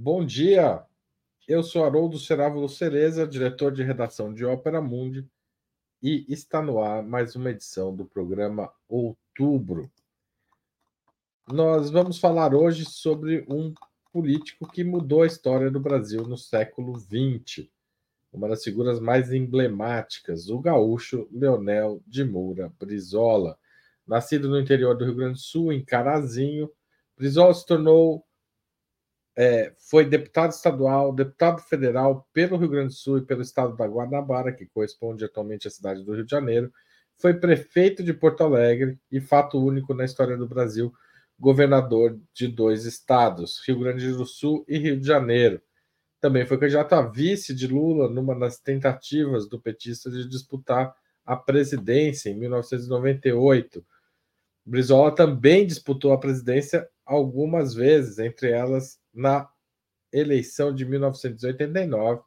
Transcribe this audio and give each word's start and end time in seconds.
Bom 0.00 0.24
dia, 0.24 0.84
eu 1.48 1.60
sou 1.60 1.84
Haroldo 1.84 2.20
Cerávulo 2.20 2.68
Cereza, 2.68 3.26
diretor 3.26 3.72
de 3.72 3.82
redação 3.82 4.32
de 4.32 4.44
Ópera 4.44 4.80
Mundi, 4.80 5.28
e 6.00 6.24
está 6.28 6.62
no 6.62 6.80
ar 6.80 7.02
mais 7.02 7.34
uma 7.34 7.50
edição 7.50 7.92
do 7.92 8.04
programa 8.04 8.72
Outubro. 8.88 9.90
Nós 11.48 11.90
vamos 11.90 12.20
falar 12.20 12.54
hoje 12.54 12.84
sobre 12.84 13.44
um 13.48 13.74
político 14.12 14.70
que 14.70 14.84
mudou 14.84 15.22
a 15.22 15.26
história 15.26 15.68
do 15.68 15.80
Brasil 15.80 16.22
no 16.28 16.38
século 16.38 16.96
XX, 16.96 17.68
uma 18.32 18.48
das 18.48 18.62
figuras 18.62 19.00
mais 19.00 19.32
emblemáticas, 19.32 20.48
o 20.48 20.60
gaúcho 20.60 21.28
Leonel 21.32 22.00
de 22.06 22.22
Moura 22.22 22.72
Brizola. 22.78 23.58
Nascido 24.06 24.48
no 24.48 24.60
interior 24.60 24.96
do 24.96 25.04
Rio 25.04 25.16
Grande 25.16 25.32
do 25.32 25.40
Sul, 25.40 25.72
em 25.72 25.84
Carazinho, 25.84 26.70
Brizola 27.16 27.52
se 27.52 27.66
tornou 27.66 28.24
é, 29.40 29.72
foi 29.78 30.04
deputado 30.04 30.50
estadual, 30.50 31.12
deputado 31.12 31.62
federal 31.62 32.28
pelo 32.32 32.56
Rio 32.56 32.68
Grande 32.68 32.88
do 32.88 32.94
Sul 32.94 33.18
e 33.18 33.24
pelo 33.24 33.40
estado 33.40 33.76
da 33.76 33.86
Guanabara, 33.86 34.52
que 34.52 34.66
corresponde 34.66 35.24
atualmente 35.24 35.68
à 35.68 35.70
cidade 35.70 36.02
do 36.02 36.12
Rio 36.12 36.24
de 36.24 36.30
Janeiro. 36.32 36.72
Foi 37.16 37.32
prefeito 37.34 38.02
de 38.02 38.12
Porto 38.12 38.42
Alegre 38.42 38.98
e, 39.12 39.20
fato 39.20 39.64
único 39.64 39.94
na 39.94 40.04
história 40.04 40.36
do 40.36 40.48
Brasil, 40.48 40.92
governador 41.38 42.20
de 42.34 42.48
dois 42.48 42.84
estados, 42.84 43.62
Rio 43.64 43.78
Grande 43.78 44.10
do 44.10 44.26
Sul 44.26 44.64
e 44.66 44.76
Rio 44.76 44.98
de 44.98 45.06
Janeiro. 45.06 45.62
Também 46.20 46.44
foi 46.44 46.58
candidato 46.58 46.94
a 46.94 47.02
vice 47.02 47.54
de 47.54 47.68
Lula 47.68 48.08
numa 48.08 48.36
das 48.36 48.58
tentativas 48.58 49.48
do 49.48 49.60
petista 49.60 50.10
de 50.10 50.28
disputar 50.28 50.92
a 51.24 51.36
presidência 51.36 52.28
em 52.28 52.34
1998. 52.34 53.86
Brizola 54.66 55.14
também 55.14 55.64
disputou 55.64 56.12
a 56.12 56.18
presidência 56.18 56.88
algumas 57.06 57.72
vezes, 57.72 58.18
entre 58.18 58.50
elas 58.50 58.97
na 59.12 59.48
eleição 60.12 60.74
de 60.74 60.84
1989, 60.84 62.22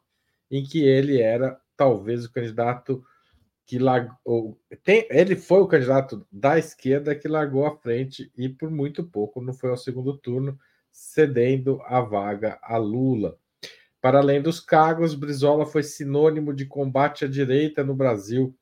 em 0.50 0.64
que 0.64 0.84
ele 0.84 1.20
era 1.20 1.60
talvez 1.76 2.24
o 2.24 2.32
candidato 2.32 3.04
que 3.64 3.78
largou. 3.78 4.60
Tem, 4.82 5.06
ele 5.10 5.36
foi 5.36 5.60
o 5.60 5.66
candidato 5.66 6.26
da 6.30 6.58
esquerda 6.58 7.14
que 7.14 7.28
largou 7.28 7.66
à 7.66 7.76
frente 7.76 8.30
e 8.36 8.48
por 8.48 8.70
muito 8.70 9.04
pouco 9.04 9.40
não 9.40 9.52
foi 9.52 9.70
ao 9.70 9.76
segundo 9.76 10.16
turno, 10.16 10.58
cedendo 10.90 11.80
a 11.86 12.00
vaga 12.00 12.58
a 12.62 12.76
Lula. 12.76 13.38
Para 14.00 14.18
além 14.18 14.42
dos 14.42 14.58
cargos, 14.58 15.14
Brizola 15.14 15.64
foi 15.64 15.82
sinônimo 15.82 16.52
de 16.52 16.66
combate 16.66 17.24
à 17.24 17.28
direita 17.28 17.84
no 17.84 17.94
Brasil 17.94 18.54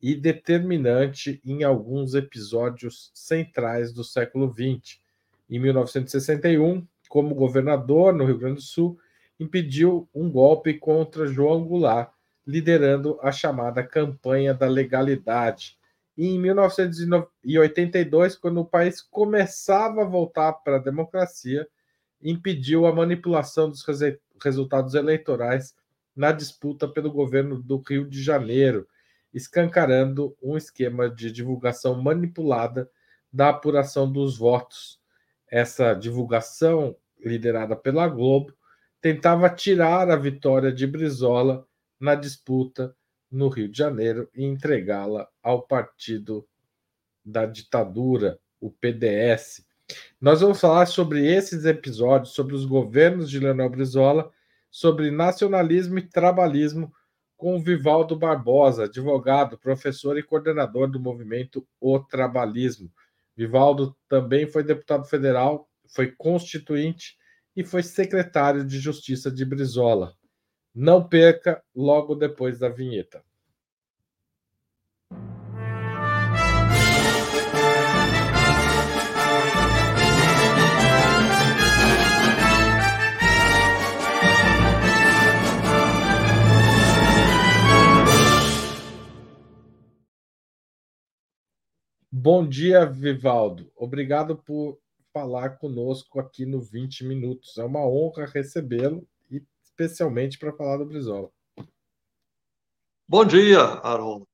e 0.00 0.14
determinante 0.14 1.40
em 1.42 1.64
alguns 1.64 2.14
episódios 2.14 3.10
centrais 3.14 3.92
do 3.92 4.04
século 4.04 4.52
XX. 4.52 5.00
Em 5.48 5.58
1961, 5.58 6.86
como 7.14 7.32
governador 7.32 8.12
no 8.12 8.24
Rio 8.24 8.38
Grande 8.38 8.56
do 8.56 8.62
Sul, 8.62 8.98
impediu 9.38 10.08
um 10.12 10.28
golpe 10.28 10.74
contra 10.74 11.28
João 11.28 11.64
Goulart, 11.64 12.10
liderando 12.44 13.20
a 13.22 13.30
chamada 13.30 13.84
campanha 13.84 14.52
da 14.52 14.66
legalidade. 14.66 15.78
E 16.18 16.26
em 16.26 16.40
1982, 16.40 18.34
quando 18.34 18.58
o 18.60 18.64
país 18.64 19.00
começava 19.00 20.02
a 20.02 20.04
voltar 20.04 20.54
para 20.54 20.74
a 20.74 20.80
democracia, 20.80 21.68
impediu 22.20 22.84
a 22.84 22.92
manipulação 22.92 23.70
dos 23.70 23.86
resultados 24.42 24.94
eleitorais 24.94 25.72
na 26.16 26.32
disputa 26.32 26.88
pelo 26.88 27.12
governo 27.12 27.62
do 27.62 27.76
Rio 27.76 28.10
de 28.10 28.20
Janeiro, 28.20 28.88
escancarando 29.32 30.36
um 30.42 30.56
esquema 30.56 31.08
de 31.08 31.30
divulgação 31.30 31.94
manipulada 32.02 32.90
da 33.32 33.50
apuração 33.50 34.10
dos 34.10 34.36
votos. 34.36 35.00
Essa 35.48 35.94
divulgação 35.94 36.96
liderada 37.24 37.74
pela 37.74 38.06
Globo, 38.08 38.54
tentava 39.00 39.48
tirar 39.50 40.10
a 40.10 40.16
vitória 40.16 40.72
de 40.72 40.86
Brizola 40.86 41.66
na 41.98 42.14
disputa 42.14 42.94
no 43.30 43.48
Rio 43.48 43.68
de 43.68 43.78
Janeiro 43.78 44.28
e 44.34 44.44
entregá-la 44.44 45.28
ao 45.42 45.62
partido 45.62 46.46
da 47.24 47.46
ditadura, 47.46 48.38
o 48.60 48.70
PDS. 48.70 49.64
Nós 50.20 50.40
vamos 50.40 50.60
falar 50.60 50.86
sobre 50.86 51.26
esses 51.26 51.64
episódios, 51.64 52.34
sobre 52.34 52.54
os 52.54 52.64
governos 52.64 53.28
de 53.28 53.38
Leonel 53.38 53.68
Brizola, 53.68 54.30
sobre 54.70 55.10
nacionalismo 55.10 55.98
e 55.98 56.08
trabalhismo 56.08 56.92
com 57.36 57.60
Vivaldo 57.60 58.16
Barbosa, 58.16 58.84
advogado, 58.84 59.58
professor 59.58 60.16
e 60.16 60.22
coordenador 60.22 60.88
do 60.90 60.98
movimento 60.98 61.66
O 61.80 61.98
Trabalhismo. 61.98 62.90
Vivaldo 63.36 63.94
também 64.08 64.46
foi 64.46 64.62
deputado 64.62 65.04
federal 65.04 65.68
foi 65.86 66.10
constituinte 66.10 67.16
e 67.56 67.64
foi 67.64 67.82
secretário 67.82 68.64
de 68.64 68.78
Justiça 68.78 69.30
de 69.30 69.44
Brizola. 69.44 70.14
Não 70.74 71.08
perca 71.08 71.62
logo 71.74 72.14
depois 72.14 72.58
da 72.58 72.68
vinheta. 72.68 73.24
Bom 92.10 92.48
dia, 92.48 92.86
Vivaldo. 92.86 93.70
Obrigado 93.76 94.34
por 94.34 94.80
falar 95.14 95.58
conosco 95.58 96.18
aqui 96.18 96.44
no 96.44 96.60
20 96.60 97.04
Minutos. 97.04 97.56
É 97.56 97.64
uma 97.64 97.86
honra 97.86 98.26
recebê-lo 98.26 99.06
e 99.30 99.40
especialmente 99.62 100.36
para 100.36 100.52
falar 100.52 100.78
do 100.78 100.84
Brizola. 100.84 101.30
Bom 103.06 103.24
dia, 103.24 103.60
Haroldo. 103.60 104.26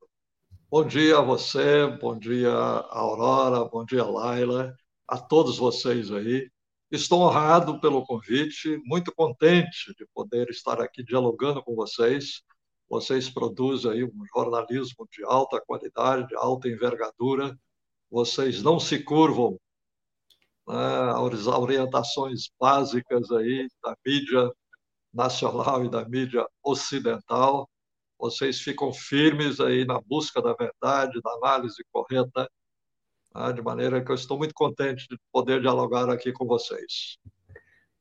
Bom 0.70 0.86
dia 0.86 1.18
a 1.18 1.20
você, 1.20 1.86
bom 2.00 2.18
dia 2.18 2.50
Aurora, 2.50 3.64
bom 3.64 3.84
dia, 3.84 4.04
Laila, 4.04 4.74
a 5.06 5.18
todos 5.18 5.58
vocês 5.58 6.10
aí. 6.10 6.48
Estou 6.90 7.22
honrado 7.22 7.78
pelo 7.80 8.06
convite, 8.06 8.80
muito 8.84 9.12
contente 9.14 9.92
de 9.98 10.06
poder 10.14 10.48
estar 10.48 10.80
aqui 10.80 11.04
dialogando 11.04 11.62
com 11.62 11.74
vocês. 11.74 12.42
Vocês 12.88 13.28
produzem 13.28 13.90
aí 13.90 14.04
um 14.04 14.24
jornalismo 14.34 15.06
de 15.12 15.24
alta 15.24 15.60
qualidade, 15.60 16.28
de 16.28 16.36
alta 16.36 16.68
envergadura. 16.68 17.58
Vocês 18.10 18.62
não 18.62 18.80
se 18.80 19.02
curvam 19.02 19.58
as 20.66 21.46
orientações 21.46 22.50
básicas 22.58 23.30
aí 23.32 23.68
da 23.82 23.96
mídia 24.06 24.50
nacional 25.12 25.84
e 25.84 25.90
da 25.90 26.04
mídia 26.08 26.46
ocidental. 26.62 27.68
Vocês 28.18 28.60
ficam 28.60 28.92
firmes 28.92 29.60
aí 29.60 29.84
na 29.84 30.00
busca 30.00 30.40
da 30.42 30.52
verdade, 30.54 31.20
da 31.22 31.30
análise 31.32 31.82
correta, 31.90 32.48
né, 33.34 33.52
de 33.52 33.62
maneira 33.62 34.04
que 34.04 34.10
eu 34.10 34.14
estou 34.14 34.36
muito 34.38 34.54
contente 34.54 35.08
de 35.08 35.18
poder 35.32 35.60
dialogar 35.60 36.08
aqui 36.10 36.32
com 36.32 36.46
vocês. 36.46 37.18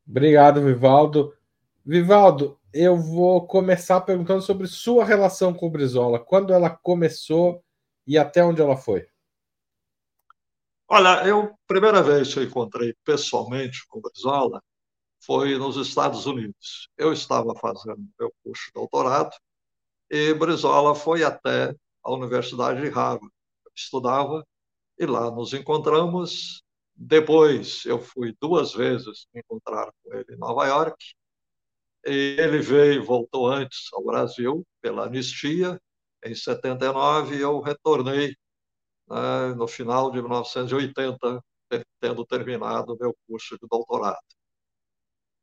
Obrigado, 0.07 0.61
Vivaldo. 0.61 1.33
Vivaldo, 1.85 2.59
eu 2.73 2.97
vou 2.97 3.47
começar 3.47 4.01
perguntando 4.01 4.41
sobre 4.41 4.67
sua 4.67 5.05
relação 5.05 5.53
com 5.53 5.67
o 5.67 5.71
Brizola. 5.71 6.19
Quando 6.19 6.53
ela 6.53 6.69
começou 6.69 7.63
e 8.05 8.17
até 8.17 8.43
onde 8.43 8.61
ela 8.61 8.75
foi? 8.75 9.07
Olha, 10.91 11.23
eu 11.27 11.55
primeira 11.67 12.01
vez 12.01 12.33
que 12.33 12.39
eu 12.39 12.43
encontrei 12.43 12.95
pessoalmente 13.03 13.85
com 13.87 14.01
Brizola 14.01 14.59
foi 15.19 15.55
nos 15.57 15.77
Estados 15.77 16.25
Unidos. 16.25 16.89
Eu 16.97 17.13
estava 17.13 17.53
fazendo 17.55 18.09
meu 18.19 18.33
curso 18.43 18.65
de 18.67 18.71
doutorado 18.73 19.29
e 20.09 20.33
Brizola 20.33 20.95
foi 20.95 21.23
até 21.23 21.75
a 22.03 22.11
Universidade 22.11 22.81
de 22.81 22.89
Harvard. 22.89 23.31
Eu 23.65 23.71
estudava 23.75 24.43
e 24.97 25.05
lá 25.05 25.29
nos 25.29 25.53
encontramos. 25.53 26.63
Depois 26.95 27.85
eu 27.85 27.99
fui 27.99 28.35
duas 28.41 28.73
vezes 28.73 29.27
me 29.31 29.41
encontrar 29.41 29.91
com 30.03 30.13
ele 30.15 30.33
em 30.33 30.37
Nova 30.39 30.65
York. 30.65 30.97
E 32.05 32.35
ele 32.39 32.59
veio, 32.59 33.05
voltou 33.05 33.47
antes 33.47 33.93
ao 33.93 34.03
Brasil 34.03 34.65
pela 34.81 35.05
anistia 35.05 35.79
em 36.25 36.33
79 36.33 37.35
e 37.37 37.41
eu 37.41 37.59
retornei 37.61 38.35
né, 39.09 39.53
no 39.55 39.67
final 39.67 40.11
de 40.11 40.21
1980, 40.21 41.43
tendo 41.99 42.25
terminado 42.25 42.97
meu 42.99 43.15
curso 43.27 43.57
de 43.57 43.67
doutorado. 43.67 44.17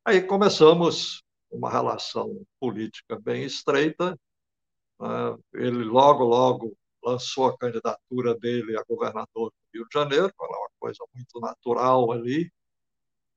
Aí 0.04 0.22
começamos 0.22 1.22
uma 1.50 1.70
relação 1.70 2.44
política 2.60 3.18
bem 3.18 3.44
estreita. 3.44 4.18
Né, 5.00 5.36
ele 5.54 5.84
logo, 5.84 6.24
logo 6.24 6.76
lançou 7.04 7.46
a 7.46 7.56
candidatura 7.56 8.34
dele 8.34 8.76
a 8.76 8.84
governador 8.84 9.50
do 9.50 9.54
Rio 9.72 9.86
de 9.88 9.92
Janeiro, 9.92 10.32
era 10.40 10.58
uma 10.58 10.70
coisa 10.78 11.04
muito 11.14 11.40
natural 11.40 12.10
ali. 12.12 12.50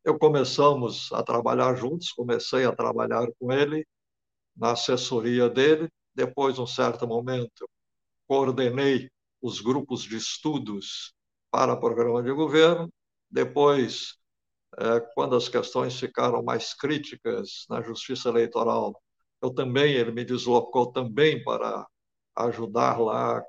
Eu 0.04 0.18
começamos 0.18 1.12
a 1.12 1.22
trabalhar 1.22 1.76
juntos, 1.76 2.12
comecei 2.12 2.66
a 2.66 2.76
trabalhar 2.76 3.28
com 3.40 3.52
ele 3.52 3.86
na 4.56 4.72
assessoria 4.72 5.50
dele. 5.50 5.90
Depois, 6.16 6.58
um 6.58 6.66
certo 6.66 7.08
momento, 7.08 7.70
coordenei 8.28 9.10
os 9.42 9.62
grupos 9.62 10.04
de 10.04 10.18
estudos 10.18 11.14
para 11.52 11.78
programa 11.78 12.22
de 12.24 12.32
governo. 12.32 12.92
Depois, 13.30 14.16
é, 14.78 15.00
quando 15.14 15.36
as 15.36 15.50
questões 15.50 16.00
ficaram 16.00 16.44
mais 16.44 16.74
críticas 16.74 17.66
na 17.70 17.82
justiça 17.82 18.30
eleitoral, 18.30 19.02
eu 19.42 19.54
também, 19.54 19.94
ele 19.94 20.12
me 20.12 20.26
deslocou 20.26 20.92
também 20.92 21.44
para 21.44 21.86
ajudar 22.36 23.00
lá, 23.00 23.44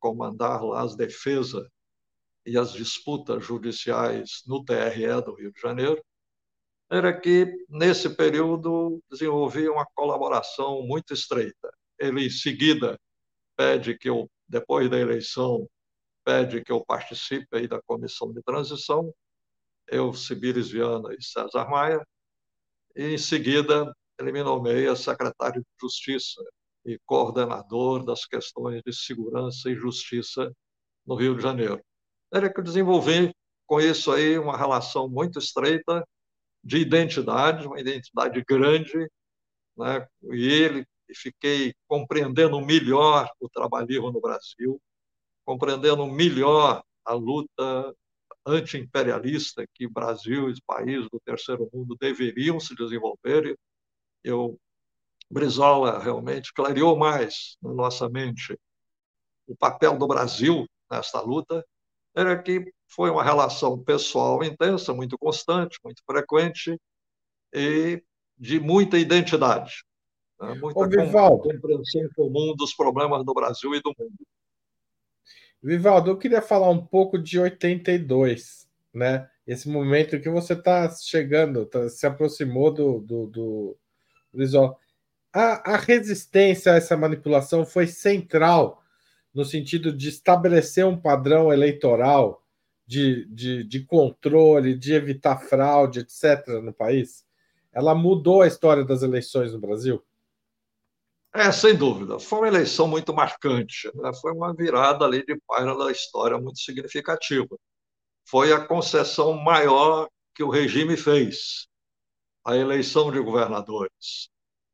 comandar 0.00 0.62
lá 0.62 0.82
as 0.82 0.96
defesas 0.96 1.66
e 2.46 2.58
as 2.58 2.72
disputas 2.72 3.44
judiciais 3.44 4.42
no 4.46 4.64
TRE 4.64 5.22
do 5.22 5.34
Rio 5.34 5.52
de 5.52 5.60
Janeiro, 5.60 6.02
era 6.90 7.18
que, 7.18 7.50
nesse 7.68 8.10
período, 8.10 9.02
desenvolvi 9.10 9.68
uma 9.68 9.86
colaboração 9.94 10.82
muito 10.82 11.14
estreita. 11.14 11.72
Ele, 11.98 12.26
em 12.26 12.30
seguida, 12.30 12.98
pede 13.56 13.96
que 13.96 14.08
eu, 14.08 14.30
depois 14.48 14.90
da 14.90 14.98
eleição, 14.98 15.68
pede 16.24 16.62
que 16.62 16.72
eu 16.72 16.84
participe 16.84 17.56
aí 17.56 17.68
da 17.68 17.80
comissão 17.82 18.32
de 18.32 18.42
transição, 18.42 19.12
eu, 19.88 20.12
Sibíris 20.14 20.70
Viana 20.70 21.14
e 21.14 21.22
César 21.22 21.68
Maia, 21.68 22.04
e, 22.96 23.14
em 23.14 23.18
seguida, 23.18 23.94
ele 24.18 24.32
me 24.32 24.42
nomeia 24.42 24.96
secretário 24.96 25.60
de 25.60 25.68
Justiça 25.80 26.42
e 26.84 26.98
coordenador 27.06 28.04
das 28.04 28.24
questões 28.24 28.82
de 28.82 28.92
segurança 28.92 29.70
e 29.70 29.74
justiça 29.74 30.52
no 31.06 31.14
Rio 31.14 31.36
de 31.36 31.42
Janeiro. 31.42 31.82
Era 32.32 32.52
que 32.52 32.60
eu 32.60 32.64
desenvolvi 32.64 33.34
com 33.66 33.80
isso 33.80 34.12
aí 34.12 34.38
uma 34.38 34.56
relação 34.56 35.08
muito 35.08 35.38
estreita 35.38 36.06
de 36.62 36.78
identidade, 36.78 37.66
uma 37.66 37.80
identidade 37.80 38.42
grande, 38.46 38.96
né? 39.76 40.06
e 40.32 40.46
ele 40.46 40.86
fiquei 41.14 41.74
compreendendo 41.88 42.60
melhor 42.60 43.28
o 43.40 43.48
trabalhismo 43.48 44.12
no 44.12 44.20
Brasil, 44.20 44.80
compreendendo 45.44 46.06
melhor 46.06 46.82
a 47.04 47.12
luta 47.12 47.94
anti-imperialista 48.46 49.66
que 49.74 49.88
Brasil 49.88 50.48
e 50.48 50.52
os 50.52 50.60
países 50.60 51.08
do 51.10 51.20
terceiro 51.20 51.68
mundo 51.72 51.96
deveriam 51.98 52.60
se 52.60 52.74
desenvolver. 52.74 53.58
Eu, 54.22 54.58
Brizola 55.30 55.98
realmente 55.98 56.52
clareou 56.52 56.96
mais 56.96 57.56
na 57.62 57.72
nossa 57.72 58.08
mente 58.08 58.58
o 59.46 59.56
papel 59.56 59.98
do 59.98 60.06
Brasil 60.06 60.66
nesta 60.90 61.20
luta, 61.20 61.64
era 62.14 62.40
que 62.40 62.72
foi 62.86 63.10
uma 63.10 63.24
relação 63.24 63.82
pessoal 63.82 64.42
intensa, 64.44 64.94
muito 64.94 65.18
constante, 65.18 65.78
muito 65.82 66.02
frequente 66.06 66.78
e 67.52 68.02
de 68.38 68.60
muita 68.60 68.98
identidade, 68.98 69.84
né? 70.40 70.54
muita 70.54 70.80
Ô, 70.80 71.38
compreensão 71.38 72.08
comum 72.14 72.54
dos 72.56 72.74
problemas 72.74 73.24
do 73.24 73.34
Brasil 73.34 73.74
e 73.74 73.80
do 73.80 73.94
mundo. 73.98 74.14
Vivaldo, 75.62 76.10
eu 76.10 76.18
queria 76.18 76.42
falar 76.42 76.68
um 76.68 76.84
pouco 76.84 77.18
de 77.18 77.38
82, 77.38 78.68
né? 78.92 79.28
Esse 79.46 79.68
momento 79.68 80.20
que 80.20 80.28
você 80.28 80.52
está 80.54 80.90
chegando, 80.90 81.66
tá, 81.66 81.88
se 81.88 82.06
aproximou 82.06 82.72
do, 82.72 83.00
do, 83.00 83.26
do. 83.26 83.76
A, 85.32 85.74
a 85.74 85.76
resistência 85.76 86.72
a 86.72 86.76
essa 86.76 86.96
manipulação 86.96 87.64
foi 87.64 87.86
central 87.86 88.82
no 89.34 89.44
sentido 89.44 89.92
de 89.92 90.08
estabelecer 90.08 90.86
um 90.86 90.98
padrão 90.98 91.52
eleitoral 91.52 92.42
de, 92.86 93.26
de, 93.26 93.64
de 93.64 93.84
controle, 93.84 94.78
de 94.78 94.92
evitar 94.92 95.38
fraude, 95.38 96.00
etc., 96.00 96.46
no 96.62 96.72
país? 96.72 97.24
Ela 97.72 97.94
mudou 97.94 98.42
a 98.42 98.46
história 98.46 98.84
das 98.84 99.02
eleições 99.02 99.52
no 99.52 99.58
Brasil? 99.58 100.02
É, 101.36 101.50
sem 101.50 101.76
dúvida. 101.76 102.18
Foi 102.20 102.38
uma 102.40 102.48
eleição 102.48 102.86
muito 102.86 103.12
marcante. 103.12 103.90
Né? 103.96 104.12
Foi 104.20 104.32
uma 104.32 104.54
virada 104.54 105.04
ali 105.04 105.24
de 105.26 105.36
página 105.46 105.76
da 105.76 105.90
história 105.90 106.38
muito 106.38 106.60
significativa. 106.60 107.56
Foi 108.24 108.52
a 108.52 108.64
concessão 108.64 109.34
maior 109.34 110.08
que 110.34 110.44
o 110.44 110.50
regime 110.50 110.96
fez, 110.96 111.68
a 112.44 112.56
eleição 112.56 113.10
de 113.10 113.20
governadores. 113.20 114.30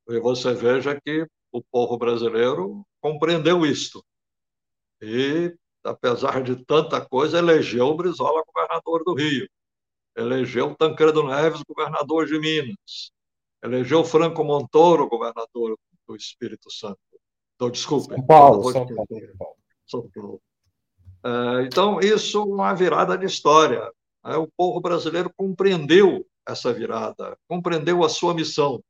E 0.08 0.20
você 0.20 0.52
veja 0.54 1.00
que 1.00 1.26
o 1.52 1.62
povo 1.62 1.96
brasileiro 1.98 2.84
compreendeu 3.00 3.64
isto. 3.64 4.04
E, 5.00 5.54
apesar 5.82 6.42
de 6.42 6.64
tanta 6.64 7.00
coisa, 7.00 7.38
elegeu 7.38 7.86
o 7.86 7.96
Brizola 7.96 8.42
governador 8.46 9.02
do 9.04 9.14
Rio, 9.14 9.48
elegeu 10.16 10.74
Tancredo 10.76 11.26
Neves 11.26 11.62
governador 11.62 12.26
de 12.26 12.38
Minas, 12.38 13.12
elegeu 13.62 14.04
Franco 14.04 14.44
Montoro 14.44 15.08
governador 15.08 15.78
do 16.10 16.16
Espírito 16.16 16.70
Santo. 16.70 16.98
Então, 17.54 17.70
desculpe. 17.70 18.14
São 18.14 18.26
Paulo, 18.26 18.72
São 18.72 18.86
Paulo. 18.86 19.06
São 19.86 20.10
Paulo. 20.10 20.42
É, 21.24 21.62
então, 21.64 22.00
isso 22.00 22.38
é 22.38 22.44
uma 22.44 22.74
virada 22.74 23.16
de 23.16 23.26
história. 23.26 23.82
Né? 24.24 24.36
O 24.36 24.48
povo 24.48 24.80
brasileiro 24.80 25.32
compreendeu 25.36 26.26
essa 26.46 26.72
virada, 26.72 27.38
compreendeu 27.46 28.02
a 28.02 28.08
sua 28.08 28.34
missão 28.34 28.82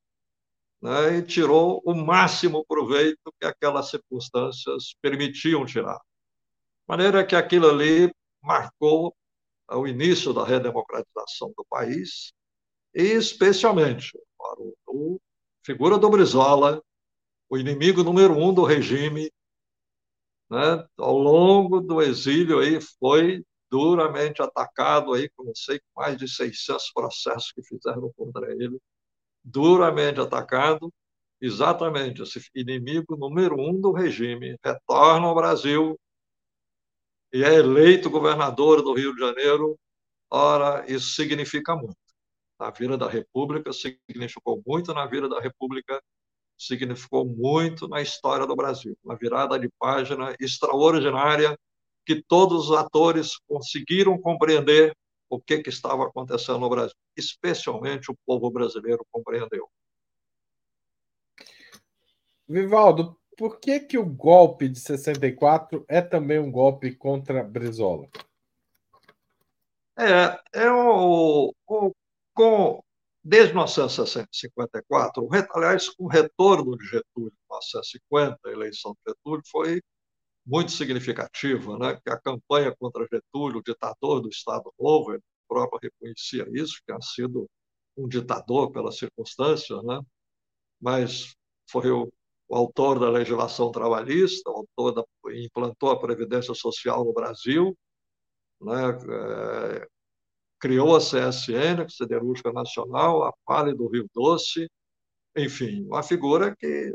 né? 0.80 1.18
e 1.18 1.22
tirou 1.22 1.82
o 1.84 1.94
máximo 1.94 2.64
proveito 2.64 3.32
que 3.38 3.46
aquelas 3.46 3.90
circunstâncias 3.90 4.94
permitiam 5.02 5.66
tirar. 5.66 5.98
De 5.98 6.86
maneira 6.88 7.26
que 7.26 7.36
aquilo 7.36 7.68
ali 7.68 8.10
marcou 8.42 9.14
o 9.68 9.86
início 9.86 10.32
da 10.32 10.44
redemocratização 10.44 11.52
do 11.56 11.64
país, 11.68 12.32
e 12.94 13.02
especialmente 13.02 14.18
para 14.38 14.60
o, 14.88 15.20
a 15.62 15.66
figura 15.66 15.98
do 15.98 16.08
Brizola, 16.08 16.82
o 17.50 17.58
inimigo 17.58 18.04
número 18.04 18.32
um 18.34 18.54
do 18.54 18.64
regime, 18.64 19.30
né, 20.48 20.86
ao 20.96 21.18
longo 21.18 21.80
do 21.80 22.00
exílio 22.00 22.60
aí 22.60 22.80
foi 22.98 23.44
duramente 23.68 24.40
atacado 24.40 25.12
aí, 25.12 25.28
com 25.30 25.44
não 25.44 25.54
sei 25.54 25.80
mais 25.94 26.16
de 26.16 26.28
600 26.28 26.92
processos 26.92 27.52
que 27.52 27.62
fizeram 27.62 28.12
contra 28.16 28.50
ele, 28.52 28.78
duramente 29.42 30.20
atacado, 30.20 30.92
exatamente 31.40 32.22
esse 32.22 32.40
inimigo 32.54 33.16
número 33.16 33.56
um 33.60 33.80
do 33.80 33.92
regime 33.92 34.56
retorna 34.64 35.26
ao 35.26 35.34
Brasil 35.34 35.98
e 37.32 37.42
é 37.44 37.54
eleito 37.54 38.10
governador 38.10 38.82
do 38.82 38.92
Rio 38.92 39.14
de 39.14 39.20
Janeiro. 39.20 39.78
Ora, 40.30 40.84
isso 40.90 41.10
significa 41.14 41.74
muito. 41.76 41.96
Na 42.58 42.70
vida 42.70 42.98
da 42.98 43.08
República 43.08 43.72
significou 43.72 44.62
muito 44.66 44.92
na 44.92 45.06
vida 45.06 45.28
da 45.28 45.40
República 45.40 46.02
significou 46.60 47.24
muito 47.24 47.88
na 47.88 48.02
história 48.02 48.46
do 48.46 48.54
Brasil. 48.54 48.96
Uma 49.02 49.16
virada 49.16 49.58
de 49.58 49.68
página 49.78 50.34
extraordinária 50.38 51.58
que 52.04 52.22
todos 52.22 52.68
os 52.68 52.76
atores 52.76 53.38
conseguiram 53.48 54.18
compreender 54.18 54.94
o 55.28 55.40
que, 55.40 55.62
que 55.62 55.70
estava 55.70 56.04
acontecendo 56.04 56.58
no 56.58 56.68
Brasil. 56.68 56.94
Especialmente 57.16 58.10
o 58.10 58.16
povo 58.26 58.50
brasileiro 58.50 59.06
compreendeu. 59.10 59.68
Vivaldo, 62.46 63.16
por 63.38 63.58
que, 63.58 63.80
que 63.80 63.96
o 63.96 64.04
golpe 64.04 64.68
de 64.68 64.78
64 64.80 65.84
é 65.88 66.02
também 66.02 66.38
um 66.38 66.50
golpe 66.50 66.94
contra 66.94 67.42
Brizola? 67.42 68.08
É, 69.96 70.64
é 70.64 70.70
o, 70.70 71.54
o, 71.66 71.92
com 72.34 72.82
Desde 73.22 73.52
1954, 73.52 75.28
aliás, 75.54 75.90
o 75.98 76.08
retorno 76.08 76.76
de 76.76 76.84
Getúlio 76.86 77.28
em 77.28 77.44
1950, 77.50 78.38
a 78.46 78.50
eleição 78.50 78.92
de 78.94 79.12
Getúlio, 79.12 79.42
foi 79.50 79.82
muito 80.46 80.72
significativa, 80.72 81.78
né? 81.78 82.00
que 82.02 82.10
a 82.10 82.18
campanha 82.18 82.74
contra 82.78 83.06
Getúlio, 83.12 83.58
o 83.58 83.62
ditador 83.62 84.20
do 84.20 84.28
Estado 84.30 84.72
Novo, 84.78 85.12
ele 85.12 85.22
próprio 85.46 85.80
reconhecia 85.82 86.46
isso, 86.52 86.76
que 86.78 86.86
tinha 86.86 87.00
sido 87.02 87.48
um 87.96 88.08
ditador 88.08 88.70
pela 88.72 88.90
circunstância, 88.90 89.82
né? 89.82 90.00
mas 90.80 91.34
foi 91.70 91.90
o, 91.90 92.10
o 92.48 92.56
autor 92.56 92.98
da 92.98 93.10
legislação 93.10 93.70
trabalhista, 93.70 94.50
o 94.50 94.66
autor 94.78 94.92
da, 94.92 95.04
implantou 95.34 95.90
a 95.90 96.00
Previdência 96.00 96.54
Social 96.54 97.04
no 97.04 97.12
Brasil, 97.12 97.76
né? 98.60 98.92
Criou 100.60 100.96
a 100.96 101.00
CSN, 101.00 101.82
a 101.84 101.88
Siderúrgica 101.88 102.52
Nacional, 102.52 103.24
a 103.24 103.32
Pale 103.46 103.74
do 103.74 103.88
Rio 103.88 104.08
Doce, 104.14 104.68
enfim, 105.36 105.84
uma 105.84 106.02
figura 106.02 106.54
que 106.56 106.94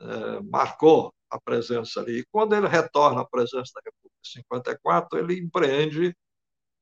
é, 0.00 0.40
marcou 0.42 1.12
a 1.30 1.40
presença 1.40 2.00
ali. 2.00 2.20
E 2.20 2.26
quando 2.30 2.54
ele 2.54 2.68
retorna 2.68 3.22
à 3.22 3.26
presença 3.26 3.72
da 3.74 3.80
República 3.84 4.16
em 4.24 4.28
54, 4.40 5.18
ele 5.18 5.40
empreende 5.40 6.14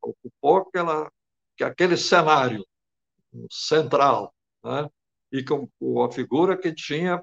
ocupou 0.00 0.58
aquela, 0.58 1.10
que 1.56 1.62
aquele 1.62 1.96
cenário 1.96 2.66
central, 3.50 4.34
né? 4.64 4.88
e 5.30 5.44
com, 5.44 5.68
com 5.78 6.02
a 6.02 6.10
figura 6.10 6.56
que 6.56 6.72
tinha 6.72 7.22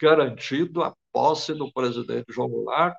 garantido 0.00 0.82
a 0.82 0.94
posse 1.12 1.54
do 1.54 1.72
presidente 1.72 2.32
João 2.32 2.48
Goulart, 2.48 2.96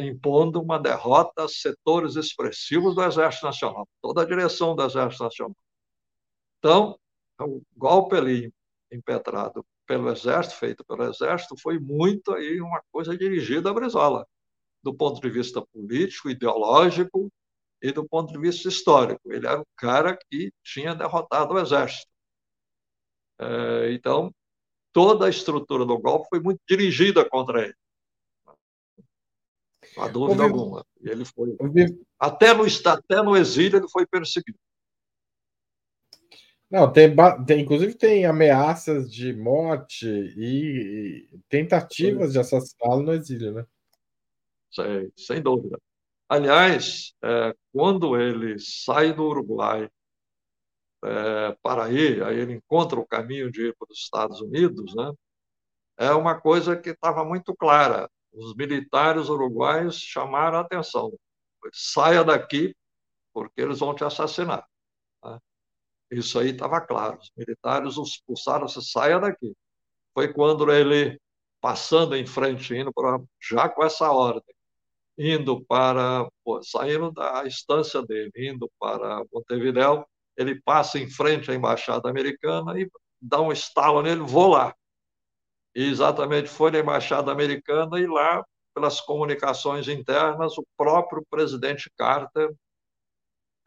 impondo 0.00 0.60
uma 0.60 0.78
derrota 0.78 1.44
a 1.44 1.48
setores 1.48 2.16
expressivos 2.16 2.94
do 2.94 3.02
Exército 3.02 3.46
Nacional, 3.46 3.88
toda 4.00 4.22
a 4.22 4.24
direção 4.24 4.74
do 4.74 4.82
Exército 4.82 5.24
Nacional. 5.24 5.56
Então, 6.58 6.98
o 7.40 7.62
golpe 7.76 8.16
ali 8.16 8.52
impetrado 8.90 9.64
pelo 9.86 10.10
Exército, 10.10 10.56
feito 10.56 10.84
pelo 10.84 11.04
Exército, 11.04 11.56
foi 11.60 11.78
muito 11.78 12.32
aí 12.32 12.60
uma 12.60 12.82
coisa 12.90 13.16
dirigida 13.16 13.70
a 13.70 13.74
Brizola, 13.74 14.26
do 14.82 14.94
ponto 14.94 15.20
de 15.20 15.28
vista 15.28 15.60
político, 15.66 16.30
ideológico 16.30 17.30
e 17.82 17.92
do 17.92 18.08
ponto 18.08 18.32
de 18.32 18.38
vista 18.38 18.68
histórico. 18.68 19.32
Ele 19.32 19.46
era 19.46 19.60
o 19.60 19.66
cara 19.76 20.16
que 20.30 20.52
tinha 20.62 20.94
derrotado 20.94 21.54
o 21.54 21.58
Exército. 21.58 22.08
É, 23.38 23.92
então, 23.92 24.32
toda 24.92 25.26
a 25.26 25.30
estrutura 25.30 25.84
do 25.84 25.98
golpe 25.98 26.28
foi 26.30 26.40
muito 26.40 26.60
dirigida 26.68 27.28
contra 27.28 27.62
ele. 27.64 27.74
Não 29.96 30.04
há 30.04 30.08
dúvida 30.08 30.42
alguma. 30.42 30.84
Ele 31.00 31.24
foi. 31.24 31.56
Até, 32.18 32.54
no, 32.54 32.64
até 32.64 33.22
no 33.22 33.36
exílio 33.36 33.78
ele 33.78 33.88
foi 33.88 34.06
perseguido. 34.06 34.58
Não, 36.70 36.90
tem, 36.92 37.14
tem, 37.46 37.60
inclusive 37.60 37.94
tem 37.94 38.26
ameaças 38.26 39.12
de 39.12 39.32
morte 39.32 40.06
e, 40.08 41.28
e 41.32 41.38
tentativas 41.48 42.32
de 42.32 42.38
assassiná-lo 42.40 43.02
no 43.02 43.12
exílio, 43.12 43.52
né? 43.52 43.66
Sem, 44.72 45.12
sem 45.16 45.42
dúvida. 45.42 45.78
Aliás, 46.28 47.14
é, 47.22 47.54
quando 47.72 48.20
ele 48.20 48.58
sai 48.58 49.12
do 49.12 49.24
Uruguai 49.24 49.88
é, 51.04 51.56
para 51.62 51.90
ir, 51.92 52.24
aí 52.24 52.38
ele 52.40 52.54
encontra 52.54 52.98
o 52.98 53.06
caminho 53.06 53.52
de 53.52 53.68
ir 53.68 53.76
para 53.78 53.92
os 53.92 53.98
Estados 53.98 54.40
Unidos, 54.40 54.94
né? 54.96 55.12
É 55.96 56.10
uma 56.10 56.40
coisa 56.40 56.76
que 56.76 56.90
estava 56.90 57.24
muito 57.24 57.54
clara. 57.54 58.10
Os 58.34 58.54
militares 58.54 59.28
uruguaios 59.28 59.96
chamaram 59.96 60.58
a 60.58 60.60
atenção. 60.62 61.12
Saia 61.72 62.24
daqui, 62.24 62.74
porque 63.32 63.60
eles 63.60 63.78
vão 63.78 63.94
te 63.94 64.04
assassinar. 64.04 64.66
Né? 65.24 65.38
Isso 66.10 66.38
aí 66.38 66.50
estava 66.50 66.80
claro. 66.80 67.18
Os 67.18 67.30
militares 67.36 67.96
os 67.96 68.10
expulsaram, 68.10 68.68
você 68.68 68.82
saia 68.82 69.18
daqui. 69.20 69.54
Foi 70.12 70.32
quando 70.32 70.70
ele, 70.70 71.20
passando 71.60 72.16
em 72.16 72.26
frente, 72.26 72.74
indo 72.74 72.92
para, 72.92 73.20
já 73.40 73.68
com 73.68 73.84
essa 73.84 74.10
ordem, 74.10 74.54
indo 75.16 75.64
para, 75.64 76.28
saindo 76.62 77.12
da 77.12 77.44
estância 77.44 78.02
dele, 78.02 78.32
indo 78.36 78.70
para 78.78 79.24
Montevidéu, 79.32 80.06
ele 80.36 80.60
passa 80.62 80.98
em 80.98 81.08
frente 81.08 81.50
à 81.50 81.54
embaixada 81.54 82.08
americana 82.08 82.78
e 82.78 82.90
dá 83.20 83.40
um 83.40 83.52
estalo 83.52 84.02
nele, 84.02 84.20
vou 84.20 84.48
lá. 84.48 84.74
Exatamente 85.74 86.48
foi 86.48 86.70
na 86.70 86.78
embaixada 86.78 87.32
americana 87.32 87.98
e 87.98 88.06
lá, 88.06 88.44
pelas 88.72 89.00
comunicações 89.00 89.88
internas, 89.88 90.56
o 90.56 90.66
próprio 90.76 91.24
presidente 91.28 91.90
Carter, 91.96 92.54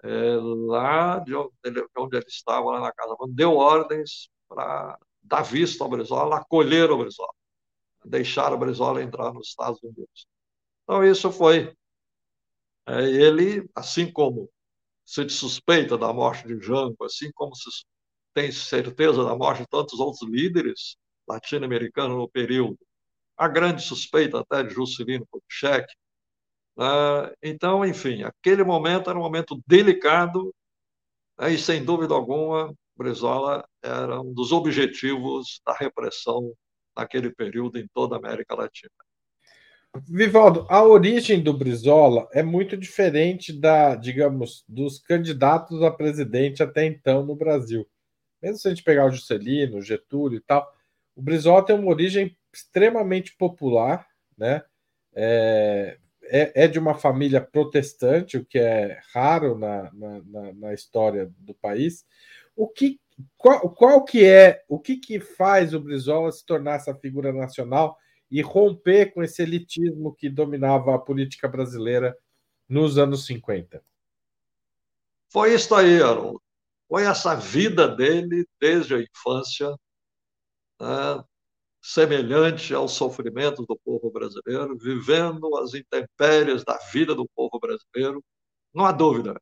é, 0.03 0.35
lá 0.39 1.19
de 1.19 1.35
onde, 1.35 1.53
ele, 1.65 1.85
onde 1.97 2.17
ele 2.17 2.25
estava, 2.27 2.65
lá 2.71 2.79
na 2.79 2.91
casa, 2.93 3.15
deu 3.29 3.55
ordens 3.55 4.29
para 4.47 4.97
dar 5.21 5.41
vista 5.41 5.83
ao 5.83 5.89
Brizola, 5.89 6.37
acolher 6.37 6.89
o 6.91 6.97
Brizola, 6.97 7.33
deixar 8.05 8.53
o 8.53 8.57
Brizola 8.57 9.01
entrar 9.03 9.33
nos 9.33 9.49
Estados 9.49 9.81
Unidos. 9.83 10.27
Então, 10.83 11.03
isso 11.03 11.31
foi. 11.31 11.75
É, 12.87 13.01
ele, 13.03 13.69
assim 13.75 14.11
como 14.11 14.49
se 15.05 15.27
suspeita 15.29 15.97
da 15.97 16.13
morte 16.13 16.47
de 16.47 16.59
Jango, 16.65 17.03
assim 17.03 17.31
como 17.33 17.55
se 17.55 17.69
tem 18.33 18.51
certeza 18.51 19.23
da 19.23 19.35
morte 19.35 19.61
de 19.61 19.67
tantos 19.67 19.99
outros 19.99 20.21
líderes 20.29 20.97
latino-americanos 21.27 22.17
no 22.17 22.29
período. 22.29 22.77
A 23.37 23.47
grande 23.47 23.83
suspeita 23.83 24.39
até 24.39 24.63
de 24.63 24.73
Juscelino 24.73 25.27
Kubitschek. 25.29 25.87
Né? 26.77 26.85
Então, 27.43 27.85
enfim, 27.85 28.23
aquele 28.23 28.63
momento 28.63 29.09
era 29.09 29.17
um 29.17 29.23
momento 29.23 29.61
delicado 29.67 30.53
né? 31.39 31.53
e, 31.53 31.57
sem 31.57 31.83
dúvida 31.83 32.13
alguma, 32.13 32.73
Brizola 32.97 33.67
era 33.83 34.19
um 34.21 34.33
dos 34.33 34.51
objetivos 34.51 35.61
da 35.65 35.73
repressão 35.73 36.53
naquele 36.95 37.29
período 37.31 37.77
em 37.77 37.87
toda 37.93 38.15
a 38.15 38.19
América 38.19 38.55
Latina. 38.55 38.91
Vivaldo, 40.07 40.65
a 40.69 40.83
origem 40.83 41.41
do 41.41 41.53
Brizola 41.53 42.27
é 42.33 42.43
muito 42.43 42.75
diferente 42.75 43.53
da, 43.53 43.95
digamos, 43.95 44.63
dos 44.67 44.99
candidatos 44.99 45.81
a 45.81 45.91
presidente 45.91 46.61
até 46.61 46.85
então 46.85 47.25
no 47.25 47.35
Brasil. 47.35 47.87
Mesmo 48.41 48.57
se 48.57 48.67
a 48.67 48.71
gente 48.71 48.83
pegar 48.83 49.05
o 49.05 49.11
Juscelino, 49.11 49.77
o 49.77 49.81
Getúlio 49.81 50.37
e 50.37 50.41
tal, 50.41 50.71
o 51.17 51.21
Brizola 51.21 51.65
tem 51.65 51.75
uma 51.75 51.89
origem 51.89 52.37
extremamente 52.53 53.35
popular, 53.35 54.07
né? 54.37 54.63
É, 55.13 55.97
é, 56.23 56.63
é 56.63 56.67
de 56.67 56.77
uma 56.77 56.93
família 56.93 57.41
protestante, 57.41 58.37
o 58.37 58.45
que 58.45 58.59
é 58.59 58.99
raro 59.13 59.57
na, 59.57 59.91
na, 59.93 60.53
na 60.53 60.73
história 60.73 61.31
do 61.39 61.53
país. 61.53 62.05
O 62.55 62.67
que, 62.67 62.99
qual, 63.35 63.69
qual 63.71 64.03
que 64.05 64.25
é, 64.25 64.63
o 64.69 64.79
que, 64.79 64.97
que 64.97 65.19
faz 65.19 65.73
o 65.73 65.79
Brizola 65.79 66.31
se 66.31 66.45
tornar 66.45 66.75
essa 66.75 66.93
figura 66.95 67.33
nacional? 67.33 67.97
e 68.29 68.41
romper 68.41 69.13
com 69.13 69.23
esse 69.23 69.41
elitismo 69.41 70.13
que 70.13 70.29
dominava 70.29 70.93
a 70.93 70.99
política 70.99 71.47
brasileira 71.47 72.17
nos 72.67 72.97
anos 72.97 73.25
50. 73.25 73.81
Foi 75.29 75.53
isso 75.53 75.73
aí, 75.73 76.01
Haroldo. 76.01 76.41
Foi 76.87 77.03
essa 77.03 77.35
vida 77.35 77.87
dele 77.87 78.45
desde 78.59 78.95
a 78.95 79.01
infância, 79.01 79.75
né, 80.79 81.23
semelhante 81.81 82.73
ao 82.73 82.87
sofrimento 82.87 83.65
do 83.65 83.77
povo 83.77 84.11
brasileiro, 84.11 84.77
vivendo 84.77 85.57
as 85.57 85.73
intempéries 85.73 86.63
da 86.63 86.77
vida 86.91 87.15
do 87.15 87.27
povo 87.35 87.59
brasileiro. 87.59 88.23
Não 88.73 88.85
há 88.85 88.91
dúvida 88.91 89.39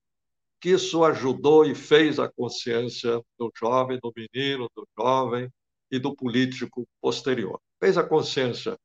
que 0.61 0.69
isso 0.71 1.03
ajudou 1.03 1.65
e 1.65 1.75
fez 1.75 2.19
a 2.19 2.29
consciência 2.31 3.21
do 3.37 3.51
jovem, 3.57 3.99
do 4.01 4.11
menino, 4.15 4.69
do 4.75 4.87
jovem 4.97 5.49
e 5.91 5.99
do 5.99 6.15
político 6.15 6.87
posterior 7.01 7.59
fez 7.79 7.97
a 7.97 8.03
consciência 8.03 8.77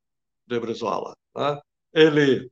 de 0.47 0.61
Brizola. 0.61 1.17
Né? 1.35 1.61
Ele, 1.95 2.51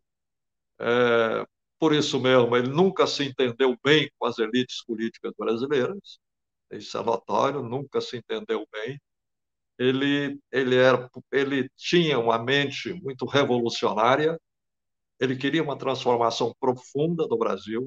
é, 0.80 1.46
por 1.78 1.92
isso 1.94 2.20
mesmo, 2.20 2.56
ele 2.56 2.68
nunca 2.68 3.06
se 3.06 3.24
entendeu 3.24 3.76
bem 3.84 4.10
com 4.18 4.26
as 4.26 4.38
elites 4.38 4.84
políticas 4.84 5.32
brasileiras, 5.38 6.18
isso 6.70 6.98
é 6.98 7.02
notório, 7.02 7.62
nunca 7.62 8.00
se 8.00 8.16
entendeu 8.16 8.66
bem. 8.72 9.00
Ele, 9.78 10.38
ele, 10.52 10.76
era, 10.76 11.08
ele 11.32 11.70
tinha 11.76 12.18
uma 12.18 12.38
mente 12.38 12.92
muito 12.94 13.24
revolucionária, 13.26 14.38
ele 15.20 15.36
queria 15.36 15.62
uma 15.62 15.78
transformação 15.78 16.54
profunda 16.60 17.26
do 17.26 17.38
Brasil. 17.38 17.86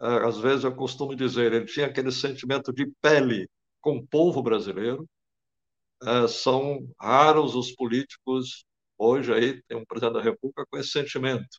É, 0.00 0.06
às 0.26 0.38
vezes 0.38 0.64
eu 0.64 0.74
costumo 0.74 1.14
dizer, 1.14 1.52
ele 1.52 1.66
tinha 1.66 1.86
aquele 1.86 2.12
sentimento 2.12 2.72
de 2.72 2.90
pele 3.02 3.48
com 3.80 3.98
o 3.98 4.06
povo 4.06 4.42
brasileiro. 4.42 5.06
É, 6.02 6.28
são 6.28 6.88
raros 7.00 7.54
os 7.54 7.72
políticos 7.72 8.64
hoje 9.00 9.32
aí 9.32 9.62
tem 9.62 9.78
um 9.78 9.84
presidente 9.84 10.14
da 10.14 10.22
República 10.22 10.66
com 10.70 10.78
esse 10.78 10.90
sentimento 10.90 11.58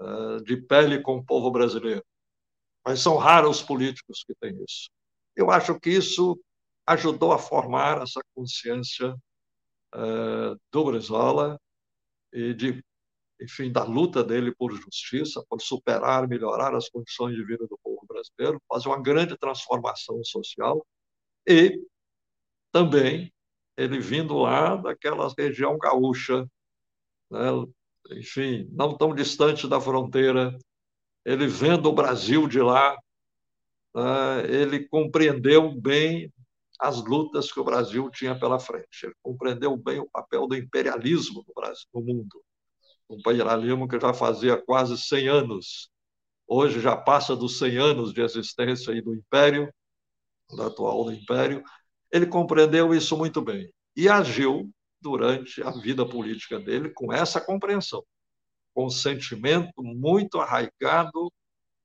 é, 0.00 0.36
de 0.44 0.56
pele 0.62 1.02
com 1.02 1.16
o 1.16 1.24
povo 1.24 1.50
brasileiro. 1.50 2.04
Mas 2.84 3.00
são 3.00 3.16
raros 3.16 3.58
os 3.60 3.62
políticos 3.62 4.24
que 4.24 4.34
têm 4.40 4.56
isso. 4.64 4.88
Eu 5.36 5.50
acho 5.50 5.78
que 5.80 5.90
isso 5.90 6.38
ajudou 6.86 7.32
a 7.32 7.38
formar 7.38 8.02
essa 8.02 8.20
consciência 8.34 9.14
do 10.72 10.84
Brizola 10.84 11.58
e 12.32 12.54
de 12.54 12.82
enfim, 13.40 13.72
da 13.72 13.82
luta 13.82 14.22
dele 14.22 14.54
por 14.54 14.72
justiça, 14.72 15.44
por 15.48 15.60
superar, 15.60 16.28
melhorar 16.28 16.74
as 16.74 16.88
condições 16.88 17.34
de 17.34 17.44
vida 17.44 17.66
do 17.66 17.78
povo 17.82 18.06
brasileiro, 18.06 18.62
fazer 18.68 18.88
uma 18.88 19.02
grande 19.02 19.36
transformação 19.36 20.22
social 20.22 20.86
e 21.46 21.80
também 22.70 23.32
ele 23.76 23.98
vindo 23.98 24.38
lá 24.38 24.76
daquela 24.76 25.32
região 25.36 25.76
gaúcha, 25.76 26.46
né? 27.30 27.48
enfim, 28.12 28.68
não 28.70 28.96
tão 28.96 29.14
distante 29.14 29.68
da 29.68 29.80
fronteira, 29.80 30.56
ele 31.24 31.46
vendo 31.46 31.88
o 31.88 31.94
Brasil 31.94 32.46
de 32.46 32.60
lá, 32.60 32.96
né? 33.94 34.46
ele 34.48 34.86
compreendeu 34.88 35.72
bem 35.72 36.32
as 36.82 37.02
lutas 37.04 37.52
que 37.52 37.60
o 37.60 37.64
Brasil 37.64 38.10
tinha 38.10 38.36
pela 38.36 38.58
frente. 38.58 39.04
Ele 39.04 39.14
compreendeu 39.22 39.76
bem 39.76 40.00
o 40.00 40.10
papel 40.10 40.48
do 40.48 40.56
imperialismo 40.56 41.44
no 41.46 41.54
Brasil, 41.54 41.86
no 41.94 42.00
mundo 42.00 42.42
um 43.08 43.18
imperialismo 43.18 43.86
que 43.86 44.00
já 44.00 44.12
fazia 44.12 44.60
quase 44.60 44.96
100 44.96 45.28
anos. 45.28 45.90
Hoje 46.46 46.80
já 46.80 46.96
passa 46.96 47.36
dos 47.36 47.58
100 47.58 47.76
anos 47.76 48.12
de 48.12 48.22
existência 48.22 49.00
do 49.02 49.14
Império, 49.14 49.72
do 50.50 50.62
atual 50.62 51.04
do 51.04 51.12
Império. 51.12 51.62
Ele 52.10 52.26
compreendeu 52.26 52.92
isso 52.94 53.16
muito 53.16 53.40
bem 53.40 53.70
e 53.94 54.08
agiu 54.08 54.70
durante 55.00 55.62
a 55.62 55.70
vida 55.70 56.08
política 56.08 56.58
dele 56.58 56.90
com 56.90 57.12
essa 57.12 57.40
compreensão, 57.40 58.02
com 58.74 58.86
um 58.86 58.90
sentimento 58.90 59.82
muito 59.82 60.40
arraigado 60.40 61.32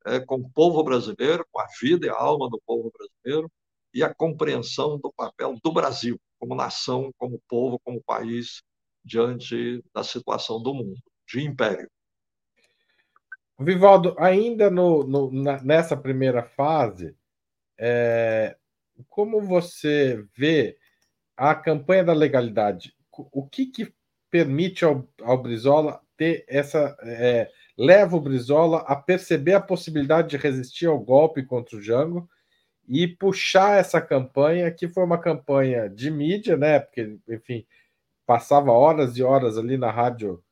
é, 0.05 0.19
com 0.19 0.37
o 0.37 0.49
povo 0.49 0.83
brasileiro, 0.83 1.45
com 1.51 1.59
a 1.59 1.67
vida 1.81 2.07
e 2.07 2.09
a 2.09 2.17
alma 2.17 2.49
do 2.49 2.61
povo 2.65 2.91
brasileiro 2.91 3.51
e 3.97 4.03
a 4.03 4.13
compreensão 4.13 4.99
do 4.99 5.11
papel 5.11 5.57
do 5.63 5.73
Brasil 5.73 6.21
como 6.39 6.53
nação, 6.53 7.11
como 7.17 7.41
povo, 7.49 7.79
como 7.79 8.03
país 8.03 8.61
diante 9.03 9.83
da 9.91 10.03
situação 10.03 10.61
do 10.61 10.71
mundo 10.71 11.01
de 11.27 11.43
império. 11.43 11.89
Vivaldo, 13.59 14.15
ainda 14.19 14.69
no, 14.69 15.03
no 15.03 15.31
na, 15.31 15.59
nessa 15.63 15.97
primeira 15.97 16.43
fase, 16.43 17.17
é, 17.75 18.55
como 19.09 19.41
você 19.41 20.23
vê 20.37 20.77
a 21.35 21.55
campanha 21.55 22.03
da 22.03 22.13
legalidade? 22.13 22.95
O 23.11 23.47
que, 23.47 23.65
que 23.65 23.91
permite 24.29 24.85
ao, 24.85 25.07
ao 25.23 25.41
Brizola 25.41 25.99
ter 26.15 26.45
essa. 26.47 26.95
É, 27.01 27.49
leva 27.75 28.15
o 28.15 28.21
Brizola 28.21 28.79
a 28.81 28.95
perceber 28.95 29.53
a 29.55 29.61
possibilidade 29.61 30.29
de 30.29 30.37
resistir 30.37 30.85
ao 30.85 30.99
golpe 30.99 31.41
contra 31.41 31.77
o 31.77 31.81
Jango 31.81 32.29
e 32.87 33.07
puxar 33.07 33.79
essa 33.79 33.99
campanha, 34.01 34.71
que 34.71 34.87
foi 34.87 35.03
uma 35.03 35.19
campanha 35.19 35.89
de 35.89 36.09
mídia, 36.09 36.55
né? 36.55 36.79
Porque, 36.79 37.17
enfim, 37.27 37.65
passava 38.25 38.71
horas 38.71 39.17
e 39.17 39.23
horas 39.23 39.57
ali 39.57 39.77
na 39.77 39.91
rádio 39.91 40.43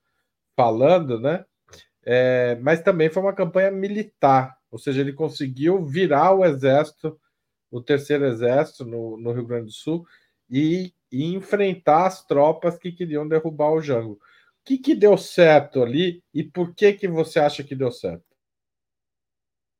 falando, 0.56 1.20
né? 1.20 1.46
É, 2.06 2.56
mas 2.62 2.82
também 2.82 3.10
foi 3.10 3.24
uma 3.24 3.34
campanha 3.34 3.72
militar, 3.72 4.58
ou 4.70 4.78
seja, 4.78 5.02
ele 5.02 5.14
conseguiu 5.14 5.84
virar 5.84 6.34
o 6.34 6.46
exército, 6.46 7.20
o 7.72 7.82
terceiro 7.82 8.26
exército 8.26 8.86
no, 8.86 9.18
no 9.18 9.32
Rio 9.32 9.46
Grande 9.46 9.66
do 9.66 9.72
Sul 9.72 10.06
e, 10.50 10.94
e, 11.12 11.34
enfrentar 11.34 12.06
as 12.06 12.24
tropas 12.24 12.78
que 12.78 12.92
queriam 12.92 13.28
derrubar 13.28 13.72
o 13.72 13.82
Jango. 13.82 14.14
O 14.14 14.20
que, 14.64 14.78
que 14.78 14.94
deu 14.96 15.18
certo 15.18 15.82
ali 15.82 16.24
e 16.34 16.44
por 16.44 16.76
que 16.76 16.94
que 16.94 17.08
você 17.08 17.40
acha 17.40 17.64
que 17.64 17.76
deu 17.76 17.92
certo? 17.92 18.24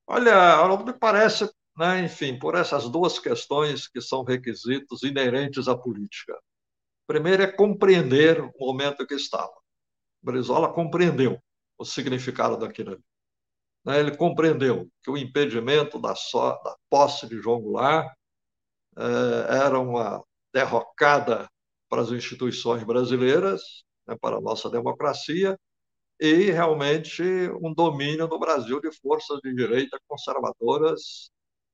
Olha, 0.08 0.84
me 0.84 0.94
parece, 0.94 1.50
né, 1.78 2.04
enfim, 2.06 2.38
por 2.40 2.56
essas 2.56 2.90
duas 2.90 3.20
questões 3.20 3.88
que 3.88 4.02
são 4.02 4.24
requisitos 4.24 5.04
inerentes 5.04 5.68
à 5.68 5.78
política. 5.78 6.38
Primeiro 7.08 7.44
é 7.44 7.48
compreender 7.52 8.42
o 8.42 8.52
momento 8.60 9.06
que 9.06 9.16
estava. 9.16 9.54
Brizola 10.22 10.74
compreendeu 10.74 11.40
o 11.78 11.86
significado 11.86 12.58
daquilo 12.58 12.94
ali. 12.94 13.04
Né? 13.86 14.00
Ele 14.00 14.18
compreendeu 14.18 14.90
que 15.04 15.12
o 15.12 15.18
impedimento 15.18 16.00
da, 16.00 16.14
da 16.14 16.76
posse 16.90 17.28
de 17.28 17.40
João 17.40 17.62
Goulart 17.62 18.12
eh, 18.98 19.46
era 19.66 19.80
uma 19.80 20.24
derrocada 20.54 21.50
para 21.90 22.02
as 22.02 22.12
instituições 22.12 22.84
brasileiras, 22.84 23.84
né, 24.08 24.16
para 24.20 24.38
a 24.38 24.42
nossa 24.42 24.70
democracia, 24.70 25.60
e 26.20 26.50
realmente 26.52 27.22
um 27.62 27.74
domínio 27.74 28.28
no 28.28 28.40
Brasil 28.40 28.80
de 28.80 28.92
forças 29.00 29.40
de 29.44 29.54
direita 29.54 30.00
conservadoras 30.08 31.30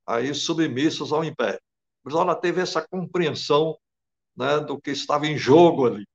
aí 0.05 0.33
submissas 0.33 1.11
ao 1.11 1.23
império. 1.23 1.61
Brizola 2.03 2.35
teve 2.35 2.61
essa 2.61 2.85
compreensão 2.87 3.77
né, 4.35 4.59
do 4.59 4.79
que 4.79 4.91
estava 4.91 5.27
em 5.27 5.37
jogo 5.37 5.87
ali. 5.87 6.05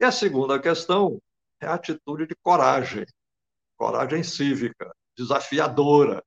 E 0.00 0.04
a 0.04 0.12
segunda 0.12 0.60
questão 0.60 1.20
é 1.60 1.66
a 1.66 1.74
atitude 1.74 2.26
de 2.26 2.36
coragem, 2.36 3.04
coragem 3.76 4.22
cívica, 4.22 4.94
desafiadora, 5.16 6.22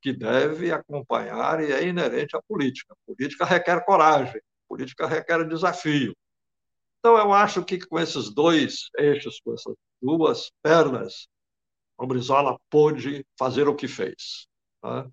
que 0.00 0.12
deve 0.12 0.72
acompanhar 0.72 1.62
e 1.62 1.72
é 1.72 1.86
inerente 1.86 2.36
à 2.36 2.42
política. 2.42 2.94
Política 3.06 3.44
requer 3.44 3.84
coragem, 3.84 4.40
política 4.68 5.06
requer 5.06 5.46
desafio. 5.46 6.14
Então, 6.98 7.16
eu 7.16 7.32
acho 7.32 7.64
que 7.64 7.78
com 7.78 7.98
esses 7.98 8.32
dois 8.32 8.88
eixos, 8.98 9.40
com 9.40 9.54
essas 9.54 9.74
duas 10.00 10.50
pernas, 10.62 11.28
o 11.96 12.06
Brizola 12.06 12.58
pôde 12.68 13.24
fazer 13.38 13.68
o 13.68 13.76
que 13.76 13.86
fez. 13.86 14.46
Né? 14.82 15.08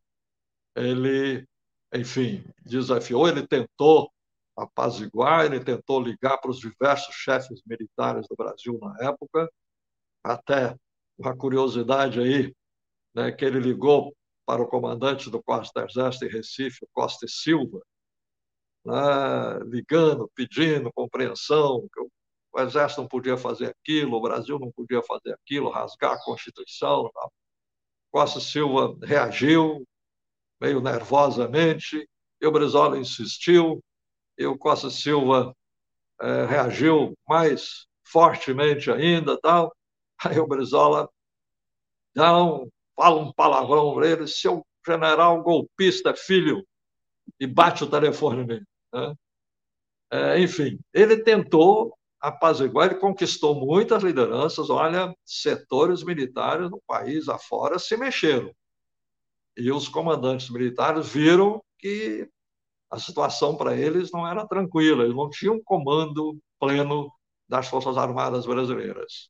Ele, 0.79 1.45
enfim, 1.93 2.43
desafiou, 2.65 3.27
ele 3.27 3.45
tentou 3.45 4.11
apaziguar, 4.57 5.45
ele 5.45 5.63
tentou 5.63 6.01
ligar 6.01 6.37
para 6.37 6.51
os 6.51 6.59
diversos 6.59 7.15
chefes 7.15 7.61
militares 7.65 8.27
do 8.27 8.35
Brasil 8.35 8.77
na 8.81 9.07
época, 9.07 9.49
até 10.23 10.75
uma 11.17 11.35
curiosidade 11.35 12.19
aí, 12.19 12.53
né, 13.13 13.31
que 13.31 13.45
ele 13.45 13.59
ligou 13.59 14.15
para 14.45 14.61
o 14.61 14.67
comandante 14.67 15.29
do 15.29 15.41
Quarto 15.43 15.71
Exército 15.77 16.25
em 16.25 16.29
Recife, 16.29 16.87
Costa 16.93 17.25
e 17.25 17.29
Silva, 17.29 17.81
né, 18.85 19.59
ligando, 19.65 20.29
pedindo 20.33 20.91
compreensão, 20.93 21.87
que 21.93 22.01
o 22.51 22.59
Exército 22.59 23.01
não 23.01 23.07
podia 23.07 23.37
fazer 23.37 23.67
aquilo, 23.67 24.17
o 24.17 24.21
Brasil 24.21 24.57
não 24.59 24.71
podia 24.71 25.01
fazer 25.03 25.33
aquilo, 25.33 25.69
rasgar 25.69 26.13
a 26.13 26.23
Constituição. 26.23 27.09
Tal. 27.13 27.31
Costa 28.11 28.39
Silva 28.39 28.97
reagiu, 29.03 29.85
meio 30.59 30.81
nervosamente, 30.81 32.07
e 32.41 32.47
o 32.47 32.51
Brizola 32.51 32.97
insistiu, 32.97 33.83
e 34.37 34.45
o 34.45 34.57
Costa 34.57 34.89
Silva 34.89 35.55
é, 36.21 36.45
reagiu 36.45 37.17
mais 37.27 37.87
fortemente 38.03 38.91
ainda, 38.91 39.39
tal. 39.39 39.75
Aí 40.23 40.39
o 40.39 40.47
Brizola 40.47 41.09
dá 42.15 42.37
um, 42.43 42.69
fala 42.95 43.21
um 43.21 43.31
palavrão 43.33 43.93
para 43.93 44.07
ele, 44.07 44.27
seu 44.27 44.65
general 44.85 45.41
golpista 45.43 46.13
filho, 46.15 46.65
e 47.39 47.47
bate 47.47 47.83
o 47.83 47.89
telefone 47.89 48.45
nele. 48.45 48.65
Né? 48.93 49.15
É, 50.11 50.39
enfim, 50.39 50.79
ele 50.93 51.23
tentou 51.23 51.95
apaziguar, 52.19 52.89
ele 52.89 52.99
conquistou 52.99 53.55
muitas 53.55 54.03
lideranças. 54.03 54.69
Olha, 54.69 55.13
setores 55.23 56.03
militares 56.03 56.69
no 56.69 56.81
país 56.87 57.29
afora 57.29 57.79
se 57.79 57.95
mexeram. 57.95 58.53
E 59.59 59.69
os 59.71 59.89
comandantes 59.89 60.49
militares 60.49 61.09
viram 61.09 61.61
que 61.77 62.29
a 62.89 62.97
situação 62.97 63.57
para 63.57 63.75
eles 63.75 64.09
não 64.09 64.25
era 64.25 64.47
tranquila, 64.47 65.03
eles 65.03 65.15
não 65.15 65.29
tinham 65.29 65.61
comando 65.61 66.39
pleno 66.57 67.11
das 67.47 67.67
Forças 67.67 67.97
Armadas 67.97 68.45
brasileiras. 68.45 69.29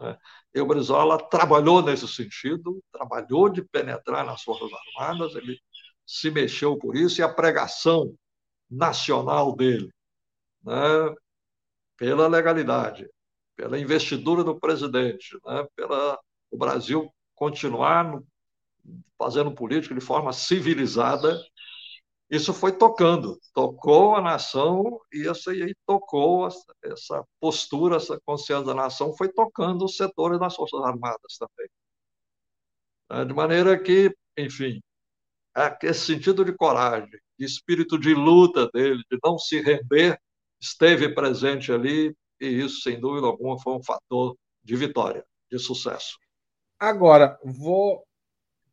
Né? 0.00 0.18
E 0.52 0.60
o 0.60 0.66
Brizola 0.66 1.18
trabalhou 1.28 1.80
nesse 1.82 2.08
sentido, 2.08 2.82
trabalhou 2.90 3.48
de 3.48 3.62
penetrar 3.62 4.26
nas 4.26 4.42
Forças 4.42 4.70
Armadas, 4.72 5.36
ele 5.36 5.56
se 6.04 6.32
mexeu 6.32 6.76
por 6.76 6.96
isso, 6.96 7.20
e 7.20 7.22
a 7.22 7.32
pregação 7.32 8.12
nacional 8.68 9.54
dele, 9.54 9.90
né, 10.64 11.14
pela 11.96 12.26
legalidade, 12.26 13.08
pela 13.54 13.78
investidura 13.78 14.42
do 14.42 14.58
presidente, 14.58 15.38
né, 15.44 15.64
pela 15.76 16.18
o 16.50 16.56
Brasil 16.56 17.12
continuar 17.34 18.04
no, 18.04 18.26
fazendo 19.18 19.54
política 19.54 19.94
de 19.94 20.00
forma 20.00 20.32
civilizada, 20.32 21.40
isso 22.30 22.52
foi 22.52 22.72
tocando, 22.72 23.40
tocou 23.54 24.14
a 24.14 24.20
nação 24.20 25.00
e 25.12 25.30
isso 25.30 25.50
aí 25.50 25.74
tocou 25.86 26.46
essa 26.82 27.24
postura, 27.40 27.96
essa 27.96 28.20
consciência 28.24 28.66
da 28.66 28.74
nação, 28.74 29.16
foi 29.16 29.28
tocando 29.32 29.84
os 29.84 29.96
setores 29.96 30.38
das 30.38 30.54
Forças 30.54 30.80
Armadas 30.82 31.38
também. 31.38 31.68
Né? 33.10 33.24
De 33.24 33.32
maneira 33.32 33.78
que, 33.82 34.14
enfim, 34.36 34.80
esse 35.82 36.00
sentido 36.00 36.44
de 36.44 36.52
coragem, 36.52 37.08
de 37.38 37.44
espírito 37.46 37.98
de 37.98 38.14
luta 38.14 38.68
dele, 38.72 39.02
de 39.10 39.18
não 39.24 39.38
se 39.38 39.60
render, 39.60 40.20
esteve 40.60 41.14
presente 41.14 41.72
ali 41.72 42.14
e 42.40 42.46
isso, 42.46 42.82
sem 42.82 43.00
dúvida 43.00 43.26
alguma, 43.26 43.58
foi 43.58 43.74
um 43.74 43.82
fator 43.82 44.36
de 44.62 44.76
vitória, 44.76 45.24
de 45.50 45.58
sucesso. 45.58 46.18
Agora, 46.78 47.38
vou 47.42 48.06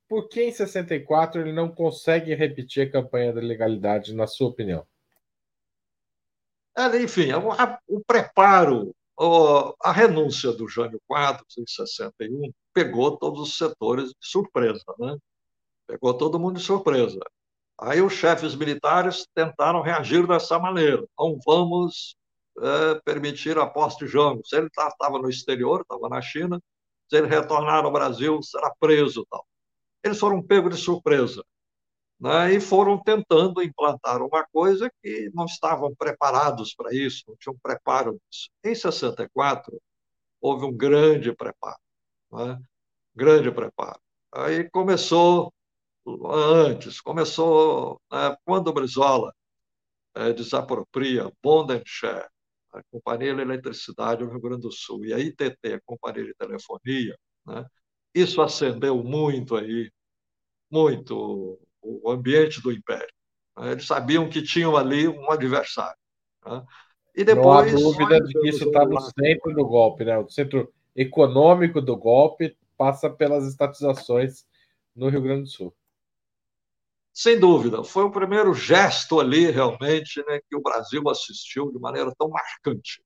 por 0.07 0.29
que 0.29 0.43
em 0.43 0.51
64 0.51 1.41
ele 1.41 1.51
não 1.51 1.73
consegue 1.73 2.33
repetir 2.35 2.87
a 2.87 2.91
campanha 2.91 3.33
da 3.33 3.41
legalidade, 3.41 4.13
na 4.13 4.27
sua 4.27 4.49
opinião? 4.49 4.85
É, 6.77 7.01
enfim, 7.01 7.29
o 7.87 8.03
preparo, 8.03 8.93
a 9.81 9.91
renúncia 9.91 10.51
do 10.51 10.67
Jânio 10.67 11.01
Quadros 11.07 11.57
em 11.57 11.65
61 11.65 12.51
pegou 12.73 13.17
todos 13.17 13.41
os 13.41 13.57
setores 13.57 14.09
de 14.09 14.17
surpresa, 14.19 14.83
né? 14.99 15.17
Pegou 15.87 16.13
todo 16.13 16.39
mundo 16.39 16.57
de 16.57 16.63
surpresa. 16.63 17.19
Aí 17.79 18.01
os 18.01 18.13
chefes 18.13 18.55
militares 18.55 19.27
tentaram 19.33 19.81
reagir 19.81 20.27
dessa 20.27 20.59
maneira. 20.59 21.05
Não 21.17 21.37
vamos 21.45 22.15
é, 22.59 23.01
permitir 23.05 23.57
a 23.57 23.67
posse 23.67 23.99
de 23.99 24.07
Jango. 24.07 24.45
Se 24.45 24.57
ele 24.57 24.67
estava 24.67 24.95
tá, 24.97 25.09
no 25.09 25.29
exterior, 25.29 25.81
estava 25.81 26.09
na 26.09 26.21
China, 26.21 26.61
se 27.09 27.17
ele 27.17 27.27
retornar 27.27 27.85
ao 27.85 27.91
Brasil, 27.91 28.41
será 28.41 28.73
preso. 28.79 29.25
Tal 29.29 29.45
eles 30.05 30.19
foram 30.19 30.41
pegos 30.41 30.75
de 30.75 30.81
surpresa 30.81 31.43
né? 32.19 32.53
e 32.53 32.61
foram 32.61 33.01
tentando 33.01 33.61
implantar 33.61 34.21
uma 34.21 34.45
coisa 34.51 34.89
que 35.01 35.31
não 35.33 35.45
estavam 35.45 35.93
preparados 35.95 36.73
para 36.75 36.93
isso, 36.93 37.23
não 37.27 37.35
tinham 37.37 37.57
preparo 37.61 38.19
disso. 38.29 38.49
Em 38.63 38.75
64, 38.75 39.81
houve 40.39 40.65
um 40.65 40.75
grande 40.75 41.33
preparo, 41.35 41.79
né? 42.31 42.59
grande 43.15 43.51
preparo. 43.51 43.99
Aí 44.31 44.69
começou 44.69 45.53
antes, 46.25 47.01
começou 47.01 47.99
né, 48.11 48.37
quando 48.45 48.67
o 48.67 48.73
Brizola 48.73 49.33
é, 50.15 50.33
desapropria 50.33 51.31
Bondenshare, 51.41 52.29
a 52.73 52.83
Companhia 52.91 53.33
de 53.33 53.41
Eletricidade 53.41 54.23
do 54.23 54.29
Rio 54.29 54.41
Grande 54.41 54.61
do 54.61 54.71
Sul, 54.71 55.05
e 55.05 55.13
a 55.13 55.19
ITT, 55.19 55.73
a 55.73 55.81
Companhia 55.85 56.25
de 56.25 56.33
Telefonia, 56.35 57.17
né, 57.45 57.65
isso 58.15 58.41
acendeu 58.41 59.03
muito 59.03 59.55
aí 59.55 59.91
muito 60.71 61.59
o 61.81 62.09
ambiente 62.09 62.61
do 62.61 62.71
Império. 62.71 63.13
Né? 63.57 63.73
Eles 63.73 63.85
sabiam 63.85 64.29
que 64.29 64.41
tinham 64.41 64.75
ali 64.75 65.07
um 65.07 65.29
adversário. 65.29 65.97
Né? 66.45 66.65
E 67.13 67.23
depois, 67.23 67.71
Não 67.71 67.79
há 67.79 67.83
dúvida 67.83 68.21
de 68.21 68.33
que 68.33 68.49
isso 68.49 68.65
está 68.65 68.85
no 68.85 68.99
centro 69.01 69.53
do 69.53 69.65
golpe, 69.65 70.03
né? 70.03 70.17
O 70.17 70.29
centro 70.29 70.73
econômico 70.95 71.81
do 71.81 71.95
golpe 71.95 72.57
passa 72.77 73.09
pelas 73.09 73.45
estatizações 73.45 74.45
no 74.95 75.07
Rio 75.09 75.21
Grande 75.21 75.43
do 75.43 75.49
Sul. 75.49 75.75
Sem 77.13 77.39
dúvida, 77.39 77.83
foi 77.83 78.03
o 78.03 78.11
primeiro 78.11 78.53
gesto 78.53 79.21
ali 79.21 79.49
realmente 79.49 80.21
né, 80.27 80.41
que 80.49 80.55
o 80.55 80.61
Brasil 80.61 81.07
assistiu 81.07 81.71
de 81.71 81.79
maneira 81.79 82.13
tão 82.17 82.27
marcante 82.27 83.04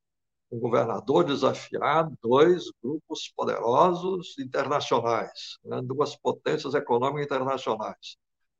um 0.51 0.59
governador 0.59 1.23
desafiar 1.23 2.09
dois 2.21 2.63
grupos 2.81 3.31
poderosos 3.35 4.37
internacionais, 4.39 5.57
né, 5.63 5.81
duas 5.83 6.15
potências 6.15 6.73
econômicas 6.73 7.25
internacionais. 7.25 8.17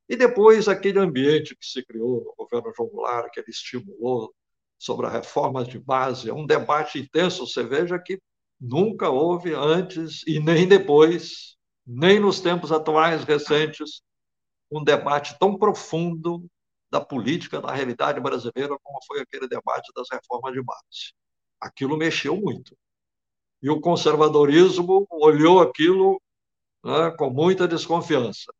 E 0.07 0.15
depois 0.15 0.67
aquele 0.67 0.99
ambiente 0.99 1.55
que 1.55 1.65
se 1.65 1.83
criou 1.83 2.23
no 2.23 2.35
governo 2.37 2.73
João 2.75 2.89
Goulart, 2.89 3.31
que 3.31 3.39
ele 3.39 3.49
estimulou 3.49 4.33
sobre 4.77 5.05
a 5.05 5.09
reforma 5.09 5.63
de 5.63 5.79
base, 5.79 6.29
é 6.29 6.33
um 6.33 6.45
debate 6.45 6.99
intenso. 6.99 7.45
Você 7.45 7.63
veja 7.63 7.99
que 7.99 8.19
nunca 8.59 9.09
houve 9.09 9.53
antes 9.53 10.23
e 10.25 10.39
nem 10.39 10.67
depois, 10.67 11.57
nem 11.85 12.19
nos 12.19 12.39
tempos 12.39 12.71
atuais 12.71 13.23
recentes, 13.23 14.01
um 14.71 14.83
debate 14.83 15.37
tão 15.39 15.57
profundo 15.57 16.45
da 16.89 17.01
política, 17.01 17.61
da 17.61 17.71
realidade 17.71 18.19
brasileira, 18.19 18.77
como 18.81 18.99
foi 19.05 19.21
aquele 19.21 19.47
debate 19.47 19.91
das 19.95 20.07
reformas 20.11 20.53
de 20.53 20.63
base 20.63 21.13
aquilo 21.59 21.97
mexeu 21.97 22.35
muito. 22.35 22.77
E 23.61 23.69
o 23.69 23.81
conservadorismo 23.81 25.05
olhou 25.09 25.59
aquilo 25.59 26.21
né, 26.83 27.11
com 27.17 27.29
muita 27.29 27.67
desconfiança. 27.67 28.53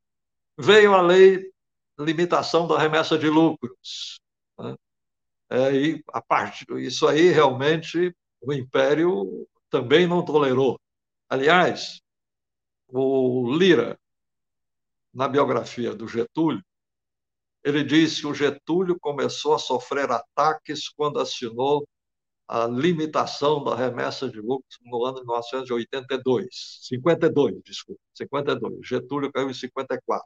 Veio 0.58 0.94
a 0.94 1.02
lei 1.02 1.52
limitação 1.98 2.68
da 2.68 2.78
remessa 2.78 3.18
de 3.18 3.30
lucros. 3.30 4.20
Né? 4.58 4.76
É, 5.50 5.74
e 5.74 6.04
a 6.14 6.22
parte, 6.22 6.66
isso 6.78 7.08
aí 7.08 7.30
realmente 7.30 8.16
o 8.42 8.54
Império 8.54 9.48
também 9.70 10.08
não 10.08 10.24
tolerou. 10.24 10.80
Aliás, 11.28 12.02
o 12.88 13.56
Lira, 13.56 14.00
na 15.14 15.28
biografia 15.28 15.94
do 15.94 16.08
Getúlio, 16.08 16.64
ele 17.64 17.84
diz 17.84 18.20
que 18.22 18.28
o 18.28 18.34
Getúlio 18.34 18.98
começou 19.00 19.54
a 19.54 19.60
sofrer 19.60 20.10
ataques 20.10 20.88
quando 20.88 21.20
assinou 21.20 21.86
a 22.50 22.66
limitação 22.66 23.64
da 23.64 23.76
remessa 23.76 24.28
de 24.28 24.42
lucros 24.42 24.80
no 24.84 25.06
ano 25.06 25.20
de 25.20 25.26
1982, 25.28 26.48
52, 26.82 27.62
desculpa, 27.64 28.02
52. 28.16 28.88
Getúlio 28.88 29.32
caiu 29.32 29.52
em 29.52 29.54
54. 29.54 30.26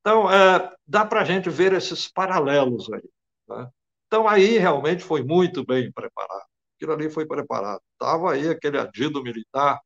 Então, 0.00 0.30
é, 0.32 0.74
dá 0.86 1.04
para 1.04 1.20
a 1.20 1.24
gente 1.24 1.50
ver 1.50 1.74
esses 1.74 2.08
paralelos 2.08 2.90
aí. 2.90 3.02
Né? 3.46 3.70
Então, 4.06 4.26
aí 4.26 4.56
realmente 4.56 5.04
foi 5.04 5.22
muito 5.22 5.66
bem 5.66 5.92
preparado. 5.92 6.46
Aquilo 6.76 6.92
ali 6.94 7.10
foi 7.10 7.26
preparado. 7.26 7.82
Estava 7.92 8.32
aí 8.32 8.48
aquele 8.48 8.78
adido 8.78 9.22
militar, 9.22 9.78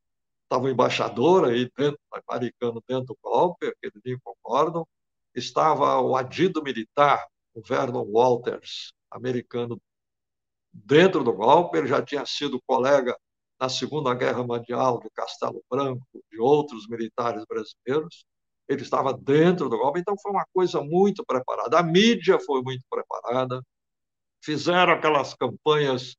estava 0.45 0.65
o 0.65 0.69
embaixador 0.69 1.49
aí 1.49 1.69
dentro, 1.77 1.99
americano 2.29 2.81
dentro 2.87 3.07
do 3.07 3.19
golpe, 3.21 3.67
aquele 3.67 4.01
dia 4.05 4.17
concordam. 4.23 4.87
Estava 5.35 6.01
o 6.01 6.15
adido 6.17 6.63
militar, 6.63 7.27
o 7.53 7.61
Vernon 7.61 8.05
Walters, 8.05 8.93
americano 9.11 9.81
dentro 10.73 11.25
do 11.25 11.33
golpe, 11.33 11.79
ele 11.79 11.89
já 11.89 12.03
tinha 12.03 12.25
sido 12.27 12.61
colega 12.67 13.17
na 13.61 13.69
Segunda 13.69 14.15
Guerra 14.15 14.43
Mundial 14.43 15.01
de 15.01 15.11
Castelo 15.11 15.63
Branco, 15.71 16.07
de 16.31 16.41
outros 16.41 16.89
militares 16.89 17.45
brasileiros. 17.47 18.25
Ele 18.69 18.83
estava 18.83 19.13
dentro 19.13 19.69
do 19.69 19.77
golpe, 19.77 20.01
então 20.01 20.17
foi 20.23 20.33
uma 20.33 20.47
coisa 20.55 20.81
muito 20.81 21.25
preparada. 21.25 21.79
A 21.79 21.83
mídia 21.83 22.39
foi 22.41 22.63
muito 22.63 22.85
preparada. 22.89 23.61
Fizeram 24.43 24.93
aquelas 24.93 25.35
campanhas 25.35 26.17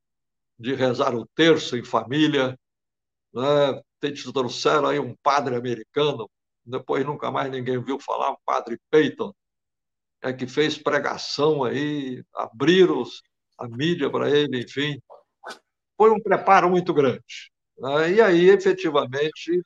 de 0.59 0.75
rezar 0.75 1.15
o 1.15 1.25
terço 1.35 1.75
em 1.75 1.83
família, 1.83 2.57
né? 3.33 3.81
trouxeram 4.33 4.87
aí 4.89 4.99
um 4.99 5.15
padre 5.23 5.55
americano, 5.55 6.29
depois 6.65 7.05
nunca 7.05 7.31
mais 7.31 7.51
ninguém 7.51 7.81
viu 7.83 7.99
falar, 7.99 8.31
um 8.31 8.37
padre 8.45 8.79
Peyton, 8.89 9.33
é 10.21 10.31
que 10.31 10.47
fez 10.47 10.77
pregação 10.77 11.63
aí, 11.63 12.23
abriram 12.33 13.01
os, 13.01 13.21
a 13.61 13.67
mídia 13.67 14.09
para 14.09 14.29
ele, 14.29 14.63
enfim. 14.63 14.99
Foi 15.95 16.09
um 16.09 16.19
preparo 16.19 16.69
muito 16.69 16.93
grande. 16.93 17.51
Né? 17.77 18.13
E 18.13 18.21
aí, 18.21 18.49
efetivamente, 18.49 19.61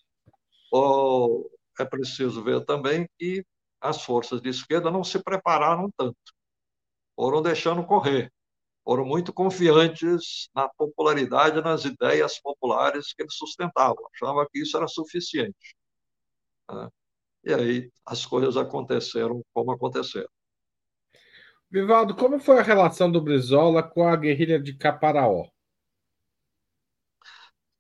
é 1.80 1.86
preciso 1.86 2.44
ver 2.44 2.64
também 2.66 3.08
que 3.18 3.46
as 3.80 4.04
forças 4.04 4.42
de 4.42 4.50
esquerda 4.50 4.92
não 4.92 5.04
se 5.04 5.22
prepararam 5.24 5.90
tanto, 5.98 6.18
foram 7.16 7.42
deixando 7.42 7.86
correr, 7.86 8.32
foram 8.84 9.06
muito 9.06 9.32
confiantes 9.32 10.50
na 10.54 10.68
popularidade, 10.70 11.62
nas 11.62 11.86
ideias 11.86 12.40
populares 12.40 13.14
que 13.14 13.24
eles 13.24 13.36
sustentavam, 13.36 14.06
achavam 14.14 14.46
que 14.52 14.60
isso 14.60 14.76
era 14.76 14.88
suficiente. 14.88 15.76
Né? 16.70 16.90
E 17.46 17.54
aí 17.54 17.92
as 18.06 18.26
coisas 18.26 18.58
aconteceram 18.58 19.42
como 19.54 19.72
aconteceram. 19.72 20.30
Vivaldo, 21.69 22.15
como 22.15 22.39
foi 22.39 22.60
a 22.60 22.63
relação 22.63 23.12
do 23.12 23.21
Brizola 23.21 23.84
com 23.84 24.08
a 24.08 24.15
guerrilha 24.15 24.60
de 24.60 24.75
Caparaó? 24.78 25.47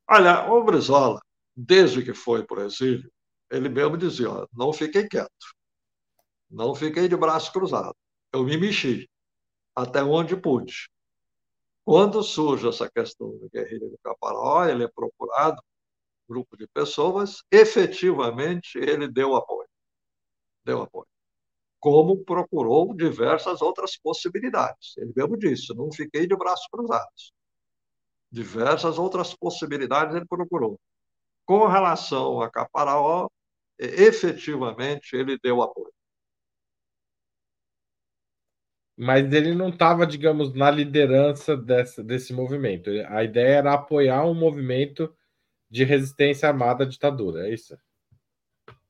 Olha, 0.09 0.51
o 0.51 0.63
Brizola, 0.63 1.21
desde 1.55 2.03
que 2.03 2.13
foi 2.13 2.45
para 2.45 2.61
o 2.61 2.65
exílio, 2.65 3.11
ele 3.51 3.69
mesmo 3.69 3.97
dizia: 3.97 4.29
ó, 4.29 4.47
não 4.53 4.73
fiquei 4.73 5.07
quieto, 5.07 5.55
não 6.49 6.75
fiquei 6.75 7.07
de 7.07 7.15
braço 7.15 7.51
cruzado, 7.51 7.95
eu 8.33 8.43
me 8.43 8.57
mexi 8.57 9.09
até 9.75 10.03
onde 10.03 10.35
pude. 10.35 10.89
Quando 11.85 12.23
surge 12.23 12.67
essa 12.67 12.89
questão 12.89 13.37
da 13.39 13.47
guerrilha 13.49 13.89
de 13.89 13.97
Caparaó, 14.03 14.65
ele 14.65 14.83
é 14.83 14.87
procurado, 14.87 15.61
grupo 16.27 16.57
de 16.57 16.67
pessoas, 16.67 17.43
efetivamente 17.51 18.77
ele 18.77 19.07
deu 19.07 19.35
apoio. 19.35 19.69
Deu 20.65 20.81
apoio 20.81 21.07
como 21.79 22.23
procurou 22.23 22.93
diversas 22.95 23.61
outras 23.61 23.97
possibilidades. 23.97 24.97
Ele 24.97 25.13
mesmo 25.15 25.37
disse: 25.37 25.75
não 25.75 25.91
fiquei 25.91 26.27
de 26.27 26.35
braços 26.35 26.67
cruzados. 26.71 27.33
Diversas 28.31 28.97
outras 28.97 29.33
possibilidades 29.33 30.15
ele 30.15 30.25
procurou. 30.25 30.79
Com 31.45 31.67
relação 31.67 32.41
a 32.41 32.49
Caparaó, 32.49 33.29
efetivamente 33.77 35.15
ele 35.15 35.37
deu 35.41 35.61
apoio. 35.61 35.93
Mas 38.97 39.31
ele 39.33 39.53
não 39.53 39.69
estava, 39.69 40.07
digamos, 40.07 40.53
na 40.53 40.71
liderança 40.71 41.55
dessa, 41.55 42.01
desse 42.01 42.33
movimento. 42.33 42.89
A 43.09 43.23
ideia 43.23 43.57
era 43.57 43.73
apoiar 43.73 44.25
um 44.25 44.33
movimento 44.33 45.13
de 45.69 45.83
resistência 45.83 46.47
armada 46.47 46.85
à 46.85 46.87
ditadura, 46.87 47.47
é 47.47 47.53
isso? 47.53 47.77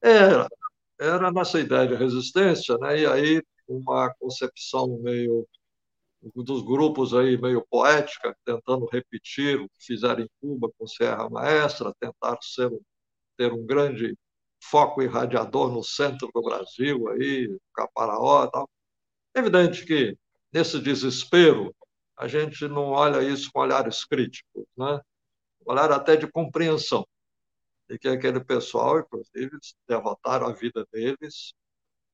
Era, 0.02 0.48
era 1.00 1.32
nessa 1.32 1.60
ideia 1.60 1.88
de 1.88 1.96
resistência, 1.96 2.78
né? 2.78 3.00
E 3.00 3.06
aí 3.06 3.44
uma 3.68 4.14
concepção 4.20 5.00
meio 5.02 5.48
dos 6.36 6.64
grupos 6.64 7.14
aí 7.14 7.38
meio 7.40 7.66
poética, 7.70 8.36
tentando 8.46 8.88
repetir 8.92 9.60
o 9.60 9.70
que 9.70 9.86
fizeram 9.86 10.24
em 10.24 10.30
Cuba 10.42 10.72
com 10.78 10.88
Serra 10.88 11.30
Maestra, 11.30 11.94
tentar 12.00 12.38
ser 12.42 12.72
ter 13.38 13.54
um 13.54 13.66
grande 13.66 14.18
foco 14.62 15.02
irradiador 15.02 15.72
no 15.72 15.84
centro 15.84 16.30
do 16.34 16.42
Brasil, 16.42 17.08
aí, 17.10 17.56
Caparaó 17.74 18.46
e 18.46 18.52
tal. 18.52 18.70
É 19.36 19.40
evidente 19.40 19.86
que, 19.86 20.18
nesse 20.54 20.80
desespero, 20.80 21.76
a 22.18 22.28
gente 22.28 22.68
não 22.68 22.92
olha 22.92 23.22
isso 23.22 23.52
com 23.52 23.60
olhares 23.60 24.06
críticos, 24.06 24.66
né? 24.78 25.00
olhar 25.66 25.92
até 25.92 26.16
de 26.16 26.28
compreensão. 26.32 27.06
E 27.90 27.98
que 28.00 28.08
aquele 28.08 28.44
pessoal, 28.44 29.00
inclusive, 29.00 29.58
devotaram 29.88 30.48
a 30.48 30.54
vida 30.54 30.86
deles 30.92 31.54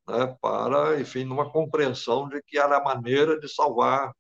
né, 0.08 0.36
para, 0.42 1.00
enfim, 1.00 1.24
numa 1.24 1.52
compreensão 1.52 2.28
de 2.28 2.42
que 2.44 2.58
era 2.58 2.78
a 2.78 2.84
maneira 2.84 3.40
de 3.40 3.48
salvar 3.48 4.14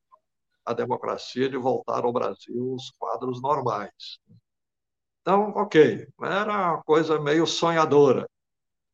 a 0.65 0.73
democracia, 0.73 1.49
de 1.49 1.57
voltar 1.57 2.03
ao 2.05 2.13
Brasil 2.13 2.73
os 2.73 2.91
quadros 2.91 3.41
normais. 3.41 4.19
Então, 5.21 5.49
ok, 5.55 6.07
era 6.23 6.73
uma 6.73 6.83
coisa 6.83 7.19
meio 7.19 7.45
sonhadora, 7.45 8.27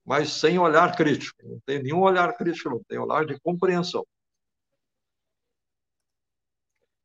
mas 0.06 0.32
sem 0.32 0.60
olhar 0.60 0.96
crítico. 0.96 1.38
Não 1.44 1.60
tem 1.66 1.84
nenhum 1.84 2.02
olhar 2.02 2.36
crítico, 2.38 2.70
não 2.70 2.84
tem 2.84 2.98
olhar 2.98 3.26
de 3.26 3.40
compreensão. 3.40 4.06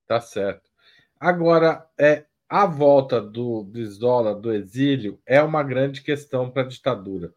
Tá 0.07 0.21
certo. 0.21 0.71
Agora, 1.19 1.89
é, 1.99 2.27
a 2.53 2.67
volta 2.67 3.19
do 3.19 3.65
Brizola 3.65 4.35
do 4.35 4.53
exílio 4.53 5.19
é 5.25 5.43
uma 5.43 5.63
grande 5.63 6.03
questão 6.03 6.51
para 6.51 6.61
a 6.61 6.69
ditadura. 6.69 7.33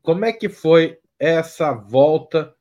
Como 0.00 0.24
é 0.24 0.32
que 0.32 0.48
foi 0.48 0.98
essa 1.18 1.70
volta 1.74 2.56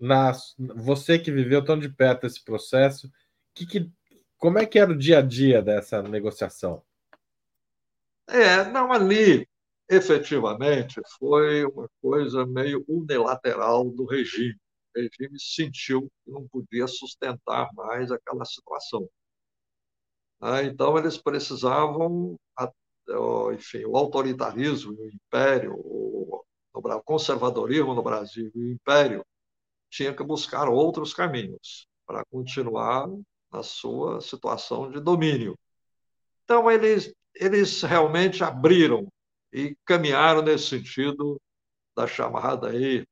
na 0.00 0.32
você 0.74 1.16
que 1.16 1.30
viveu 1.30 1.64
tão 1.64 1.78
de 1.78 1.88
perto 1.88 2.26
esse 2.26 2.42
processo? 2.44 3.08
Que, 3.54 3.64
que, 3.64 3.92
como 4.36 4.58
é 4.58 4.66
que 4.66 4.80
era 4.80 4.90
o 4.90 4.98
dia 4.98 5.20
a 5.20 5.22
dia 5.22 5.62
dessa 5.62 6.02
negociação? 6.02 6.82
É, 8.26 8.64
não 8.64 8.90
ali 8.90 9.48
efetivamente 9.88 11.00
foi 11.20 11.64
uma 11.64 11.88
coisa 12.02 12.44
meio 12.44 12.84
unilateral 12.88 13.88
do 13.88 14.06
regime. 14.06 14.58
O 14.96 15.00
regime 15.00 15.38
sentiu 15.38 16.10
que 16.24 16.32
não 16.32 16.48
podia 16.48 16.88
sustentar 16.88 17.72
mais 17.74 18.10
aquela 18.10 18.44
situação. 18.44 19.08
Ah, 20.40 20.62
então, 20.62 20.96
eles 20.98 21.18
precisavam, 21.18 22.36
enfim, 23.52 23.84
o 23.84 23.96
autoritarismo, 23.96 24.92
o 24.92 25.08
império, 25.08 25.74
o 25.74 26.42
conservadorismo 27.04 27.94
no 27.94 28.02
Brasil 28.02 28.50
e 28.54 28.58
o 28.58 28.72
império 28.72 29.24
tinha 29.90 30.14
que 30.14 30.22
buscar 30.22 30.68
outros 30.68 31.12
caminhos 31.12 31.86
para 32.06 32.24
continuar 32.26 33.08
na 33.52 33.62
sua 33.62 34.20
situação 34.20 34.90
de 34.90 35.00
domínio. 35.00 35.58
Então, 36.44 36.70
eles, 36.70 37.12
eles 37.34 37.82
realmente 37.82 38.42
abriram 38.44 39.08
e 39.52 39.76
caminharam 39.84 40.42
nesse 40.42 40.68
sentido 40.68 41.40
da 41.96 42.06
chamada 42.06 42.70
aí 42.70 43.04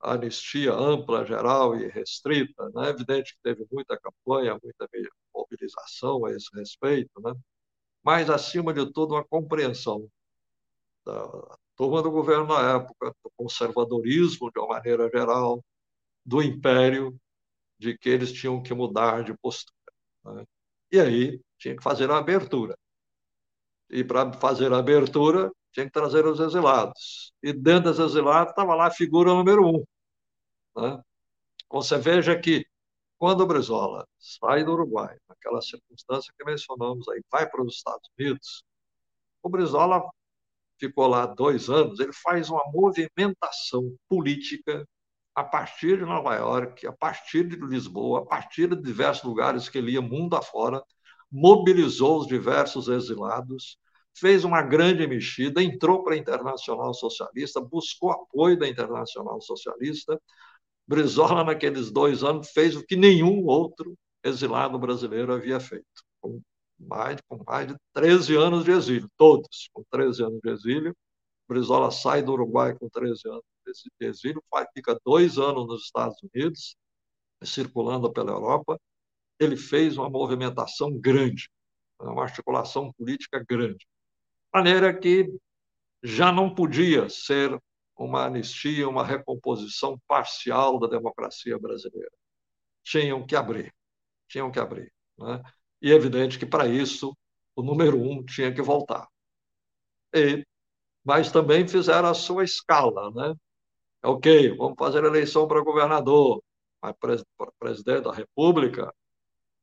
anistia 0.00 0.72
ampla, 0.72 1.24
geral 1.24 1.76
e 1.76 1.88
restrita. 1.88 2.70
Né? 2.74 2.88
É 2.88 2.90
evidente 2.90 3.34
que 3.34 3.40
teve 3.42 3.66
muita 3.72 3.98
campanha, 3.98 4.58
muita 4.62 4.86
mobilização 5.36 6.24
a 6.24 6.32
esse 6.32 6.48
respeito, 6.54 7.20
né? 7.20 7.32
mas, 8.02 8.30
acima 8.30 8.72
de 8.72 8.90
tudo, 8.92 9.14
uma 9.14 9.24
compreensão 9.24 10.08
da 11.04 11.56
turma 11.76 12.02
do 12.02 12.10
governo 12.10 12.46
na 12.46 12.76
época, 12.76 13.14
do 13.22 13.30
conservadorismo 13.36 14.50
de 14.50 14.58
uma 14.58 14.68
maneira 14.68 15.08
geral, 15.08 15.62
do 16.24 16.42
império, 16.42 17.18
de 17.78 17.96
que 17.96 18.08
eles 18.08 18.32
tinham 18.32 18.62
que 18.62 18.74
mudar 18.74 19.22
de 19.22 19.36
postura. 19.38 19.76
Né? 20.24 20.44
E 20.90 21.00
aí 21.00 21.40
tinha 21.58 21.76
que 21.76 21.82
fazer 21.82 22.10
a 22.10 22.18
abertura. 22.18 22.76
E 23.90 24.02
para 24.02 24.32
fazer 24.32 24.72
a 24.72 24.78
abertura, 24.78 25.52
tinha 25.72 25.86
que 25.86 25.92
trazer 25.92 26.26
os 26.26 26.40
exilados. 26.40 27.32
E 27.42 27.52
dentro 27.52 27.90
dos 27.92 27.98
exilados 28.00 28.50
estava 28.50 28.74
lá 28.74 28.86
a 28.86 28.90
figura 28.90 29.30
número 29.30 29.66
um. 29.66 29.84
Né? 30.76 31.00
Você 31.70 31.98
veja 31.98 32.38
que 32.38 32.66
quando 33.18 33.42
o 33.42 33.46
Brizola 33.46 34.06
sai 34.18 34.64
do 34.64 34.72
Uruguai, 34.72 35.16
naquela 35.28 35.62
circunstância 35.62 36.32
que 36.38 36.44
mencionamos 36.44 37.08
aí, 37.08 37.22
vai 37.30 37.48
para 37.48 37.62
os 37.62 37.76
Estados 37.76 38.08
Unidos, 38.18 38.64
o 39.42 39.48
Brizola 39.48 40.02
ficou 40.78 41.06
lá 41.06 41.26
dois 41.26 41.70
anos, 41.70 42.00
ele 42.00 42.12
faz 42.12 42.50
uma 42.50 42.62
movimentação 42.72 43.96
política 44.08 44.86
a 45.34 45.44
partir 45.44 45.98
de 45.98 46.04
Nova 46.04 46.34
York, 46.34 46.86
a 46.86 46.92
partir 46.92 47.46
de 47.48 47.56
Lisboa, 47.56 48.20
a 48.22 48.26
partir 48.26 48.68
de 48.68 48.82
diversos 48.82 49.24
lugares 49.24 49.68
que 49.68 49.78
ele 49.78 49.92
ia 49.92 50.00
mundo 50.00 50.34
afora, 50.34 50.82
mobilizou 51.30 52.18
os 52.18 52.26
diversos 52.26 52.88
exilados, 52.88 53.78
fez 54.14 54.44
uma 54.44 54.62
grande 54.62 55.06
mexida, 55.06 55.62
entrou 55.62 56.02
para 56.02 56.14
a 56.14 56.16
Internacional 56.16 56.94
Socialista, 56.94 57.60
buscou 57.60 58.10
apoio 58.10 58.58
da 58.58 58.66
Internacional 58.66 59.40
Socialista. 59.40 60.18
Brizola, 60.86 61.44
naqueles 61.44 61.90
dois 61.90 62.22
anos, 62.22 62.50
fez 62.50 62.76
o 62.76 62.84
que 62.84 62.96
nenhum 62.96 63.44
outro 63.46 63.96
exilado 64.24 64.78
brasileiro 64.78 65.32
havia 65.32 65.58
feito, 65.58 65.86
com 66.20 66.40
mais, 66.78 67.20
com 67.28 67.42
mais 67.44 67.68
de 67.68 67.76
13 67.92 68.36
anos 68.36 68.64
de 68.64 68.70
exílio, 68.70 69.10
todos 69.16 69.68
com 69.72 69.82
13 69.90 70.24
anos 70.24 70.40
de 70.40 70.50
exílio. 70.50 70.96
Brizola 71.48 71.90
sai 71.90 72.22
do 72.22 72.32
Uruguai 72.32 72.76
com 72.76 72.88
13 72.88 73.28
anos 73.28 73.44
de 74.00 74.06
exílio, 74.06 74.42
fica 74.74 74.98
dois 75.04 75.38
anos 75.38 75.66
nos 75.66 75.84
Estados 75.84 76.16
Unidos, 76.22 76.76
circulando 77.42 78.12
pela 78.12 78.32
Europa, 78.32 78.78
ele 79.38 79.56
fez 79.56 79.96
uma 79.96 80.08
movimentação 80.08 80.92
grande, 80.98 81.48
uma 82.00 82.22
articulação 82.22 82.92
política 82.92 83.44
grande. 83.46 83.78
De 83.78 83.86
maneira 84.54 84.96
que 84.96 85.28
já 86.02 86.32
não 86.32 86.54
podia 86.54 87.08
ser 87.08 87.58
uma 88.04 88.26
anistia, 88.26 88.88
uma 88.88 89.04
recomposição 89.04 89.98
parcial 90.06 90.78
da 90.78 90.86
democracia 90.86 91.58
brasileira. 91.58 92.12
Tinham 92.82 93.26
que 93.26 93.34
abrir, 93.36 93.74
tinham 94.28 94.50
que 94.50 94.58
abrir. 94.58 94.92
Né? 95.18 95.42
E 95.80 95.92
é 95.92 95.94
evidente 95.94 96.38
que, 96.38 96.46
para 96.46 96.66
isso, 96.66 97.16
o 97.54 97.62
número 97.62 98.00
um 98.00 98.24
tinha 98.24 98.52
que 98.52 98.62
voltar. 98.62 99.08
E, 100.14 100.44
mas 101.04 101.32
também 101.32 101.66
fizeram 101.66 102.08
a 102.08 102.14
sua 102.14 102.44
escala. 102.44 103.10
Né? 103.12 103.34
Ok, 104.02 104.56
vamos 104.56 104.76
fazer 104.78 105.04
eleição 105.04 105.48
para 105.48 105.62
governador, 105.62 106.42
mas 106.82 106.94
presidente 107.58 108.02
da 108.04 108.12
República, 108.12 108.94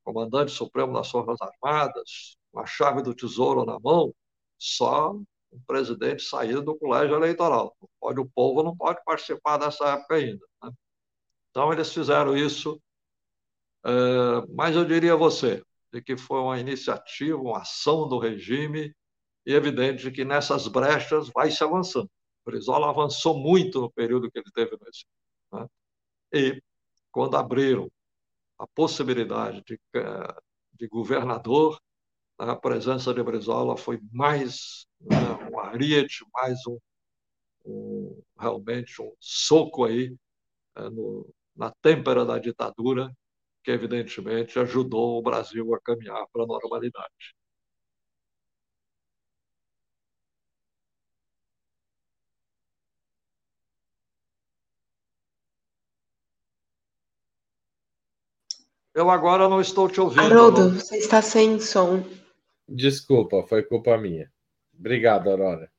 comandante 0.04 0.52
supremo 0.52 0.94
das 0.94 1.10
Forças 1.10 1.38
Armadas, 1.42 2.38
com 2.52 2.60
a 2.60 2.66
chave 2.66 3.02
do 3.02 3.16
tesouro 3.16 3.66
na 3.66 3.80
mão, 3.80 4.14
só 4.58 5.16
o 5.54 5.60
presidente 5.66 6.24
saído 6.24 6.62
do 6.62 6.78
colégio 6.78 7.16
eleitoral. 7.16 7.76
pode, 8.00 8.20
o 8.20 8.30
povo 8.30 8.64
não 8.64 8.76
pode 8.76 9.04
participar 9.04 9.58
dessa 9.58 9.90
época 9.90 10.16
ainda. 10.16 10.46
Né? 10.64 10.72
Então, 11.52 11.72
eles 11.72 11.94
fizeram 11.94 12.36
isso, 12.36 12.82
é, 13.86 13.92
mas 14.50 14.76
eu 14.76 14.86
diria 14.86 15.14
a 15.14 15.18
você 15.18 15.64
de 15.92 16.02
que 16.02 16.18
foi 16.18 16.40
uma 16.40 16.60
iniciativa, 16.60 17.38
uma 17.38 17.60
ação 17.60 18.08
do 18.08 18.18
regime, 18.18 18.94
e 19.46 19.54
é 19.54 19.56
evidente 19.56 20.10
que 20.12 20.26
nessas 20.26 20.68
brechas 20.68 21.30
vai 21.30 21.52
se 21.52 21.64
avançando. 21.64 22.10
O 22.46 22.52
Brizola 22.52 22.90
avançou 22.90 23.38
muito 23.38 23.82
no 23.82 23.92
período 23.92 24.32
que 24.32 24.40
ele 24.40 24.52
teve 24.54 24.72
no 24.72 24.88
exílio. 24.88 25.08
Né? 25.52 25.68
E, 26.34 26.64
quando 27.12 27.38
abriram 27.38 27.92
a 28.58 28.68
possibilidade 28.68 29.62
de, 29.66 29.80
eh, 29.96 30.36
de 30.74 30.88
governador, 30.88 31.80
a 32.38 32.56
presença 32.56 33.14
de 33.14 33.22
Brizola 33.24 33.78
foi 33.78 34.00
mais 34.12 34.88
né, 35.04 35.50
um 35.52 35.60
ariete, 35.60 36.26
mais 36.34 36.60
um, 36.68 36.78
um, 37.66 38.22
realmente 38.38 39.02
um 39.02 39.14
soco 39.20 39.86
aí 39.86 40.16
é, 40.76 40.90
no, 40.90 41.30
na 41.56 41.72
têmpera 41.82 42.26
da 42.26 42.40
ditadura, 42.40 43.12
que 43.64 43.72
evidentemente 43.72 44.60
ajudou 44.60 45.20
o 45.20 45.22
Brasil 45.22 45.74
a 45.74 45.80
caminhar 45.82 46.26
para 46.32 46.44
a 46.44 46.48
normalidade. 46.48 47.36
Eu 58.96 59.10
agora 59.10 59.50
não 59.50 59.60
estou 59.60 59.90
te 59.90 60.00
ouvindo. 60.00 60.22
Haroldo, 60.22 60.70
você 60.70 60.98
está 60.98 61.22
sem 61.22 61.60
som. 61.60 62.04
Desculpa, 62.68 63.44
foi 63.48 63.64
culpa 63.64 63.98
minha. 63.98 64.32
Obrigado, 64.84 65.30
Aurora. 65.30 65.72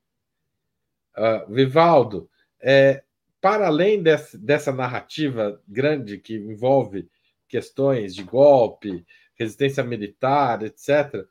Uh, 1.14 1.52
Vivaldo, 1.52 2.30
é, 2.58 3.04
para 3.38 3.66
além 3.66 4.02
desse, 4.02 4.38
dessa 4.38 4.72
narrativa 4.72 5.60
grande 5.68 6.16
que 6.16 6.34
envolve 6.34 7.10
questões 7.46 8.14
de 8.14 8.22
golpe, 8.22 9.04
resistência 9.34 9.84
militar, 9.84 10.62
etc., 10.62 11.28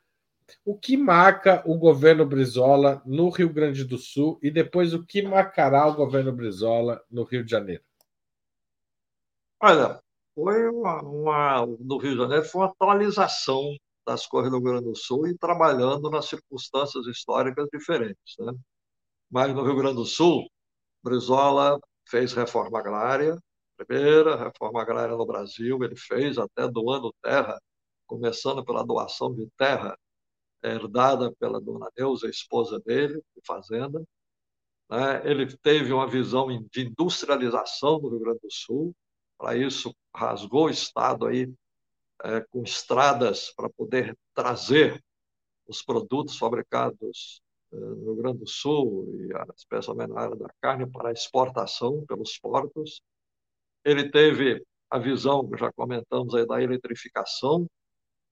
o 0.64 0.78
que 0.78 0.96
marca 0.96 1.64
o 1.66 1.76
governo 1.76 2.24
Brizola 2.24 3.02
no 3.04 3.28
Rio 3.28 3.52
Grande 3.52 3.82
do 3.82 3.98
Sul 3.98 4.38
e 4.40 4.52
depois 4.52 4.94
o 4.94 5.04
que 5.04 5.20
marcará 5.20 5.84
o 5.88 5.96
governo 5.96 6.30
Brizola 6.30 7.02
no 7.10 7.24
Rio 7.24 7.44
de 7.44 7.50
Janeiro? 7.50 7.82
Olha, 9.60 10.00
foi 10.32 10.68
uma, 10.68 11.02
uma, 11.02 11.66
no 11.66 11.98
Rio 11.98 12.12
de 12.12 12.18
Janeiro 12.18 12.44
foi 12.44 12.60
uma 12.60 12.70
atualização 12.70 13.76
das 14.06 14.26
coisas 14.26 14.50
do 14.50 14.58
Rio 14.58 14.64
Grande 14.64 14.84
do 14.84 14.96
Sul 14.96 15.26
e 15.26 15.36
trabalhando 15.36 16.10
nas 16.10 16.26
circunstâncias 16.26 17.06
históricas 17.06 17.68
diferentes. 17.72 18.36
Né? 18.38 18.52
Mas 19.30 19.54
no 19.54 19.62
Rio 19.64 19.76
Grande 19.76 19.96
do 19.96 20.04
Sul, 20.04 20.48
Brizola 21.02 21.78
fez 22.08 22.32
reforma 22.32 22.78
agrária, 22.78 23.38
primeira 23.76 24.36
reforma 24.36 24.80
agrária 24.82 25.16
no 25.16 25.26
Brasil, 25.26 25.82
ele 25.82 25.96
fez 25.96 26.38
até 26.38 26.68
doando 26.68 27.14
terra, 27.22 27.58
começando 28.06 28.64
pela 28.64 28.84
doação 28.84 29.34
de 29.34 29.48
terra 29.56 29.96
herdada 30.62 31.32
pela 31.38 31.60
dona 31.60 31.90
Neuza, 31.96 32.28
esposa 32.28 32.80
dele, 32.80 33.22
de 33.36 33.42
fazenda. 33.46 34.02
Né? 34.90 35.30
Ele 35.30 35.46
teve 35.58 35.92
uma 35.92 36.06
visão 36.06 36.46
de 36.48 36.86
industrialização 36.86 38.00
do 38.00 38.08
Rio 38.08 38.20
Grande 38.20 38.40
do 38.40 38.50
Sul, 38.50 38.94
para 39.38 39.56
isso 39.56 39.94
rasgou 40.14 40.66
o 40.66 40.70
Estado 40.70 41.26
aí 41.26 41.52
é, 42.24 42.40
com 42.50 42.62
estradas 42.62 43.52
para 43.54 43.68
poder 43.68 44.16
trazer 44.32 45.02
os 45.66 45.82
produtos 45.82 46.38
fabricados 46.38 47.40
é, 47.72 47.76
no 47.76 48.04
Rio 48.04 48.16
Grande 48.16 48.38
do 48.38 48.48
Sul, 48.48 49.06
e 49.14 49.30
especialmente 49.54 50.12
na 50.12 50.22
área 50.22 50.36
da 50.36 50.48
carne, 50.60 50.90
para 50.90 51.12
exportação 51.12 52.04
pelos 52.06 52.38
portos. 52.38 53.02
Ele 53.84 54.10
teve 54.10 54.64
a 54.90 54.98
visão, 54.98 55.48
que 55.48 55.58
já 55.58 55.70
comentamos 55.72 56.34
aí, 56.34 56.46
da 56.46 56.62
eletrificação 56.62 57.66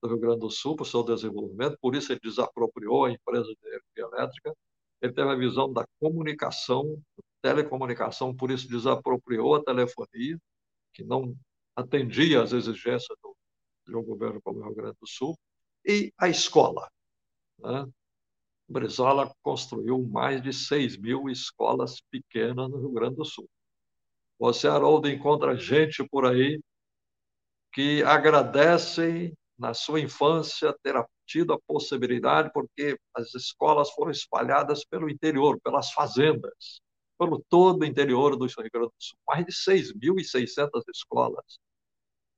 do 0.01 0.09
Rio 0.09 0.19
Grande 0.19 0.39
do 0.39 0.49
Sul 0.49 0.75
para 0.75 0.83
o 0.83 0.85
seu 0.85 1.03
desenvolvimento, 1.03 1.77
por 1.79 1.95
isso 1.95 2.11
ele 2.11 2.19
desapropriou 2.21 3.05
a 3.05 3.11
empresa 3.11 3.45
de 3.45 3.57
energia 3.67 4.17
elétrica. 4.17 4.53
Ele 5.01 5.13
teve 5.13 5.29
a 5.29 5.35
visão 5.35 5.71
da 5.71 5.85
comunicação, 5.99 7.01
telecomunicação, 7.41 8.35
por 8.35 8.49
isso 8.49 8.67
desapropriou 8.67 9.55
a 9.55 9.63
telefonia, 9.63 10.37
que 10.93 11.03
não 11.03 11.35
atendia 11.75 12.41
às 12.41 12.53
exigências 12.53 13.17
do, 13.21 13.32
de 13.85 13.95
um 13.95 14.03
governo 14.03 14.41
como 14.41 14.59
o 14.59 14.63
Rio 14.63 14.75
Grande 14.75 14.97
do 14.99 15.07
Sul, 15.07 15.37
e 15.85 16.13
a 16.17 16.29
escola. 16.29 16.89
Né? 17.59 17.85
Brizola 18.67 19.33
construiu 19.41 20.01
mais 20.03 20.41
de 20.41 20.53
6 20.53 20.97
mil 20.97 21.29
escolas 21.29 22.01
pequenas 22.09 22.69
no 22.69 22.79
Rio 22.79 22.91
Grande 22.91 23.15
do 23.15 23.25
Sul. 23.25 23.49
Você, 24.39 24.67
Haroldo, 24.67 25.09
encontra 25.09 25.55
gente 25.55 26.07
por 26.07 26.25
aí 26.25 26.61
que 27.71 28.03
agradecem 28.03 29.35
na 29.57 29.73
sua 29.73 29.99
infância 29.99 30.75
ter 30.83 30.95
tido 31.25 31.53
a 31.53 31.61
possibilidade, 31.61 32.51
porque 32.53 32.97
as 33.13 33.33
escolas 33.33 33.89
foram 33.91 34.11
espalhadas 34.11 34.85
pelo 34.85 35.09
interior, 35.09 35.59
pelas 35.61 35.91
fazendas 35.91 36.81
pelo 37.17 37.43
todo 37.49 37.81
o 37.81 37.85
interior 37.85 38.35
do 38.35 38.45
Rio 38.45 38.69
Grande 38.71 38.87
do 38.87 38.93
Sul. 38.97 39.17
Mais 39.27 39.45
de 39.45 39.51
6.600 39.53 40.83
escolas. 40.93 41.59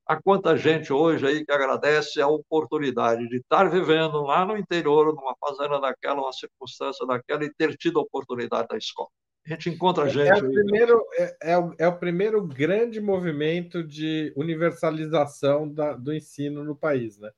Há 0.08 0.22
quanta 0.22 0.56
gente 0.56 0.94
hoje 0.94 1.26
aí 1.26 1.44
que 1.44 1.52
agradece 1.52 2.22
a 2.22 2.28
oportunidade 2.28 3.28
de 3.28 3.38
estar 3.38 3.70
vivendo 3.70 4.22
lá 4.22 4.46
no 4.46 4.56
interior, 4.56 5.14
numa 5.16 5.36
fazenda 5.40 5.80
daquela, 5.80 6.22
uma 6.22 6.32
circunstância 6.32 7.06
daquela, 7.08 7.44
e 7.44 7.54
ter 7.54 7.76
tido 7.76 8.00
a 8.00 8.04
oportunidade 8.04 8.68
da 8.68 8.78
escola. 8.78 9.10
A 9.46 9.50
gente 9.50 9.70
encontra 9.70 10.08
gente. 10.08 10.30
É, 10.30 10.36
o, 10.36 10.52
primeiro, 10.52 11.06
é, 11.14 11.38
é, 11.42 11.58
o, 11.58 11.76
é 11.80 11.88
o 11.88 11.98
primeiro 11.98 12.46
grande 12.46 13.02
movimento 13.02 13.84
de 13.84 14.32
universalização 14.36 15.72
da, 15.72 15.94
do 15.94 16.14
ensino 16.14 16.64
no 16.64 16.76
país, 16.76 17.18
né? 17.18 17.32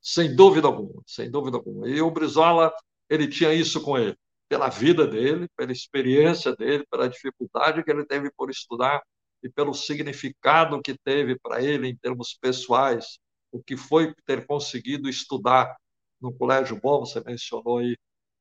Sem 0.00 0.34
dúvida 0.34 0.66
alguma, 0.66 1.02
sem 1.06 1.30
dúvida 1.30 1.58
alguma. 1.58 1.88
E 1.88 2.00
o 2.00 2.10
Brizola, 2.10 2.72
ele 3.08 3.28
tinha 3.28 3.52
isso 3.52 3.82
com 3.82 3.98
ele 3.98 4.16
pela 4.48 4.68
vida 4.68 5.06
dele, 5.06 5.48
pela 5.56 5.72
experiência 5.72 6.54
dele, 6.54 6.84
pela 6.90 7.08
dificuldade 7.08 7.82
que 7.82 7.90
ele 7.90 8.04
teve 8.04 8.30
por 8.36 8.50
estudar 8.50 9.02
e 9.42 9.48
pelo 9.48 9.74
significado 9.74 10.80
que 10.80 10.96
teve 10.96 11.38
para 11.38 11.62
ele 11.62 11.88
em 11.88 11.96
termos 11.96 12.34
pessoais, 12.34 13.18
o 13.50 13.62
que 13.62 13.76
foi 13.76 14.14
ter 14.24 14.46
conseguido 14.46 15.08
estudar 15.08 15.76
no 16.20 16.32
colégio 16.32 16.78
bom, 16.80 17.00
você 17.00 17.20
mencionou 17.24 17.78
aí 17.78 17.96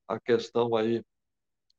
a 0.07 0.19
questão 0.19 0.75
aí 0.75 1.03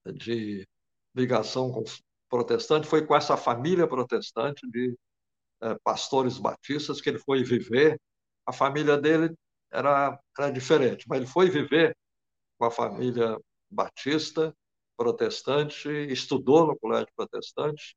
de 0.06 0.66
ligação 1.14 1.70
com 1.70 1.84
protestante, 2.28 2.88
foi 2.88 3.06
com 3.06 3.14
essa 3.14 3.36
família 3.36 3.86
protestante 3.86 4.68
de 4.70 4.96
é, 5.62 5.76
pastores 5.84 6.38
batistas 6.38 7.00
que 7.00 7.08
ele 7.10 7.18
foi 7.18 7.44
viver. 7.44 8.00
A 8.46 8.52
família 8.52 8.96
dele 8.98 9.34
era, 9.70 10.18
era 10.38 10.50
diferente, 10.50 11.04
mas 11.08 11.18
ele 11.18 11.26
foi 11.26 11.48
viver 11.50 11.96
com 12.58 12.64
a 12.64 12.70
família 12.70 13.38
batista, 13.70 14.54
protestante, 14.96 15.88
estudou 16.10 16.66
no 16.66 16.78
colégio 16.78 17.08
protestante, 17.16 17.96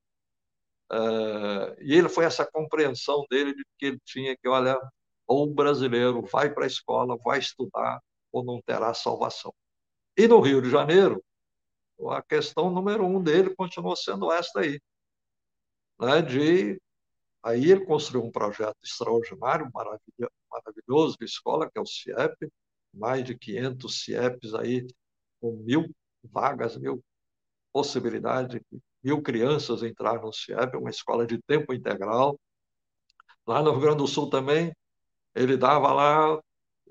e 1.80 1.94
ele 1.94 2.08
foi 2.08 2.24
essa 2.24 2.46
compreensão 2.46 3.24
dele 3.30 3.54
de 3.54 3.64
que 3.78 3.86
ele 3.86 4.00
tinha 4.04 4.36
que, 4.36 4.48
olha, 4.48 4.78
ou 5.26 5.44
o 5.50 5.54
brasileiro 5.54 6.22
vai 6.22 6.52
para 6.52 6.64
a 6.64 6.68
escola, 6.68 7.16
vai 7.24 7.38
estudar, 7.38 8.00
ou 8.32 8.44
não 8.44 8.60
terá 8.62 8.94
salvação. 8.94 9.52
E 10.16 10.28
no 10.28 10.40
Rio 10.40 10.62
de 10.62 10.70
Janeiro, 10.70 11.22
a 12.10 12.22
questão 12.22 12.70
número 12.70 13.04
um 13.04 13.22
dele 13.22 13.54
continuou 13.54 13.96
sendo 13.96 14.30
esta 14.32 14.60
aí, 14.60 14.80
né, 16.00 16.22
de 16.22 16.78
Aí 17.46 17.70
ele 17.70 17.86
construiu 17.86 18.26
um 18.26 18.32
projeto 18.32 18.76
extraordinário, 18.82 19.70
maravilhoso 19.72 21.16
de 21.16 21.24
escola, 21.26 21.70
que 21.70 21.78
é 21.78 21.80
o 21.80 21.86
CIEP, 21.86 22.52
mais 22.92 23.24
de 23.24 23.38
500 23.38 24.02
CIEPs 24.02 24.52
aí 24.52 24.84
com 25.40 25.52
mil 25.52 25.88
vagas, 26.24 26.76
mil 26.76 27.00
possibilidades, 27.72 28.60
mil 29.06 29.22
crianças 29.22 29.84
entrar 29.84 30.20
no 30.20 30.32
CIEP, 30.32 30.76
uma 30.76 30.90
escola 30.90 31.24
de 31.24 31.40
tempo 31.42 31.72
integral. 31.72 32.36
Lá 33.46 33.62
no 33.62 33.70
Rio 33.70 33.80
Grande 33.82 33.98
do 33.98 34.08
Sul 34.08 34.28
também, 34.28 34.74
ele 35.32 35.56
dava 35.56 35.92
lá 35.92 36.40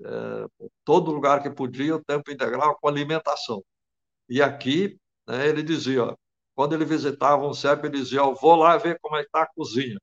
é, 0.00 0.46
todo 0.82 1.12
lugar 1.12 1.42
que 1.42 1.50
podia 1.50 1.96
o 1.96 2.02
tempo 2.02 2.30
integral 2.30 2.78
com 2.80 2.88
alimentação. 2.88 3.62
E 4.30 4.40
aqui, 4.40 4.98
né, 5.28 5.46
ele 5.46 5.62
dizia, 5.62 6.16
quando 6.54 6.74
ele 6.74 6.86
visitava 6.86 7.46
um 7.46 7.52
CIEP, 7.52 7.84
ele 7.84 7.98
dizia, 7.98 8.24
ó, 8.24 8.32
vou 8.32 8.56
lá 8.56 8.78
ver 8.78 8.98
como 9.02 9.16
é 9.16 9.20
está 9.20 9.42
a 9.42 9.46
cozinha. 9.54 9.98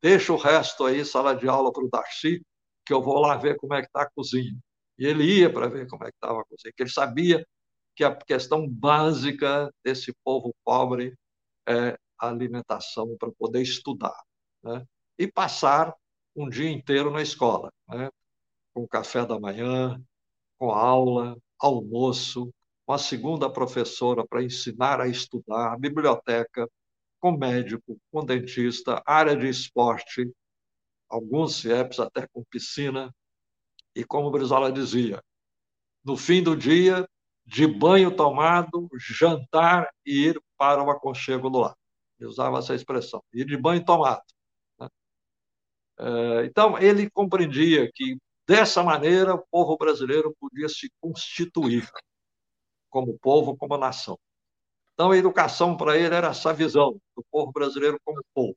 Deixa 0.00 0.32
o 0.32 0.36
resto 0.36 0.84
aí, 0.84 1.04
sala 1.04 1.34
de 1.34 1.48
aula 1.48 1.72
para 1.72 1.84
o 1.84 1.90
Darcy, 1.90 2.40
que 2.86 2.92
eu 2.92 3.02
vou 3.02 3.18
lá 3.18 3.36
ver 3.36 3.56
como 3.56 3.74
é 3.74 3.80
que 3.80 3.88
está 3.88 4.02
a 4.02 4.10
cozinha. 4.10 4.56
E 4.96 5.04
ele 5.04 5.24
ia 5.24 5.52
para 5.52 5.68
ver 5.68 5.88
como 5.88 6.04
é 6.04 6.10
que 6.10 6.16
estava 6.16 6.40
a 6.42 6.44
cozinha, 6.44 6.72
que 6.76 6.82
ele 6.84 6.90
sabia 6.90 7.44
que 7.96 8.04
a 8.04 8.14
questão 8.14 8.68
básica 8.68 9.68
desse 9.84 10.14
povo 10.22 10.54
pobre 10.64 11.12
é 11.68 11.98
a 12.18 12.28
alimentação 12.28 13.16
para 13.18 13.30
poder 13.32 13.62
estudar 13.62 14.16
né? 14.62 14.84
e 15.18 15.30
passar 15.30 15.94
um 16.34 16.48
dia 16.48 16.70
inteiro 16.70 17.10
na 17.10 17.22
escola, 17.22 17.72
né? 17.88 18.10
com 18.74 18.86
café 18.86 19.24
da 19.24 19.38
manhã, 19.38 20.00
com 20.58 20.70
aula, 20.70 21.36
almoço, 21.58 22.52
com 22.84 22.92
a 22.92 22.98
segunda 22.98 23.50
professora 23.50 24.26
para 24.26 24.42
ensinar 24.42 25.00
a 25.00 25.08
estudar, 25.08 25.78
biblioteca, 25.78 26.68
com 27.18 27.32
médico, 27.32 27.98
com 28.10 28.24
dentista, 28.24 29.02
área 29.06 29.36
de 29.36 29.48
esporte, 29.48 30.30
alguns 31.08 31.56
CIEPs 31.56 31.98
até 31.98 32.26
com 32.28 32.44
piscina, 32.44 33.12
e 33.94 34.04
como 34.04 34.28
o 34.28 34.30
Brizola 34.30 34.70
dizia, 34.70 35.22
no 36.04 36.16
fim 36.16 36.42
do 36.42 36.54
dia, 36.54 37.08
de 37.46 37.66
banho 37.66 38.14
tomado, 38.14 38.88
jantar 38.98 39.88
e 40.04 40.26
ir 40.28 40.42
para 40.56 40.82
o 40.82 40.90
aconchego 40.90 41.48
do 41.48 41.60
lar. 41.60 41.76
Ele 42.18 42.28
usava 42.28 42.58
essa 42.58 42.74
expressão, 42.74 43.22
ir 43.32 43.44
de 43.44 43.56
banho 43.56 43.84
tomado. 43.84 44.22
Né? 44.80 44.88
É, 45.98 46.44
então, 46.46 46.76
ele 46.78 47.08
compreendia 47.08 47.90
que, 47.94 48.18
dessa 48.46 48.82
maneira, 48.82 49.34
o 49.34 49.46
povo 49.50 49.76
brasileiro 49.76 50.34
podia 50.40 50.68
se 50.68 50.90
constituir 51.00 51.88
como 52.90 53.18
povo, 53.18 53.56
como 53.56 53.76
nação. 53.76 54.18
Então, 54.94 55.12
a 55.12 55.16
educação 55.16 55.76
para 55.76 55.96
ele 55.96 56.14
era 56.14 56.28
essa 56.28 56.52
visão 56.52 57.00
do 57.14 57.24
povo 57.30 57.52
brasileiro 57.52 58.00
como 58.04 58.24
povo. 58.34 58.56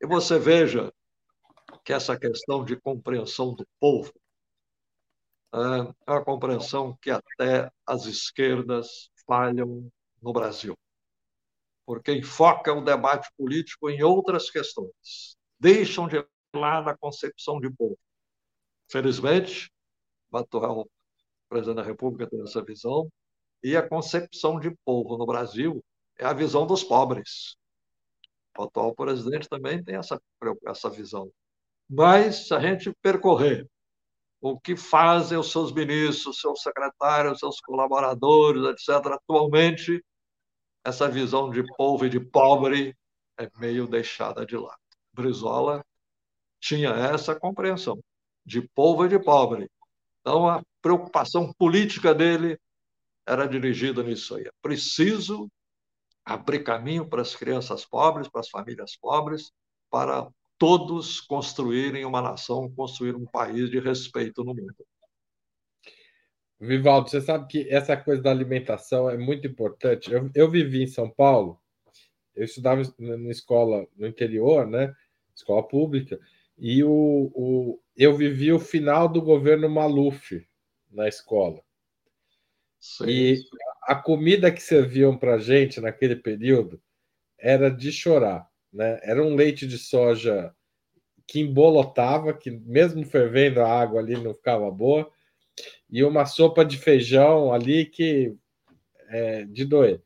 E 0.00 0.06
você 0.06 0.38
veja 0.38 0.92
que 1.84 1.92
essa 1.92 2.18
questão 2.18 2.64
de 2.64 2.76
compreensão 2.76 3.54
do 3.54 3.66
povo 3.78 4.12
é 5.54 6.10
uma 6.10 6.24
compreensão 6.24 6.96
que 7.00 7.10
até 7.10 7.70
as 7.86 8.06
esquerdas 8.06 9.10
falham 9.26 9.88
no 10.20 10.32
Brasil, 10.32 10.76
porque 11.86 12.12
enfocam 12.12 12.78
o 12.78 12.84
debate 12.84 13.30
político 13.36 13.88
em 13.88 14.02
outras 14.02 14.50
questões, 14.50 15.36
deixam 15.58 16.08
de 16.08 16.24
lado 16.54 16.88
a 16.88 16.96
concepção 16.96 17.60
de 17.60 17.70
povo. 17.70 17.98
Felizmente, 18.90 19.70
o 20.30 20.38
atual 20.38 20.88
presidente 21.48 21.76
da 21.76 21.82
República 21.82 22.28
tem 22.28 22.42
essa 22.42 22.62
visão, 22.62 23.08
e 23.62 23.76
a 23.76 23.88
concepção 23.88 24.58
de 24.58 24.74
povo 24.84 25.16
no 25.16 25.24
Brasil 25.24 25.82
é 26.18 26.24
a 26.24 26.32
visão 26.32 26.66
dos 26.66 26.82
pobres. 26.82 27.56
O 28.58 28.64
atual 28.64 28.94
presidente 28.94 29.48
também 29.48 29.82
tem 29.82 29.96
essa, 29.96 30.20
essa 30.66 30.90
visão. 30.90 31.30
Mas, 31.88 32.48
se 32.48 32.54
a 32.54 32.60
gente 32.60 32.92
percorrer 33.02 33.68
o 34.46 34.60
que 34.60 34.76
fazem 34.76 35.38
os 35.38 35.50
seus 35.50 35.72
ministros, 35.72 36.38
seus 36.38 36.60
secretários, 36.60 37.38
seus 37.38 37.62
colaboradores, 37.62 38.62
etc., 38.64 39.14
atualmente, 39.14 40.04
essa 40.84 41.08
visão 41.08 41.48
de 41.48 41.64
povo 41.78 42.04
e 42.04 42.10
de 42.10 42.20
pobre 42.20 42.94
é 43.38 43.48
meio 43.56 43.86
deixada 43.86 44.44
de 44.44 44.54
lado. 44.54 44.76
Brizola 45.14 45.82
tinha 46.60 46.90
essa 46.90 47.34
compreensão 47.34 47.98
de 48.44 48.60
povo 48.74 49.06
e 49.06 49.08
de 49.08 49.18
pobre. 49.18 49.70
Então, 50.20 50.46
a 50.46 50.62
preocupação 50.82 51.50
política 51.54 52.14
dele 52.14 52.58
era 53.26 53.48
dirigida 53.48 54.02
nisso 54.02 54.34
aí. 54.34 54.44
É 54.44 54.52
preciso 54.60 55.50
abrir 56.22 56.62
caminho 56.62 57.08
para 57.08 57.22
as 57.22 57.34
crianças 57.34 57.86
pobres, 57.86 58.28
para 58.28 58.42
as 58.42 58.50
famílias 58.50 58.94
pobres, 58.94 59.50
para 59.88 60.28
todos 60.64 61.20
construírem 61.20 62.06
uma 62.06 62.22
nação, 62.22 62.72
construir 62.74 63.14
um 63.14 63.26
país 63.26 63.68
de 63.68 63.78
respeito 63.78 64.42
no 64.42 64.54
mundo. 64.54 64.74
Vivaldo, 66.58 67.10
você 67.10 67.20
sabe 67.20 67.46
que 67.48 67.68
essa 67.68 67.94
coisa 67.94 68.22
da 68.22 68.30
alimentação 68.30 69.10
é 69.10 69.18
muito 69.18 69.46
importante. 69.46 70.10
Eu, 70.10 70.30
eu 70.34 70.50
vivi 70.50 70.82
em 70.82 70.86
São 70.86 71.10
Paulo, 71.10 71.60
eu 72.34 72.46
estudava 72.46 72.80
na 72.98 73.30
escola 73.30 73.86
no 73.94 74.06
interior, 74.06 74.66
né? 74.66 74.94
Escola 75.36 75.62
pública, 75.68 76.18
e 76.56 76.82
o, 76.82 77.30
o, 77.34 77.80
eu 77.94 78.16
vivi 78.16 78.50
o 78.50 78.58
final 78.58 79.06
do 79.06 79.20
governo 79.20 79.68
Maluf 79.68 80.48
na 80.90 81.06
escola. 81.06 81.60
Sim. 82.80 83.04
E 83.06 83.38
a 83.82 83.96
comida 83.96 84.50
que 84.50 84.62
serviam 84.62 85.14
para 85.14 85.36
gente 85.36 85.78
naquele 85.78 86.16
período 86.16 86.80
era 87.38 87.68
de 87.68 87.92
chorar. 87.92 88.48
Né? 88.74 88.98
Era 89.02 89.22
um 89.22 89.36
leite 89.36 89.66
de 89.66 89.78
soja 89.78 90.52
que 91.26 91.40
embolotava, 91.40 92.34
que 92.34 92.50
mesmo 92.50 93.06
fervendo 93.06 93.60
a 93.60 93.68
água 93.68 94.00
ali 94.00 94.20
não 94.20 94.34
ficava 94.34 94.70
boa, 94.70 95.08
e 95.88 96.02
uma 96.02 96.26
sopa 96.26 96.64
de 96.64 96.76
feijão 96.76 97.52
ali 97.52 97.86
que 97.86 98.36
é 99.08 99.44
de 99.44 99.64
doer. 99.64 100.02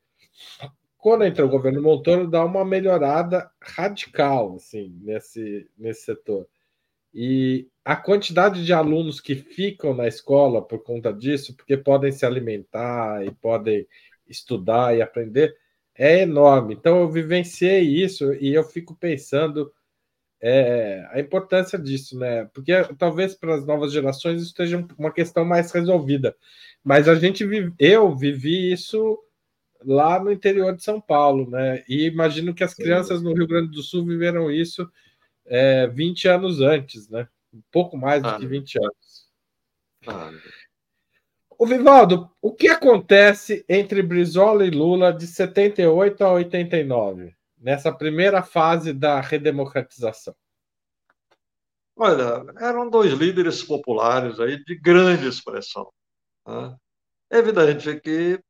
Quando 0.99 1.25
entra 1.25 1.47
o 1.47 1.49
governo 1.49 1.81
Montoro, 1.81 2.29
dá 2.29 2.45
uma 2.45 2.65
melhorada 2.65 3.51
radical 3.61 4.57
assim, 4.57 4.95
nesse, 5.01 5.69
nesse 5.77 6.03
setor. 6.03 6.47
E 7.15 7.69
a 7.85 7.97
quantidade 7.97 8.65
de 8.65 8.73
alunos 8.73 9.19
que 9.19 9.35
ficam 9.35 9.95
na 9.95 10.07
escola 10.07 10.61
por 10.61 10.83
conta 10.83 11.11
disso, 11.13 11.57
porque 11.57 11.77
podem 11.77 12.13
se 12.13 12.27
alimentar 12.27 13.25
e 13.25 13.31
podem 13.31 13.87
estudar 14.29 14.95
e 14.95 15.01
aprender, 15.01 15.57
é 15.99 16.23
enorme. 16.23 16.75
Então, 16.75 17.01
eu 17.01 17.11
vivenciei 17.11 17.81
isso 17.83 18.33
e 18.35 18.55
eu 18.55 18.63
fico 18.63 18.95
pensando 18.95 19.73
é, 20.41 21.05
a 21.11 21.19
importância 21.19 21.77
disso, 21.77 22.17
né? 22.17 22.45
Porque 22.55 22.73
talvez 22.97 23.35
para 23.35 23.57
as 23.57 23.67
novas 23.67 23.93
gerações 23.93 24.41
isso 24.41 24.51
esteja 24.51 24.87
uma 24.97 25.13
questão 25.13 25.45
mais 25.45 25.73
resolvida. 25.73 26.37
Mas 26.85 27.09
a 27.09 27.17
gente 27.17 27.45
vive, 27.45 27.75
eu 27.79 28.15
vivi 28.15 28.73
isso 28.73 29.19
lá 29.85 30.23
no 30.23 30.31
interior 30.31 30.75
de 30.75 30.83
São 30.85 31.01
Paulo, 31.01 31.51
né? 31.51 31.83
E 31.89 32.07
imagino 32.07 32.55
que 32.55 32.63
as 32.63 32.75
crianças 32.75 33.21
no 33.21 33.35
Rio 33.35 33.49
Grande 33.49 33.73
do 33.73 33.83
Sul 33.83 34.05
viveram 34.05 34.51
isso 34.51 34.89
é, 35.45 35.89
20 35.89 36.29
anos 36.29 36.61
antes, 36.61 37.09
né? 37.09 37.29
Um 37.53 37.63
pouco 37.73 37.97
mais 37.97 38.23
do 38.23 38.29
ah, 38.29 38.39
que 38.39 38.47
20 38.47 38.79
anos. 38.79 39.29
Ah, 40.07 40.31
o 41.59 41.67
Vivaldo, 41.67 42.31
o 42.41 42.55
que 42.55 42.69
acontece 42.69 43.65
entre 43.69 44.01
Brizola 44.01 44.65
e 44.65 44.71
Lula 44.71 45.13
de 45.13 45.27
78 45.27 46.25
a 46.25 46.33
89, 46.33 47.35
nessa 47.59 47.93
primeira 47.93 48.45
fase 48.45 48.93
da 48.93 49.21
redemocratização? 49.21 50.37
Olha, 51.97 52.45
eram 52.61 52.89
dois 52.89 53.13
líderes 53.13 53.65
populares 53.65 54.39
aí 54.39 54.63
de 54.63 54.79
grande 54.79 55.27
expressão. 55.27 55.93
Né? 56.47 56.77
É 57.29 57.39
evidente 57.39 58.01
que 58.01 58.41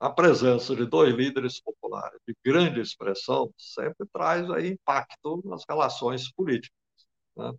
a 0.00 0.10
presença 0.10 0.74
de 0.74 0.84
dois 0.84 1.14
líderes 1.14 1.60
populares 1.60 2.18
de 2.26 2.34
grande 2.44 2.80
expressão 2.80 3.48
sempre 3.56 4.08
traz 4.12 4.50
aí 4.50 4.70
impacto 4.70 5.40
nas 5.44 5.62
relações 5.68 6.32
políticas. 6.32 6.76
Né? 7.36 7.52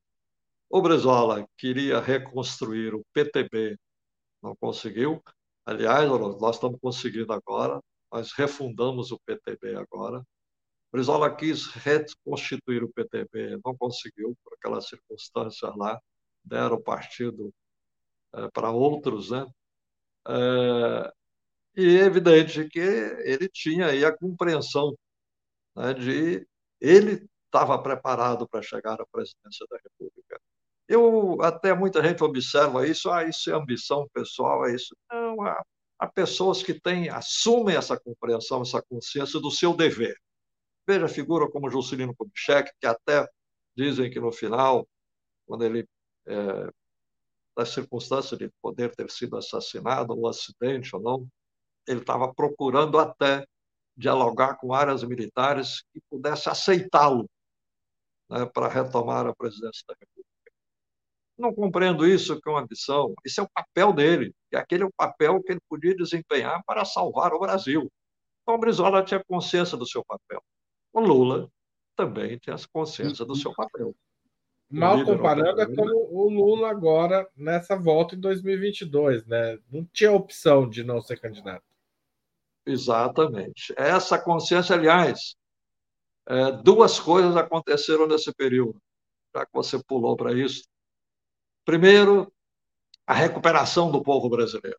O 0.70 0.82
Brizola 0.82 1.48
queria 1.58 2.02
reconstruir 2.02 2.94
o 2.94 3.06
PTB, 3.14 3.78
não 4.46 4.56
conseguiu. 4.56 5.24
Aliás, 5.66 6.08
nós 6.10 6.56
estamos 6.56 6.80
conseguindo 6.80 7.34
agora, 7.34 7.82
nós 8.12 8.32
refundamos 8.34 9.12
o 9.12 9.20
PTB 9.26 9.76
agora. 9.76 10.24
Brizola 10.92 11.36
quis 11.36 11.68
reconstituir 11.68 12.84
o 12.84 12.92
PTB, 12.94 13.60
não 13.66 13.76
conseguiu, 13.76 14.38
por 14.44 14.54
aquelas 14.54 14.88
circunstâncias 14.88 15.76
lá, 15.76 16.00
deram 16.44 16.76
o 16.78 16.82
partido 16.82 17.54
é, 18.34 18.50
para 18.52 18.72
outros, 18.72 19.32
né? 19.32 19.46
É, 20.28 21.14
e 21.78 21.98
é 21.98 22.06
evidente 22.06 22.68
que 22.70 22.80
ele 22.80 23.50
tinha 23.50 23.88
aí 23.88 24.06
a 24.06 24.16
compreensão 24.16 24.98
né, 25.76 25.94
de 25.94 26.48
ele 26.80 27.28
estava 27.46 27.82
preparado 27.82 28.48
para 28.48 28.62
chegar 28.62 29.02
à 29.02 29.06
presidência 29.08 29.66
da 29.70 29.78
República. 29.78 30.40
Eu 30.88 31.42
até 31.42 31.74
muita 31.74 32.04
gente 32.04 32.24
observa 32.24 32.88
isso, 32.88 33.10
ah, 33.10 33.24
isso 33.24 33.50
é 33.50 33.54
ambição 33.54 34.08
pessoal, 34.14 34.68
é 34.68 34.76
isso. 34.76 34.96
Não, 35.12 35.42
há, 35.42 35.64
há 36.00 36.08
pessoas 36.08 36.62
que 36.62 36.80
têm, 36.80 37.10
assumem 37.10 37.76
essa 37.76 38.00
compreensão, 38.00 38.62
essa 38.62 38.82
consciência 38.84 39.40
do 39.40 39.50
seu 39.50 39.76
dever. 39.76 40.16
Veja 40.88 41.06
a 41.06 41.10
figura 41.10 41.50
como 41.50 41.70
Juscelino 41.70 42.16
Kubitschek, 42.16 42.72
que 42.80 42.86
até 42.86 43.28
dizem 43.76 44.12
que 44.12 44.20
no 44.20 44.32
final, 44.32 44.88
quando 45.48 45.64
ele 45.66 45.88
é, 46.28 46.70
das 47.56 47.70
circunstâncias 47.70 48.38
de 48.38 48.50
poder 48.62 48.94
ter 48.96 49.10
sido 49.10 49.38
assassinado, 49.38 50.14
ou 50.14 50.28
acidente 50.28 50.96
ou 50.96 51.02
não, 51.02 51.28
ele 51.88 52.02
estava 52.02 52.34
procurando 52.34 53.00
até 53.00 53.46
dialogar 53.96 54.58
com 54.58 54.74
áreas 54.74 55.04
militares 55.04 55.84
que 55.94 56.02
pudesse 56.10 56.50
aceitá-lo 56.50 57.30
né, 58.30 58.46
para 58.46 58.68
retomar 58.68 59.26
a 59.26 59.36
presidência 59.36 59.84
da 59.88 59.94
República. 59.94 60.15
Não 61.38 61.54
compreendo 61.54 62.08
isso 62.08 62.40
que 62.40 62.50
é 62.50 62.52
uma 62.52 62.62
ambição. 62.62 63.14
Isso 63.26 63.42
é 63.42 63.44
o 63.44 63.50
papel 63.50 63.92
dele, 63.92 64.34
e 64.52 64.56
aquele 64.56 64.84
é 64.84 64.86
o 64.86 64.94
papel 64.96 65.42
que 65.44 65.52
ele 65.52 65.62
podia 65.70 65.96
desempenhar 65.96 66.62
para 66.66 66.86
salvar 66.86 67.34
o 67.34 67.40
Brasil. 67.40 67.92
Então, 68.42 68.56
o 68.56 68.58
Brizola 68.58 69.04
tinha 69.04 69.24
consciência 69.28 69.78
do 69.78 69.88
seu 69.88 70.04
papel. 70.06 70.42
O 70.94 71.00
Lula 71.00 71.50
também 71.96 72.38
tinha 72.38 72.56
consciência 72.72 73.26
do 73.26 73.36
seu 73.36 73.54
papel. 73.54 73.96
Mal 74.70 75.04
comparando, 75.06 75.62
é 75.62 75.66
como 75.66 75.92
o 76.12 76.30
Lula 76.30 76.70
agora 76.70 77.28
nessa 77.36 77.76
volta 77.76 78.16
em 78.16 78.20
2022, 78.20 79.26
né? 79.26 79.58
Não 79.70 79.86
tinha 79.86 80.12
opção 80.12 80.68
de 80.68 80.84
não 80.84 81.02
ser 81.02 81.20
candidato. 81.20 81.64
Exatamente. 82.66 83.74
Essa 83.78 84.18
consciência, 84.18 84.76
aliás, 84.76 85.36
é, 86.28 86.52
duas 86.52 87.00
coisas 87.00 87.36
aconteceram 87.38 88.08
nesse 88.08 88.34
período, 88.34 88.82
já 89.36 89.46
que 89.46 89.52
você 89.54 89.82
pulou 89.84 90.16
para 90.16 90.34
isso. 90.34 90.64
Primeiro, 91.66 92.32
a 93.08 93.14
recuperação 93.14 93.92
do 93.92 94.04
povo 94.04 94.30
brasileiro. 94.30 94.78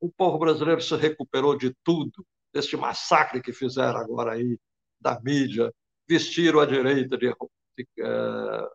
O 0.00 0.10
povo 0.10 0.38
brasileiro 0.38 0.80
se 0.80 0.96
recuperou 0.96 1.56
de 1.56 1.74
tudo, 1.84 2.26
deste 2.52 2.76
massacre 2.76 3.42
que 3.42 3.52
fizeram 3.52 3.98
agora 3.98 4.32
aí 4.32 4.58
da 4.98 5.20
mídia, 5.20 5.72
vestiram 6.08 6.60
a 6.60 6.66
direita 6.66 7.18
de, 7.18 7.30
de, 7.76 7.86
é, 8.00 8.68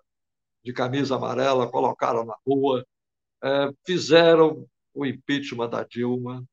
de 0.63 0.71
camisa 0.71 1.15
amarela, 1.15 1.69
colocaram 1.69 2.23
na 2.23 2.35
rua, 2.45 2.85
é, 3.43 3.69
fizeram 3.85 4.67
o 4.93 5.03
impeachment 5.03 5.69
da 5.69 5.83
Dilma, 5.83 6.45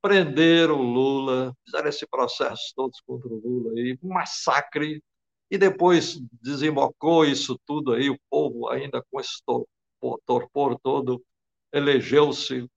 prenderam 0.00 0.80
Lula, 0.80 1.54
fizeram 1.64 1.88
esse 1.88 2.06
processo 2.06 2.72
todos 2.74 3.00
contra 3.02 3.28
o 3.28 3.38
Lula, 3.38 3.72
aí, 3.72 3.98
um 4.02 4.14
massacre, 4.14 5.02
e 5.50 5.58
depois 5.58 6.18
desembocou 6.40 7.24
isso 7.24 7.58
tudo 7.66 7.92
aí, 7.92 8.08
o 8.08 8.18
povo 8.30 8.68
ainda 8.68 9.04
com 9.10 9.20
esse 9.20 9.42
torpor 10.24 10.78
todo, 10.80 11.24
elegeu-se 11.72 12.68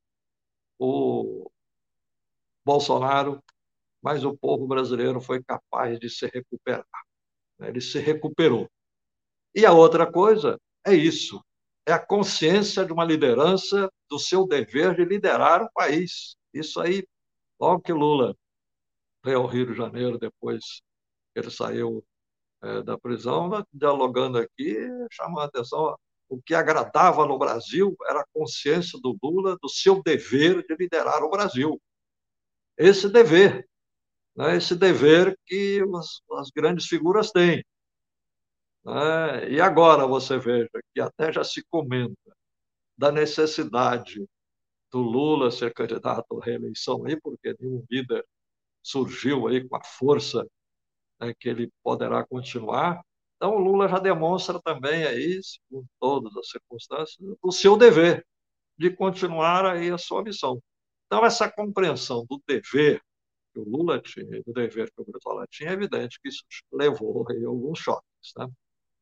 o 0.78 1.50
Bolsonaro, 2.66 3.44
mas 4.02 4.24
o 4.24 4.38
povo 4.38 4.68
brasileiro 4.68 5.20
foi 5.20 5.44
capaz 5.44 6.00
de 6.00 6.10
se 6.10 6.28
recuperar. 6.28 6.86
Né? 7.60 7.70
Ele 7.70 7.82
se 7.82 8.00
recuperou. 8.00 8.70
E 9.54 9.66
a 9.66 9.74
outra 9.74 10.10
coisa 10.12 10.60
é 10.86 10.94
isso: 10.94 11.44
é 11.86 11.92
a 11.92 12.00
consciência 12.00 12.86
de 12.86 12.94
uma 12.94 13.04
liderança 13.04 13.92
do 14.10 14.20
seu 14.20 14.48
dever 14.48 14.96
de 14.96 15.06
liderar 15.06 15.64
o 15.64 15.72
país. 15.74 16.36
Isso 16.54 16.80
aí 16.80 17.04
Logo 17.60 17.82
que 17.82 17.92
Lula 17.92 18.36
veio 19.24 19.40
ao 19.40 19.48
Rio 19.48 19.66
de 19.68 19.74
Janeiro, 19.76 20.18
depois 20.18 20.82
ele 21.36 21.52
saiu 21.52 22.06
é, 22.64 22.82
da 22.84 22.98
prisão, 22.98 23.50
dialogando 23.74 24.38
aqui, 24.38 24.78
chamando 25.12 25.42
a 25.42 25.46
atenção, 25.46 25.98
o 26.30 26.42
que 26.42 26.54
agradava 26.54 27.26
no 27.26 27.38
Brasil 27.38 27.96
era 28.08 28.22
a 28.22 28.28
consciência 28.34 29.00
do 29.02 29.18
Lula 29.22 29.58
do 29.62 29.68
seu 29.68 30.02
dever 30.04 30.64
de 30.66 30.76
liderar 30.76 31.24
o 31.24 31.30
Brasil. 31.30 31.82
Esse 32.78 33.10
dever 33.10 33.68
né, 34.40 34.56
esse 34.56 34.74
dever 34.74 35.38
que 35.46 35.84
as, 35.98 36.22
as 36.40 36.50
grandes 36.50 36.86
figuras 36.86 37.30
têm. 37.30 37.62
Né? 38.86 39.52
E 39.52 39.60
agora 39.60 40.08
você 40.08 40.38
veja 40.38 40.70
que 40.94 41.02
até 41.02 41.32
já 41.32 41.44
se 41.44 41.62
comenta 41.70 42.16
da 42.98 43.12
necessidade 43.12 44.26
do 44.92 45.00
Lula 45.00 45.52
ser 45.52 45.74
candidato 45.74 46.40
à 46.40 46.46
reeleição 46.46 47.06
aí, 47.06 47.20
porque 47.20 47.54
nenhum 47.60 47.86
líder 47.90 48.26
surgiu 48.82 49.48
aí 49.48 49.68
com 49.68 49.76
a 49.76 49.84
força 49.84 50.48
né, 51.20 51.34
que 51.38 51.50
ele 51.50 51.70
poderá 51.84 52.26
continuar. 52.26 53.04
Então, 53.40 53.56
o 53.56 53.58
Lula 53.58 53.88
já 53.88 54.00
demonstra 54.00 54.62
também 54.62 55.06
aí, 55.06 55.40
com 55.72 55.86
todas 55.98 56.36
as 56.36 56.50
circunstâncias, 56.50 57.18
o 57.42 57.54
seu 57.54 57.78
dever 57.78 58.28
de 58.78 58.90
continuar 58.90 59.66
aí 59.66 59.90
a 59.90 59.98
sua 59.98 60.22
missão. 60.22 60.62
Então, 61.06 61.26
essa 61.26 61.50
compreensão 61.50 62.26
do 62.30 62.42
dever 62.46 63.02
que 63.54 63.60
o 63.62 63.64
Lula 63.64 64.02
tinha, 64.02 64.44
do 64.44 64.52
dever 64.52 64.92
que 64.92 65.02
o 65.02 65.06
Brizola 65.06 65.46
tinha, 65.50 65.70
é 65.70 65.74
evidente 65.74 66.20
que 66.22 66.28
isso 66.28 66.44
levou 66.70 67.26
a 67.30 67.48
alguns 67.48 67.80
choques. 67.80 68.34
Né? 68.38 68.46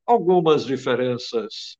Algumas 0.05 0.63
diferenças 0.65 1.75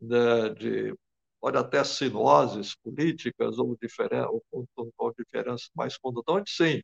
né, 0.00 0.48
de, 0.54 0.94
pode 1.38 1.58
até 1.58 1.84
sinoses 1.84 2.74
políticas 2.76 3.58
ou, 3.58 3.76
diferen, 3.76 4.24
ou, 4.24 4.66
ou 4.96 5.14
diferenças 5.14 5.68
mais 5.74 5.98
contundentes, 5.98 6.56
sim. 6.56 6.80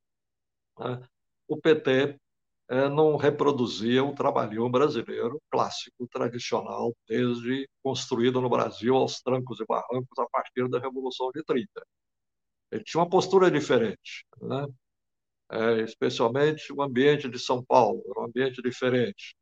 Né? 0.78 1.08
O 1.48 1.56
PT 1.58 2.18
não 2.68 3.16
reproduzia 3.16 4.02
o 4.04 4.14
trabalhão 4.14 4.70
brasileiro 4.70 5.40
clássico, 5.50 6.06
tradicional, 6.08 6.92
desde 7.08 7.68
construído 7.82 8.40
no 8.40 8.48
Brasil 8.48 8.96
aos 8.96 9.20
trancos 9.20 9.60
e 9.60 9.66
barrancos 9.66 10.18
a 10.18 10.26
partir 10.30 10.68
da 10.68 10.78
Revolução 10.78 11.30
de 11.32 11.44
30. 11.44 11.68
Ele 12.72 12.82
tinha 12.84 13.00
uma 13.00 13.08
postura 13.08 13.50
diferente. 13.50 14.26
Né? 14.42 14.66
é, 15.50 15.80
especialmente 15.82 16.72
o 16.72 16.82
ambiente 16.82 17.28
de 17.28 17.38
São 17.38 17.64
Paulo, 17.64 18.02
era 18.10 18.20
um 18.20 18.24
ambiente 18.24 18.60
diferente. 18.62 19.36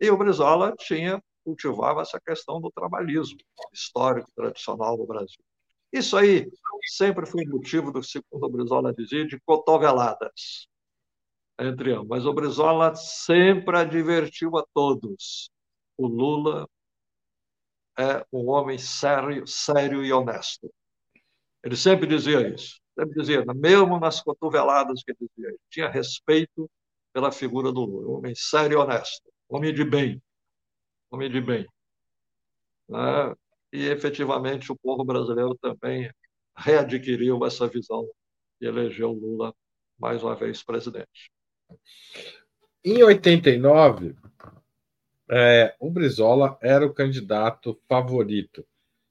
E 0.00 0.10
o 0.10 0.16
Brizola 0.16 0.74
tinha, 0.78 1.22
cultivava 1.44 2.02
essa 2.02 2.20
questão 2.20 2.60
do 2.60 2.70
trabalhismo 2.70 3.38
histórico, 3.72 4.30
tradicional 4.34 4.96
no 4.96 5.06
Brasil. 5.06 5.42
Isso 5.92 6.16
aí 6.16 6.50
sempre 6.86 7.26
foi 7.26 7.44
motivo 7.46 7.92
do, 7.92 8.02
segundo 8.02 8.48
Brizola 8.50 8.92
dizia, 8.92 9.26
de 9.26 9.38
cotoveladas 9.46 10.66
entre 11.58 11.92
ambos. 11.92 12.08
Mas 12.08 12.26
o 12.26 12.32
Brizola 12.32 12.94
sempre 12.94 13.78
advertiu 13.78 14.56
a 14.56 14.64
todos: 14.74 15.50
o 15.96 16.06
Lula 16.06 16.68
é 17.98 18.24
um 18.32 18.48
homem 18.48 18.78
sério, 18.78 19.46
sério 19.46 20.04
e 20.04 20.12
honesto. 20.12 20.72
Ele 21.62 21.76
sempre 21.76 22.06
dizia 22.06 22.48
isso 22.48 22.84
sempre 22.94 23.20
dizia, 23.20 23.44
mesmo 23.54 23.98
nas 23.98 24.22
cotoveladas 24.22 25.02
que 25.02 25.10
ele 25.12 25.18
dizia, 25.20 25.48
ele 25.48 25.60
tinha 25.70 25.88
respeito 25.88 26.70
pela 27.12 27.32
figura 27.32 27.72
do 27.72 27.84
Lula, 27.84 28.08
um 28.08 28.18
homem 28.18 28.34
sério 28.34 28.74
e 28.74 28.76
honesto, 28.76 29.30
homem 29.48 29.74
de 29.74 29.84
bem, 29.84 30.22
homem 31.10 31.30
de 31.30 31.40
bem. 31.40 31.66
Né? 32.88 33.34
E 33.72 33.86
efetivamente 33.86 34.70
o 34.70 34.76
povo 34.76 35.04
brasileiro 35.04 35.56
também 35.56 36.10
readquiriu 36.56 37.44
essa 37.44 37.66
visão 37.68 38.08
e 38.60 38.66
elegeu 38.66 39.12
Lula 39.12 39.54
mais 39.98 40.22
uma 40.22 40.36
vez 40.36 40.62
presidente. 40.62 41.30
Em 42.84 43.02
89, 43.02 44.14
é, 45.30 45.74
o 45.80 45.90
Brizola 45.90 46.58
era 46.60 46.84
o 46.84 46.92
candidato 46.92 47.80
favorito, 47.88 48.64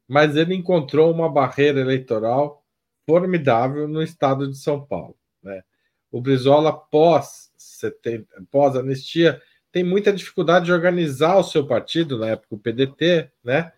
mas 0.07 0.35
ele 0.35 0.53
encontrou 0.53 1.11
uma 1.11 1.29
barreira 1.29 1.79
eleitoral 1.79 2.63
formidável 3.05 3.87
no 3.87 4.01
estado 4.01 4.47
de 4.49 4.57
São 4.57 4.85
Paulo. 4.85 5.15
Né? 5.41 5.63
O 6.11 6.21
Brizola, 6.21 6.71
pós, 6.71 7.51
pós 8.51 8.75
anistia, 8.75 9.41
tem 9.71 9.83
muita 9.83 10.13
dificuldade 10.13 10.65
de 10.65 10.71
organizar 10.71 11.37
o 11.37 11.43
seu 11.43 11.65
partido, 11.65 12.19
na 12.19 12.27
época 12.29 12.55
o 12.55 12.59
PDT, 12.59 13.31
né? 13.43 13.73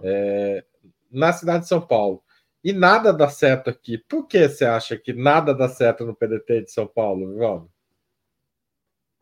É, 0.00 0.64
na 1.10 1.32
cidade 1.32 1.64
de 1.64 1.68
São 1.68 1.80
Paulo. 1.80 2.22
E 2.62 2.72
nada 2.72 3.12
dá 3.12 3.28
certo 3.28 3.68
aqui. 3.68 3.98
Por 3.98 4.28
que 4.28 4.48
você 4.48 4.64
acha 4.64 4.96
que 4.96 5.12
nada 5.12 5.52
dá 5.52 5.68
certo 5.68 6.06
no 6.06 6.14
PDT 6.14 6.62
de 6.62 6.70
São 6.70 6.86
Paulo, 6.86 7.32
Vivaldo? 7.32 7.68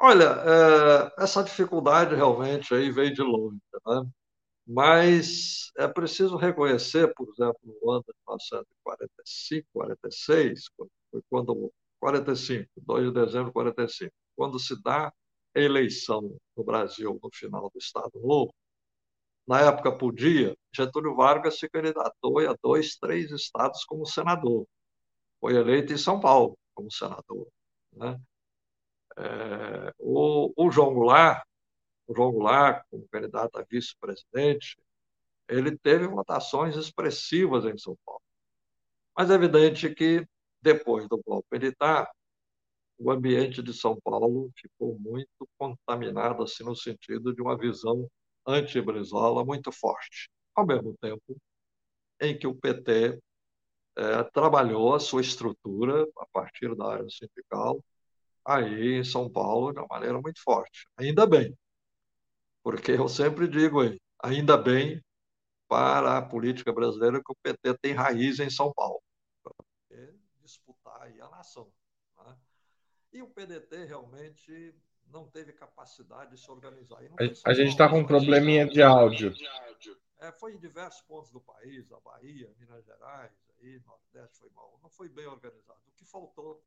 Olha, 0.01 0.25
é, 1.19 1.23
essa 1.25 1.43
dificuldade 1.43 2.15
realmente 2.15 2.73
aí 2.75 2.91
veio 2.91 3.13
de 3.13 3.23
longe, 3.23 3.59
né? 3.87 4.03
Mas 4.67 5.71
é 5.79 5.89
preciso 5.89 6.37
reconhecer, 6.37 7.13
por 7.15 7.29
exemplo, 7.31 7.59
no 7.65 7.91
ano 7.93 8.05
de 8.07 8.15
1945, 8.29 9.69
46, 9.73 10.71
foi 11.11 11.23
quando 11.31 11.73
45, 12.01 12.71
2 12.79 13.07
de 13.09 13.13
dezembro 13.15 13.47
de 13.49 13.53
45, 13.55 14.13
quando 14.37 14.59
se 14.61 14.81
dá 14.83 15.09
a 15.57 15.61
eleição 15.61 16.37
no 16.57 16.65
Brasil 16.65 17.19
no 17.23 17.31
final 17.35 17.71
do 17.71 17.79
Estado 17.79 18.13
Novo, 18.21 18.55
na 19.47 19.61
época 19.63 19.97
podia, 19.97 20.57
Getúlio 20.75 21.15
Vargas 21.17 21.59
se 21.59 21.69
candidatou 21.69 22.39
a 22.41 22.55
dois, 22.63 22.97
três 22.97 23.31
estados 23.33 23.85
como 23.85 24.07
senador. 24.07 24.67
Foi 25.41 25.57
eleito 25.57 25.93
em 25.93 25.99
São 25.99 26.21
Paulo 26.21 26.57
como 26.75 26.91
senador. 26.93 27.49
Né? 27.95 28.21
É, 29.19 29.93
o, 29.99 30.53
o 30.57 30.71
João 30.71 30.95
Goulart 30.95 31.43
o 32.09 32.14
João 32.14 32.33
Goulart, 32.33 32.85
como 32.91 33.07
candidato 33.09 33.59
a 33.59 33.64
vice-presidente, 33.71 34.79
ele 35.47 35.77
teve 35.79 36.09
votações 36.09 36.75
expressivas 36.75 37.64
em 37.66 37.77
São 37.77 37.97
Paulo. 38.05 38.23
Mas 39.16 39.31
é 39.31 39.35
evidente 39.35 39.95
que, 39.95 40.27
depois 40.61 41.07
do 41.09 41.21
golpe 41.23 41.47
militar, 41.53 42.11
o 42.99 43.11
ambiente 43.11 43.62
de 43.62 43.75
São 43.75 43.99
Paulo 44.01 44.51
ficou 44.57 44.99
muito 44.99 45.49
contaminado, 45.59 46.43
assim, 46.43 46.64
no 46.64 46.75
sentido 46.75 47.35
de 47.35 47.43
uma 47.43 47.57
visão 47.57 48.11
anti-Brizola 48.47 49.45
muito 49.45 49.71
forte. 49.71 50.31
Ao 50.55 50.66
mesmo 50.66 50.97
tempo 51.01 51.37
em 52.21 52.37
que 52.37 52.47
o 52.47 52.55
PT 52.55 53.21
é, 53.97 54.25
trabalhou 54.33 54.95
a 54.95 55.01
sua 55.01 55.21
estrutura 55.21 56.07
a 56.19 56.27
partir 56.33 56.75
da 56.75 56.93
área 56.93 57.09
sindical 57.11 57.85
aí 58.49 58.95
em 58.95 59.05
São 59.05 59.31
Paulo 59.31 59.73
de 59.73 59.79
uma 59.79 59.87
maneira 59.91 60.19
muito 60.21 60.43
forte. 60.43 60.89
Ainda 60.97 61.27
bem, 61.27 61.57
porque 62.63 62.93
eu 62.93 63.09
sempre 63.09 63.47
digo 63.47 63.81
aí, 63.81 64.01
ainda 64.23 64.57
bem 64.57 65.05
para 65.69 66.17
a 66.17 66.23
política 66.23 66.73
brasileira 66.73 67.23
que 67.23 67.31
o 67.31 67.37
PT 67.43 67.77
tem 67.79 67.93
raiz 67.93 68.41
em 68.41 68.49
São 68.49 68.73
Paulo, 68.73 69.03
para 69.43 69.53
disputar 70.41 71.03
aí 71.03 71.21
a 71.21 71.29
nação. 71.29 71.71
Né? 72.17 72.37
E 73.13 73.23
o 73.23 73.29
PDT 73.29 73.85
realmente 73.85 74.75
não 75.13 75.29
teve 75.29 75.53
capacidade 75.53 76.31
de 76.31 76.41
se 76.41 76.51
organizar. 76.51 77.01
A, 77.45 77.53
gente 77.53 77.69
está 77.69 77.89
com 77.89 77.99
um 77.99 78.07
probleminha 78.07 78.67
de 78.67 78.83
áudio. 78.83 79.35
É, 80.21 80.33
foi 80.33 80.55
em 80.55 80.59
diversos 80.59 81.03
pontos 81.03 81.31
do 81.31 81.41
país, 81.41 81.93
a 81.93 82.01
Bahia, 82.01 82.51
Minas 82.59 82.85
Gerais, 82.85 83.31
aí, 83.61 83.81
Nordeste 83.87 84.39
foi 84.39 84.51
mal. 84.51 84.79
Não 84.83 84.91
foi 84.91 85.09
bem 85.09 85.27
organizado. 85.27 85.81
O 85.87 85.93
que 85.93 86.05
faltou 86.05 86.63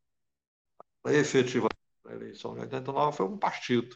efetivamente 1.06 1.76
na 2.06 2.14
eleição 2.14 2.54
de 2.54 2.62
89 2.62 3.18
foi 3.18 3.26
um 3.26 3.38
partido. 3.38 3.96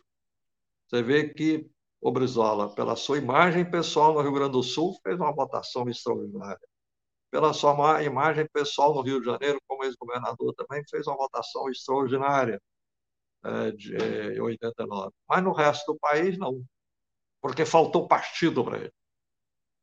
Você 0.87 1.01
vê 1.01 1.29
que 1.29 1.69
o 2.01 2.11
Brizola, 2.11 2.73
pela 2.73 2.95
sua 2.95 3.17
imagem 3.17 3.69
pessoal 3.69 4.13
no 4.13 4.21
Rio 4.21 4.33
Grande 4.33 4.51
do 4.51 4.63
Sul, 4.63 4.97
fez 5.01 5.15
uma 5.15 5.33
votação 5.33 5.89
extraordinária. 5.89 6.61
Pela 7.31 7.53
sua 7.53 8.03
imagem 8.03 8.47
pessoal 8.53 8.93
no 8.93 9.01
Rio 9.01 9.19
de 9.19 9.25
Janeiro, 9.25 9.59
como 9.67 9.83
ex-governador, 9.83 10.53
também 10.53 10.83
fez 10.89 11.07
uma 11.07 11.17
votação 11.17 11.69
extraordinária 11.69 12.61
é, 13.43 13.71
de, 13.71 13.95
é, 13.95 14.41
89. 14.41 15.11
Mas 15.27 15.43
no 15.43 15.51
resto 15.51 15.93
do 15.93 15.99
país, 15.99 16.37
não. 16.37 16.63
Porque 17.41 17.65
faltou 17.65 18.07
partido 18.07 18.63
para 18.63 18.77
ele. 18.77 18.93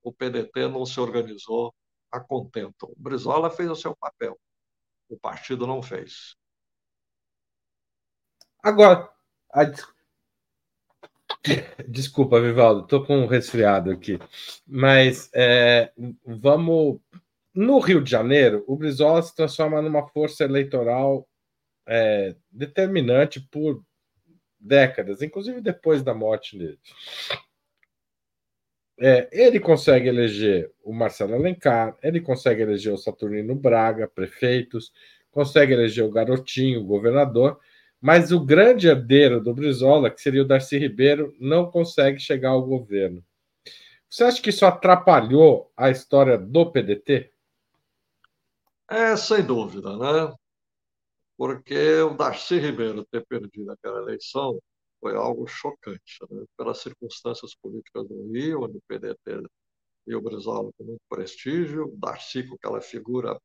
O 0.02 0.12
PDT 0.12 0.68
não 0.68 0.86
se 0.86 1.00
organizou 1.00 1.74
a 2.10 2.20
contento. 2.20 2.84
O 2.84 2.94
Brizola 2.96 3.50
fez 3.50 3.70
o 3.70 3.76
seu 3.76 3.96
papel. 3.96 4.38
O 5.08 5.18
partido 5.18 5.66
não 5.66 5.82
fez. 5.82 6.36
Agora, 8.62 9.08
a, 9.52 9.64
Desculpa, 11.88 12.40
Vivaldo, 12.40 12.82
estou 12.82 13.04
com 13.04 13.18
um 13.18 13.26
resfriado 13.26 13.90
aqui. 13.90 14.18
Mas 14.66 15.30
é, 15.34 15.90
vamos. 16.24 17.00
No 17.54 17.78
Rio 17.80 18.02
de 18.02 18.10
Janeiro, 18.10 18.64
o 18.66 18.76
Brizola 18.76 19.20
se 19.20 19.34
transforma 19.36 19.82
numa 19.82 20.08
força 20.08 20.42
eleitoral 20.42 21.28
é, 21.86 22.34
determinante 22.50 23.40
por 23.40 23.84
décadas, 24.58 25.20
inclusive 25.20 25.60
depois 25.60 26.02
da 26.02 26.14
morte 26.14 26.56
dele. 26.56 26.78
É, 28.98 29.28
ele 29.32 29.60
consegue 29.60 30.08
eleger 30.08 30.70
o 30.82 30.94
Marcelo 30.94 31.34
Alencar, 31.34 31.94
ele 32.02 32.20
consegue 32.20 32.62
eleger 32.62 32.92
o 32.92 32.96
Saturnino 32.96 33.54
Braga, 33.54 34.08
prefeitos, 34.08 34.90
consegue 35.30 35.74
eleger 35.74 36.04
o 36.04 36.10
Garotinho, 36.10 36.84
governador, 36.84 37.60
mas 38.02 38.32
o 38.32 38.44
grande 38.44 38.88
herdeiro 38.88 39.40
do 39.40 39.54
Brizola, 39.54 40.10
que 40.10 40.20
seria 40.20 40.42
o 40.42 40.46
Darcy 40.46 40.76
Ribeiro, 40.76 41.32
não 41.38 41.70
consegue 41.70 42.18
chegar 42.18 42.50
ao 42.50 42.66
governo. 42.66 43.24
Você 44.10 44.24
acha 44.24 44.42
que 44.42 44.50
isso 44.50 44.66
atrapalhou 44.66 45.72
a 45.76 45.88
história 45.88 46.36
do 46.36 46.70
PDT? 46.70 47.32
É, 48.90 49.16
sem 49.16 49.42
dúvida, 49.42 49.96
né? 49.96 50.34
porque 51.36 52.00
o 52.02 52.14
Darcy 52.14 52.58
Ribeiro 52.58 53.04
ter 53.06 53.24
perdido 53.26 53.72
aquela 53.72 54.00
eleição 54.02 54.60
foi 55.00 55.16
algo 55.16 55.46
chocante, 55.46 56.18
né? 56.30 56.44
pelas 56.56 56.78
circunstâncias 56.78 57.54
políticas 57.54 58.06
do 58.06 58.30
Rio, 58.30 58.62
onde 58.62 58.78
o 58.78 58.82
PDT 58.86 59.42
e 60.06 60.14
o 60.14 60.20
Brizola 60.20 60.70
com 60.78 60.84
muito 60.84 61.02
prestígio, 61.08 61.86
o 61.86 61.96
Darcy 61.96 62.46
com 62.46 62.54
aquela 62.54 62.80
figura 62.80 63.36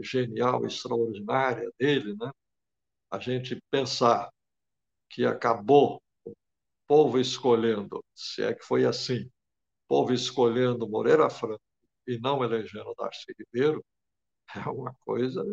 genial, 0.00 0.66
extraordinária 0.66 1.70
dele, 1.78 2.16
né? 2.16 2.30
A 3.14 3.18
gente 3.18 3.60
pensar 3.70 4.30
que 5.08 5.24
acabou 5.24 6.02
o 6.26 6.34
povo 6.86 7.18
escolhendo, 7.18 8.04
se 8.14 8.42
é 8.42 8.54
que 8.54 8.64
foi 8.64 8.84
assim, 8.84 9.22
o 9.24 9.30
povo 9.88 10.12
escolhendo 10.12 10.88
Moreira 10.88 11.30
Franco 11.30 11.62
e 12.06 12.18
não 12.18 12.42
elegendo 12.42 12.94
Darcy 12.98 13.32
Ribeiro, 13.38 13.84
é 14.66 14.68
uma 14.68 14.94
coisa 15.04 15.44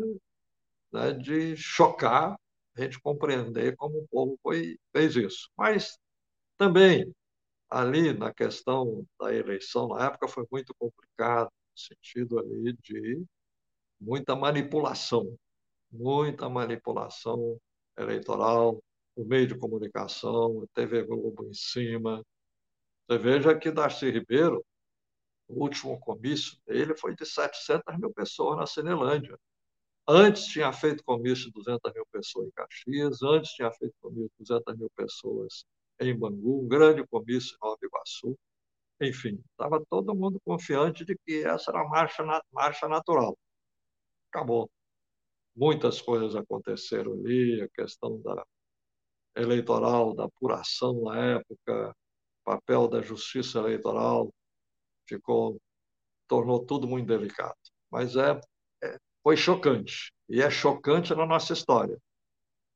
né, 0.92 1.14
de 1.14 1.56
chocar 1.56 2.36
a 2.76 2.82
gente 2.82 3.00
compreender 3.02 3.76
como 3.76 4.00
o 4.00 4.08
povo 4.08 4.40
foi, 4.42 4.80
fez 4.92 5.16
isso. 5.16 5.50
Mas 5.58 6.00
também, 6.58 7.14
ali 7.70 8.14
na 8.14 8.34
questão 8.34 9.06
da 9.20 9.34
eleição, 9.34 9.90
na 9.90 10.06
época, 10.08 10.28
foi 10.28 10.46
muito 10.52 10.74
complicado, 10.76 11.48
no 11.48 11.78
sentido 11.80 12.40
ali 12.40 12.74
de 12.82 13.24
muita 14.00 14.36
manipulação, 14.36 15.38
muita 15.92 16.50
manipulação 16.50 17.60
eleitoral, 17.98 18.82
o 19.16 19.26
meio 19.26 19.48
de 19.48 19.58
comunicação, 19.58 20.66
TV 20.74 21.04
Globo 21.04 21.46
em 21.46 21.54
cima. 21.54 22.24
Você 23.08 23.18
veja 23.18 23.58
que 23.58 23.72
Darcy 23.72 24.10
Ribeiro, 24.10 24.66
o 25.48 25.62
último 25.64 26.00
comício 26.00 26.58
dele 26.66 26.96
foi 26.96 27.16
de 27.16 27.26
700 27.26 27.98
mil 28.00 28.14
pessoas 28.14 28.58
na 28.58 28.66
Cinelândia. 28.66 29.38
Antes 30.08 30.46
tinha 30.46 30.72
feito 30.74 31.04
comício 31.04 31.46
de 31.46 31.52
200 31.52 31.94
mil 31.94 32.06
pessoas 32.12 32.48
em 32.48 32.52
Caxias, 32.52 33.22
antes 33.24 33.52
tinha 33.54 33.72
feito 33.72 33.94
comício 34.02 34.32
de 34.40 34.46
200 34.46 34.78
mil 34.78 34.90
pessoas 34.96 35.66
em 36.00 36.18
Bangu, 36.18 36.64
um 36.64 36.68
grande 36.68 37.06
comício 37.08 37.56
em 37.56 37.66
Nova 37.66 37.80
Iguaçu. 37.84 38.38
Enfim, 39.02 39.44
estava 39.52 39.84
todo 39.90 40.16
mundo 40.16 40.40
confiante 40.46 41.06
de 41.06 41.18
que 41.26 41.44
essa 41.44 41.72
era 41.72 41.82
a 41.82 41.88
marcha, 41.88 42.24
marcha 42.52 42.88
natural. 42.88 43.38
Acabou. 44.32 44.70
Muitas 45.56 46.02
coisas 46.02 46.36
aconteceram 46.36 47.14
ali, 47.14 47.62
a 47.62 47.70
questão 47.70 48.22
da 48.22 48.46
eleitoral, 49.36 50.14
da 50.14 50.26
apuração 50.26 51.04
na 51.04 51.18
época, 51.36 51.96
papel 52.44 52.88
da 52.88 53.02
justiça 53.02 53.60
eleitoral 53.60 54.34
ficou 55.08 55.60
tornou 56.28 56.66
tudo 56.66 56.88
muito 56.88 57.08
delicado. 57.08 57.58
Mas 57.92 58.16
é, 58.16 58.40
é 58.84 58.98
foi 59.22 59.36
chocante. 59.36 60.14
E 60.30 60.42
é 60.42 60.50
chocante 60.50 61.14
na 61.14 61.26
nossa 61.26 61.54
história. 61.54 61.98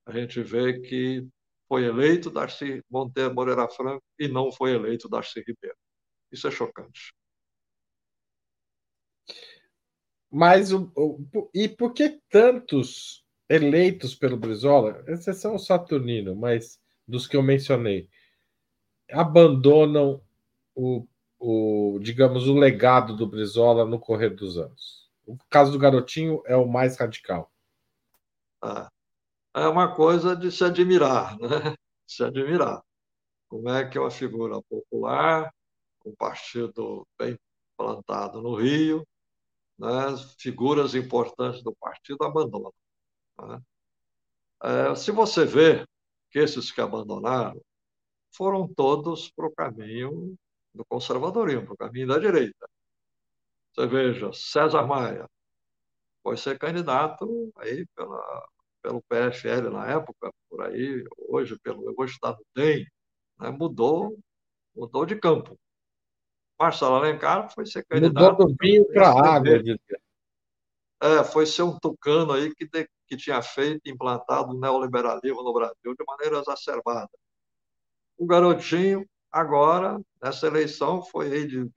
A 0.06 0.12
gente 0.12 0.42
vê 0.44 0.80
que 0.82 1.28
foi 1.68 1.86
eleito 1.86 2.30
Darcy 2.30 2.84
Monteiro 2.90 3.34
Moreira 3.34 3.68
Franco 3.70 4.04
e 4.20 4.28
não 4.28 4.52
foi 4.52 4.74
eleito 4.74 5.10
Darcy 5.10 5.40
Ribeiro. 5.40 5.78
Isso 6.32 6.48
é 6.48 6.52
chocante. 6.52 7.14
Mas 10.32 10.72
o, 10.72 10.92
o, 10.96 11.50
e 11.54 11.68
por 11.68 11.94
que 11.94 12.20
tantos 12.30 13.24
eleitos 13.50 14.16
pelo 14.16 14.38
Brizola, 14.38 15.04
exceção 15.08 15.56
o 15.56 15.60
Saturnino, 15.60 16.36
mas 16.36 16.80
dos 17.08 17.28
que 17.28 17.38
eu 17.38 17.44
mencionei, 17.44 18.10
abandonam 19.12 20.22
o, 20.74 21.08
o 21.40 22.00
digamos, 22.02 22.48
o 22.48 22.56
legado 22.56 23.16
do 23.16 23.28
Brizola 23.28 23.86
no 23.86 24.00
correr 24.00 24.32
dos 24.32 24.58
anos? 24.58 25.10
O 25.26 25.38
caso 25.50 25.72
do 25.72 25.80
garotinho 25.80 26.42
é 26.46 26.56
o 26.56 26.68
mais 26.68 26.98
radical. 26.98 27.52
Ah, 28.62 28.90
é 29.56 29.68
uma 29.68 29.96
coisa 29.96 30.36
de 30.36 30.52
se 30.52 30.64
admirar, 30.64 31.38
né? 31.40 31.76
Se 32.06 32.24
admirar. 32.24 32.84
Como 33.50 33.70
é 33.70 33.88
que 33.88 33.98
é 33.98 34.02
uma 34.02 34.12
figura 34.12 34.62
popular, 34.70 35.52
um 36.06 36.14
partido 36.16 37.08
bem 37.18 37.38
plantado 37.78 38.42
no 38.42 38.56
Rio, 38.56 39.06
né? 39.78 39.90
figuras 40.40 40.96
importantes 40.96 41.64
do 41.64 41.74
partido 41.76 42.24
abandonam. 42.24 42.74
Né? 43.40 43.62
É, 44.64 44.96
se 44.96 45.12
você 45.12 45.46
vê 45.46 45.86
que 46.32 46.40
esses 46.40 46.72
que 46.72 46.82
abandonaram 46.82 47.62
foram 48.36 48.68
todos 48.68 49.30
para 49.32 49.48
o 49.48 49.52
caminho 49.54 50.38
do 50.74 50.86
conservadorismo, 50.86 51.66
para 51.66 51.74
o 51.74 51.78
caminho 51.78 52.08
da 52.08 52.20
direita. 52.20 52.70
Você 53.74 53.88
veja, 53.88 54.32
César 54.34 54.86
Maia 54.86 55.30
foi 56.24 56.38
ser 56.38 56.58
candidato 56.58 57.52
aí 57.58 57.86
pela, 57.96 58.48
pelo 58.82 59.02
PFL 59.04 59.70
na 59.72 59.90
época, 59.92 60.34
por 60.50 60.62
aí, 60.64 61.06
hoje, 61.30 61.58
pelo, 61.60 61.94
hoje 61.98 62.14
está 62.14 62.32
no 62.32 62.46
DEM, 62.56 62.86
né, 63.40 63.50
mudou, 63.52 64.18
mudou 64.76 65.06
de 65.06 65.16
campo. 65.20 65.58
Marcelo 66.60 66.96
Alencar 66.96 67.54
foi 67.54 67.66
ser 67.66 67.86
candidato. 67.86 68.32
Mudou 68.32 68.48
do 68.48 68.56
vinho 68.60 68.86
para 68.92 69.10
a 69.10 69.36
água, 69.36 69.52
é, 71.02 71.24
foi 71.24 71.46
ser 71.46 71.64
um 71.64 71.78
tucano 71.78 72.32
aí 72.32 72.54
que, 72.56 72.66
de, 72.68 72.90
que 73.08 73.18
tinha 73.18 73.42
feito, 73.42 73.90
implantado 73.90 74.52
o 74.52 74.60
neoliberalismo 74.60 75.44
no 75.44 75.54
Brasil 75.54 75.94
de 75.94 76.06
maneira 76.08 76.40
exacerbada. 76.40 77.10
O 78.18 78.26
garotinho, 78.26 79.06
agora, 79.32 80.00
nessa 80.24 80.48
eleição, 80.48 81.04
foi 81.04 81.32
aí 81.32 81.48
de 81.48 81.70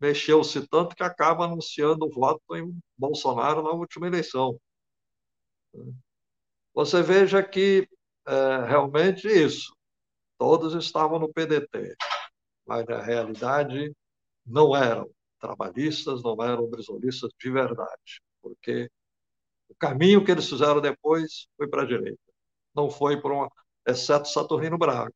mexeu-se 0.00 0.66
tanto 0.68 0.94
que 0.94 1.02
acaba 1.02 1.44
anunciando 1.44 2.06
o 2.06 2.10
voto 2.10 2.56
em 2.56 2.76
Bolsonaro 2.96 3.62
na 3.62 3.70
última 3.70 4.06
eleição. 4.06 4.58
Você 6.74 7.02
veja 7.02 7.42
que 7.42 7.88
é, 8.26 8.64
realmente 8.66 9.26
isso, 9.26 9.74
todos 10.36 10.74
estavam 10.74 11.18
no 11.18 11.32
PDT, 11.32 11.96
mas 12.68 12.86
na 12.86 13.02
realidade 13.02 13.92
não 14.46 14.76
eram 14.76 15.10
trabalhistas, 15.40 16.22
não 16.22 16.36
eram 16.42 16.68
brisolistas 16.68 17.30
de 17.40 17.50
verdade, 17.50 18.22
porque 18.42 18.90
o 19.68 19.74
caminho 19.74 20.24
que 20.24 20.30
eles 20.30 20.48
fizeram 20.48 20.80
depois 20.80 21.48
foi 21.56 21.68
para 21.68 21.82
a 21.82 21.86
direita, 21.86 22.20
não 22.74 22.90
foi 22.90 23.20
para 23.20 23.32
uma, 23.32 23.50
exceto 23.86 24.28
Saturnino 24.28 24.76
Braga. 24.76 25.12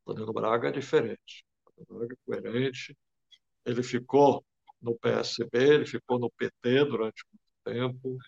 Saturnino 0.00 0.32
Braga 0.32 0.68
é 0.68 0.72
diferente, 0.72 1.44
Saturnino 1.64 1.98
Braga 1.98 2.14
é 2.14 2.18
coerente, 2.26 2.96
ele 3.64 3.82
ficou 3.82 4.44
no 4.82 4.98
PSB, 4.98 5.58
ele 5.74 5.86
ficou 5.86 6.18
no 6.18 6.30
PT 6.30 6.84
durante 6.86 7.24
muito 7.32 7.48
tempo. 7.64 8.18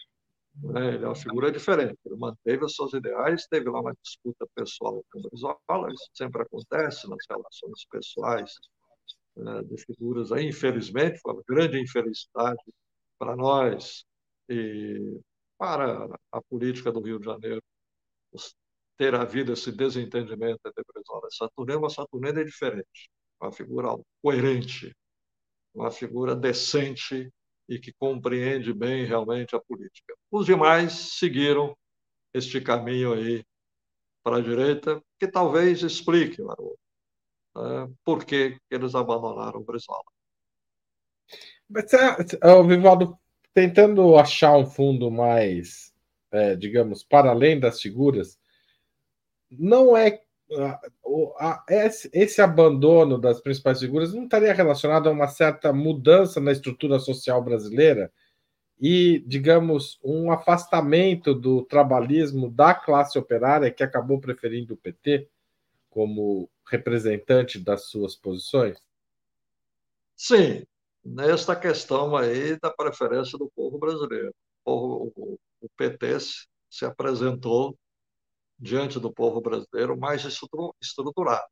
Né? 0.54 0.94
Ele 0.94 1.04
é 1.04 1.08
uma 1.08 1.14
figura 1.14 1.50
diferente. 1.50 1.98
Ele 2.04 2.16
manteve 2.16 2.64
os 2.64 2.74
seus 2.74 2.92
ideais, 2.92 3.46
teve 3.46 3.68
lá 3.70 3.80
uma 3.80 3.94
disputa 4.02 4.46
pessoal 4.54 5.04
com 5.10 5.18
o 5.18 5.22
Brizola, 5.22 5.92
isso 5.92 6.10
sempre 6.12 6.42
acontece 6.42 7.08
nas 7.08 7.24
relações 7.28 7.84
pessoais 7.90 8.54
né, 9.36 9.62
de 9.62 9.76
figuras 9.84 10.32
aí, 10.32 10.48
infelizmente, 10.48 11.20
foi 11.20 11.32
uma 11.34 11.42
grande 11.48 11.80
infelicidade 11.80 12.62
para 13.18 13.36
nós 13.36 14.04
e 14.48 15.20
para 15.58 16.08
a 16.32 16.42
política 16.42 16.90
do 16.90 17.00
Rio 17.00 17.18
de 17.18 17.26
Janeiro 17.26 17.62
ter 18.96 19.14
havido 19.14 19.52
esse 19.52 19.72
desentendimento 19.72 20.60
entre 20.66 20.84
Brizola 20.92 21.28
e 21.30 21.34
Saturnino, 21.34 21.80
mas 21.80 21.94
Saturnino 21.94 22.40
é 22.40 22.44
diferente, 22.44 23.10
uma 23.40 23.52
figura 23.52 23.88
coerente, 24.22 24.94
uma 25.74 25.90
figura 25.90 26.34
decente 26.34 27.32
e 27.70 27.78
que 27.78 27.92
compreende 27.92 28.74
bem 28.74 29.04
realmente 29.04 29.54
a 29.54 29.60
política. 29.60 30.12
Os 30.28 30.44
demais 30.44 30.92
seguiram 30.92 31.76
este 32.34 32.60
caminho 32.60 33.14
aí 33.14 33.44
para 34.24 34.38
a 34.38 34.40
direita, 34.40 35.00
que 35.18 35.28
talvez 35.28 35.82
explique, 35.82 36.42
Maru, 36.42 36.76
né, 37.54 37.88
por 38.04 38.24
que 38.24 38.58
eles 38.68 38.94
abandonaram 38.96 39.60
o 39.60 39.64
Brizola. 39.64 40.02
Mas, 41.68 41.92
uh, 41.92 42.66
Vivaldo, 42.66 43.16
tentando 43.54 44.16
achar 44.16 44.56
um 44.56 44.66
fundo 44.66 45.08
mais, 45.08 45.94
é, 46.32 46.56
digamos, 46.56 47.04
para 47.04 47.30
além 47.30 47.58
das 47.58 47.80
figuras, 47.80 48.36
não 49.48 49.96
é 49.96 50.20
esse 52.12 52.42
abandono 52.42 53.18
das 53.18 53.40
principais 53.40 53.80
figuras 53.80 54.12
não 54.12 54.24
estaria 54.24 54.52
relacionado 54.52 55.08
a 55.08 55.12
uma 55.12 55.28
certa 55.28 55.72
mudança 55.72 56.40
na 56.40 56.52
estrutura 56.52 56.98
social 56.98 57.42
brasileira 57.42 58.12
e, 58.80 59.22
digamos, 59.26 60.00
um 60.02 60.32
afastamento 60.32 61.34
do 61.34 61.62
trabalhismo 61.62 62.50
da 62.50 62.74
classe 62.74 63.18
operária 63.18 63.70
que 63.70 63.82
acabou 63.82 64.18
preferindo 64.18 64.74
o 64.74 64.76
PT 64.76 65.28
como 65.90 66.48
representante 66.66 67.58
das 67.58 67.86
suas 67.86 68.16
posições? 68.16 68.78
Sim, 70.16 70.64
nesta 71.04 71.54
questão 71.54 72.16
aí 72.16 72.58
da 72.58 72.70
preferência 72.70 73.38
do 73.38 73.50
povo 73.54 73.78
brasileiro. 73.78 74.34
O, 74.64 75.38
PT 75.76 76.18
se 76.70 76.84
apresentou 76.84 77.76
diante 78.60 79.00
do 79.00 79.12
povo 79.12 79.40
brasileiro 79.40 79.96
mais 79.96 80.24
estruturado. 80.80 81.48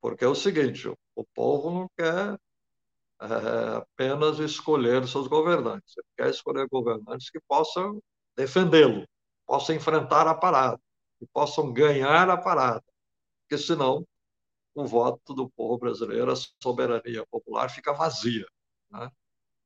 Porque 0.00 0.24
é 0.24 0.28
o 0.28 0.34
seguinte: 0.34 0.88
o 1.14 1.24
povo 1.34 1.70
não 1.70 1.88
quer 1.96 2.38
é, 3.20 3.76
apenas 3.76 4.38
escolher 4.38 5.06
seus 5.08 5.26
governantes, 5.26 5.96
ele 5.96 6.06
quer 6.16 6.30
escolher 6.30 6.68
governantes 6.68 7.30
que 7.30 7.40
possam 7.48 8.00
defendê-lo. 8.36 9.06
possam 9.46 9.74
enfrentar 9.76 10.26
a 10.28 10.34
parada, 10.34 10.80
que 11.18 11.26
possam 11.32 11.72
ganhar 11.72 12.28
a 12.28 12.36
parada, 12.36 12.84
porque 13.42 13.62
senão 13.62 14.06
o 14.74 14.84
voto 14.86 15.32
do 15.34 15.48
povo 15.50 15.78
brasileiro, 15.78 16.30
a 16.30 16.36
soberania 16.62 17.24
popular 17.30 17.70
fica 17.70 17.94
vazia. 17.94 18.46
Né? 18.90 19.10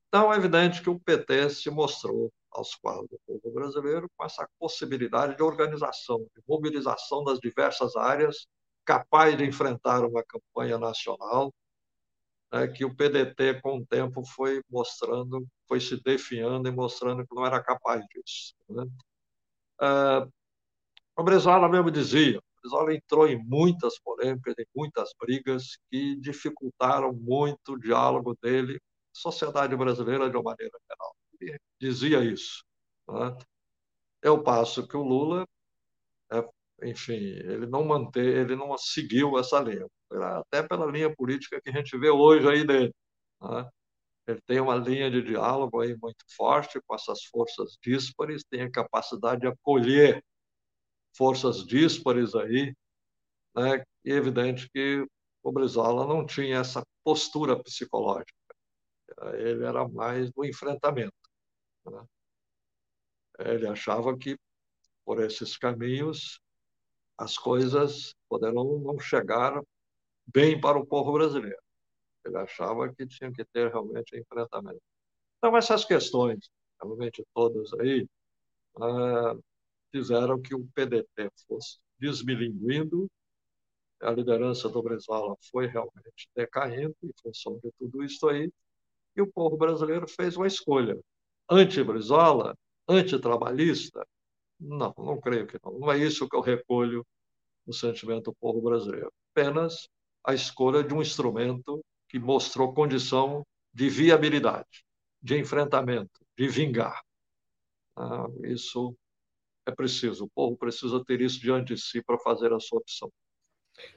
Então, 0.09 0.33
é 0.33 0.37
evidente 0.37 0.83
que 0.83 0.91
o 0.91 1.01
PT 1.01 1.51
se 1.51 1.71
mostrou 1.71 2.33
aos 2.53 2.75
quadros 2.75 3.09
do 3.09 3.19
povo 3.27 3.55
brasileiro 3.55 4.09
com 4.17 4.25
essa 4.25 4.49
possibilidade 4.59 5.37
de 5.37 5.43
organização, 5.43 6.19
de 6.19 6.43
mobilização 6.49 7.25
das 7.25 7.39
diversas 7.39 7.97
áreas, 7.97 8.47
capaz 8.85 9.37
de 9.37 9.45
enfrentar 9.45 10.05
uma 10.05 10.23
campanha 10.25 10.79
nacional, 10.79 11.53
né, 12.53 12.67
que 12.69 12.85
o 12.85 12.95
PDT, 12.95 13.61
com 13.61 13.79
o 13.79 13.87
tempo, 13.87 14.25
foi 14.25 14.63
mostrando, 14.69 15.47
foi 15.69 15.81
se 15.81 16.01
definhando 16.03 16.69
e 16.69 16.73
mostrando 16.73 17.27
que 17.27 17.35
não 17.35 17.47
era 17.47 17.63
capaz 17.63 18.05
disso. 18.09 18.55
Né? 18.69 18.85
Uh, 19.81 20.33
o 21.17 21.23
Brizola 21.23 21.69
mesmo 21.69 21.91
dizia, 21.91 22.39
o 22.39 22.61
Brizola 22.61 22.95
entrou 22.95 23.29
em 23.29 23.43
muitas 23.45 23.99
polêmicas, 24.01 24.55
em 24.59 24.67
muitas 24.75 25.11
brigas 25.19 25.79
que 25.91 26.17
dificultaram 26.17 27.13
muito 27.13 27.75
o 27.75 27.79
diálogo 27.79 28.37
dele, 28.43 28.81
sociedade 29.13 29.77
brasileira 29.77 30.29
de 30.29 30.37
uma 30.37 30.51
maneira 30.51 30.79
geral 30.89 31.15
dizia 31.81 32.25
isso. 32.25 32.65
Né? 33.09 33.37
Eu 34.23 34.43
passo 34.43 34.87
que 34.87 34.97
o 34.97 35.03
Lula, 35.03 35.47
é, 36.33 36.49
enfim, 36.85 37.15
ele 37.15 37.67
não 37.67 37.85
manteve, 37.85 38.41
ele 38.41 38.57
não 38.57 38.77
seguiu 38.79 39.39
essa 39.39 39.61
linha, 39.61 39.87
até 40.11 40.67
pela 40.67 40.91
linha 40.91 41.15
política 41.15 41.61
que 41.61 41.71
a 41.71 41.73
gente 41.73 41.97
vê 41.99 42.11
hoje 42.11 42.49
aí 42.49 42.67
dele. 42.67 42.95
Né? 43.41 43.71
Ele 44.27 44.41
tem 44.47 44.61
uma 44.61 44.77
linha 44.77 45.11
de 45.11 45.23
diálogo 45.23 45.81
aí 45.81 45.97
muito 45.97 46.25
forte 46.37 46.81
com 46.87 46.95
essas 46.95 47.25
forças 47.25 47.77
díspares, 47.83 48.45
tem 48.45 48.63
a 48.63 48.71
capacidade 48.71 49.41
de 49.43 49.49
acolher 49.49 50.23
forças 51.17 51.65
díspares 51.67 52.35
aí, 52.35 52.75
né? 53.55 53.83
E 54.05 54.13
é 54.13 54.17
evidente 54.17 54.69
que 54.71 55.07
o 55.43 55.53
Brizola 55.53 56.07
não 56.07 56.25
tinha 56.25 56.59
essa 56.59 56.83
postura 57.05 57.61
psicológica. 57.63 58.33
Ele 59.35 59.65
era 59.65 59.87
mais 59.89 60.31
do 60.33 60.45
enfrentamento. 60.45 61.13
Né? 61.87 62.05
Ele 63.41 63.67
achava 63.67 64.17
que, 64.17 64.39
por 65.05 65.23
esses 65.23 65.57
caminhos, 65.57 66.41
as 67.17 67.37
coisas 67.37 68.15
poderão 68.29 68.79
não 68.79 68.99
chegar 68.99 69.63
bem 70.27 70.61
para 70.61 70.79
o 70.79 70.87
povo 70.87 71.13
brasileiro. 71.13 71.61
Ele 72.25 72.37
achava 72.37 72.93
que 72.93 73.07
tinha 73.07 73.33
que 73.33 73.45
ter 73.45 73.71
realmente 73.71 74.17
enfrentamento. 74.17 74.81
Então, 75.39 75.57
essas 75.57 75.85
questões, 75.85 76.51
realmente 76.81 77.25
todas 77.35 77.73
aí, 77.75 78.07
ah, 78.81 79.35
fizeram 79.91 80.41
que 80.41 80.55
o 80.55 80.67
PDT 80.75 81.31
fosse 81.47 81.79
desmilinguindo, 81.99 83.11
a 84.01 84.11
liderança 84.11 84.69
do 84.69 84.83
Brizola 84.83 85.37
foi 85.51 85.67
realmente 85.67 86.29
decaindo 86.35 86.97
em 87.03 87.13
função 87.23 87.59
de 87.63 87.71
tudo 87.79 88.03
isso 88.03 88.27
aí, 88.29 88.51
e 89.17 89.21
o 89.21 89.31
povo 89.31 89.57
brasileiro 89.57 90.09
fez 90.09 90.37
uma 90.37 90.47
escolha 90.47 90.99
anti-Brizola, 91.51 92.57
antitrabalhista? 92.89 94.07
Não, 94.59 94.95
não 94.99 95.21
creio 95.21 95.47
que 95.47 95.59
não. 95.65 95.79
Não 95.79 95.93
é 95.93 95.99
isso 95.99 96.29
que 96.29 96.37
eu 96.37 96.41
recolho 96.41 97.05
no 97.67 97.73
sentimento 97.73 98.31
do 98.31 98.35
povo 98.35 98.61
brasileiro. 98.61 99.13
Apenas 99.35 99.89
a 100.25 100.35
escolha 100.35 100.83
de 100.83 100.95
um 100.95 101.01
instrumento 101.01 101.85
que 102.09 102.19
mostrou 102.19 102.75
condição 102.75 103.47
de 103.73 103.89
viabilidade, 103.89 104.85
de 105.23 105.39
enfrentamento, 105.39 106.21
de 106.37 106.49
vingar. 106.49 107.01
Ah, 107.97 108.27
isso 108.45 108.95
é 109.67 109.73
preciso. 109.73 110.25
O 110.25 110.31
povo 110.31 110.57
precisa 110.57 111.03
ter 111.05 111.21
isso 111.21 111.41
diante 111.41 111.75
de 111.75 111.81
si 111.81 112.03
para 112.03 112.19
fazer 112.19 112.53
a 112.53 112.61
sua 112.61 112.79
opção. 112.79 113.11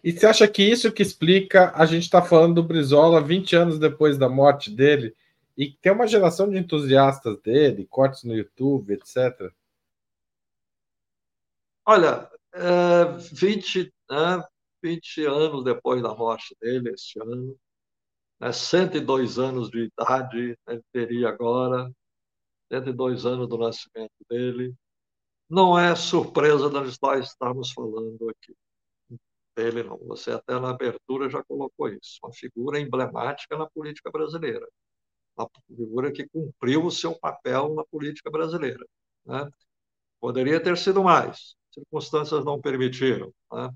E 0.04 0.12
você 0.12 0.26
acha 0.26 0.48
que 0.48 0.64
isso 0.64 0.92
que 0.92 1.02
explica 1.02 1.72
a 1.76 1.86
gente 1.86 2.04
está 2.04 2.22
falando 2.22 2.56
do 2.56 2.64
Brizola 2.64 3.20
20 3.20 3.56
anos 3.56 3.80
depois 3.80 4.18
da 4.18 4.30
morte 4.30 4.70
dele 4.70 5.14
e 5.58 5.72
tem 5.72 5.92
uma 5.92 6.08
geração 6.08 6.50
de 6.50 6.58
entusiastas 6.58 7.40
dele, 7.42 7.88
cortes 7.88 8.24
no 8.24 8.36
YouTube, 8.36 8.94
etc. 8.94 9.54
Olha, 11.86 12.30
é, 12.54 13.06
20, 13.34 13.94
né, 14.10 14.44
20 14.82 15.26
anos 15.26 15.64
depois 15.64 16.02
da 16.02 16.16
morte 16.16 16.56
dele, 16.62 16.92
este 16.92 17.20
ano, 17.22 17.58
né, 18.40 18.52
102 18.52 19.40
anos 19.40 19.70
de 19.70 19.90
idade 20.00 20.58
ele 20.68 20.84
teria 20.92 21.30
agora, 21.30 21.92
102 22.72 23.26
anos 23.26 23.48
do 23.50 23.58
nascimento 23.58 24.14
dele. 24.30 24.74
Não 25.50 25.78
é 25.78 25.96
surpresa 25.96 26.70
nós 26.70 26.98
estarmos 27.26 27.72
falando 27.74 28.30
aqui 28.30 28.56
dele, 29.56 29.84
não. 29.84 29.98
Você 30.08 30.32
até 30.32 30.60
na 30.60 30.72
abertura 30.72 31.30
já 31.30 31.44
colocou 31.44 31.90
isso. 31.90 32.20
Uma 32.24 32.34
figura 32.34 32.80
emblemática 32.80 33.58
na 33.58 33.68
política 33.70 34.12
brasileira 34.12 34.68
uma 35.36 35.50
figura 35.68 36.12
que 36.12 36.28
cumpriu 36.28 36.86
o 36.86 36.92
seu 36.92 37.18
papel 37.18 37.74
na 37.74 37.84
política 37.86 38.30
brasileira. 38.30 38.86
Né? 39.26 39.50
Poderia 40.20 40.62
ter 40.62 40.78
sido 40.78 41.04
mais, 41.04 41.56
circunstâncias 41.72 42.46
não 42.46 42.62
permitiram. 42.62 43.34
Né? 43.52 43.70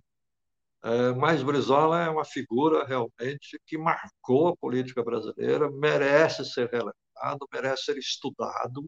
É, 0.83 1.11
mas 1.13 1.43
Brizola 1.43 2.03
é 2.03 2.09
uma 2.09 2.23
figura 2.23 2.85
realmente 2.85 3.59
que 3.65 3.77
marcou 3.77 4.49
a 4.49 4.57
política 4.57 5.03
brasileira, 5.03 5.69
merece 5.71 6.45
ser 6.45 6.69
relembrado, 6.69 7.47
merece 7.51 7.85
ser 7.85 7.97
estudado, 7.97 8.85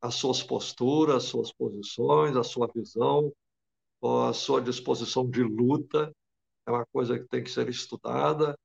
as 0.00 0.14
suas 0.14 0.42
posturas, 0.42 1.16
as 1.16 1.24
suas 1.24 1.52
posições, 1.52 2.36
a 2.36 2.44
sua 2.44 2.68
visão, 2.74 3.32
a 4.02 4.32
sua 4.32 4.60
disposição 4.60 5.28
de 5.28 5.42
luta, 5.42 6.12
é 6.66 6.70
uma 6.70 6.86
coisa 6.86 7.18
que 7.18 7.28
tem 7.28 7.42
que 7.42 7.50
ser 7.50 7.68
estudada 7.68 8.56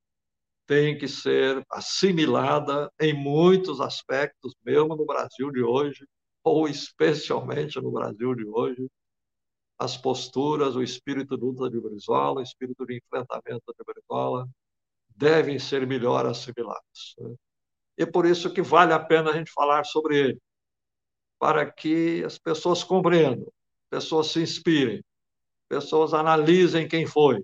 tem 0.66 0.96
que 0.96 1.08
ser 1.08 1.64
assimilada 1.70 2.90
em 3.00 3.12
muitos 3.12 3.80
aspectos, 3.80 4.54
mesmo 4.64 4.96
no 4.96 5.04
Brasil 5.04 5.50
de 5.50 5.62
hoje, 5.62 6.06
ou 6.44 6.68
especialmente 6.68 7.80
no 7.80 7.90
Brasil 7.90 8.34
de 8.34 8.46
hoje, 8.46 8.88
as 9.78 9.96
posturas, 9.96 10.76
o 10.76 10.82
espírito 10.82 11.36
de 11.36 11.44
luta 11.44 11.68
de 11.68 11.80
Brizola, 11.80 12.40
o 12.40 12.42
espírito 12.42 12.86
de 12.86 12.96
enfrentamento 12.98 13.74
de 13.76 13.84
Brizola, 13.84 14.48
devem 15.16 15.58
ser 15.58 15.86
melhor 15.86 16.26
assimilados. 16.26 17.14
Né? 17.18 17.34
E 17.98 18.06
por 18.06 18.26
isso 18.26 18.52
que 18.52 18.62
vale 18.62 18.92
a 18.92 18.98
pena 18.98 19.30
a 19.30 19.36
gente 19.36 19.52
falar 19.52 19.84
sobre 19.84 20.18
ele, 20.18 20.42
para 21.38 21.70
que 21.70 22.22
as 22.24 22.38
pessoas 22.38 22.84
compreendam, 22.84 23.52
pessoas 23.90 24.28
se 24.28 24.40
inspirem, 24.40 25.02
pessoas 25.68 26.14
analisem 26.14 26.88
quem 26.88 27.06
foi, 27.06 27.42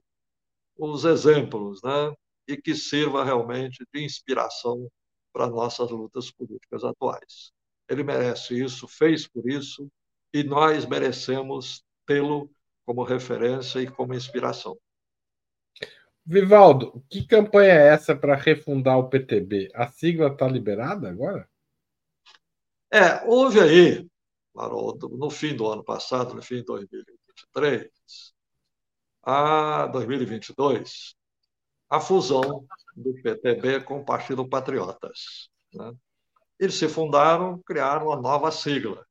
os 0.77 1.05
exemplos, 1.05 1.83
né? 1.83 2.15
E 2.49 2.57
que 2.57 2.75
sirva 2.75 3.25
realmente 3.25 3.85
de 3.93 4.03
inspiração 4.03 4.91
para 5.33 5.47
nossas 5.47 5.91
lutas 5.91 6.31
políticas 6.31 6.83
atuais. 6.83 7.53
Ele 7.89 8.03
merece 8.03 8.61
isso, 8.61 8.89
fez 8.89 9.29
por 9.29 9.49
isso, 9.49 9.89
e 10.33 10.43
nós 10.43 10.87
merecemos 10.87 11.85
tê-lo 12.07 12.51
como 12.87 13.05
referência 13.05 13.81
e 13.81 13.87
como 13.87 14.15
inspiração. 14.15 14.79
Vivaldo, 16.25 17.05
que 17.09 17.27
campanha 17.27 17.73
é 17.73 17.89
essa 17.89 18.17
para 18.17 18.35
refundar 18.35 18.99
o 18.99 19.09
PTB? 19.09 19.71
A 19.75 19.89
sigla 19.89 20.29
está 20.29 20.47
liberada 20.47 21.09
agora? 21.09 21.49
É, 22.91 23.25
houve 23.27 23.61
aí, 23.61 24.09
Haroldo, 24.57 25.09
no 25.09 25.31
fim 25.31 25.55
do 25.55 25.67
ano 25.67 25.85
passado, 25.85 26.35
no 26.35 26.43
fim 26.43 26.57
de 26.57 26.65
2023, 26.65 27.91
a 29.23 29.87
2022, 29.89 31.18
a 31.89 32.01
fusão 32.01 32.67
do 32.97 33.15
PTB 33.23 33.81
com 33.83 34.01
o 34.01 34.05
Partido 34.05 34.49
Patriotas. 34.49 35.49
Né? 35.73 35.93
Eles 36.59 36.75
se 36.75 36.89
fundaram, 36.89 37.61
criaram 37.63 38.07
uma 38.07 38.21
nova 38.21 38.51
sigla. 38.51 39.07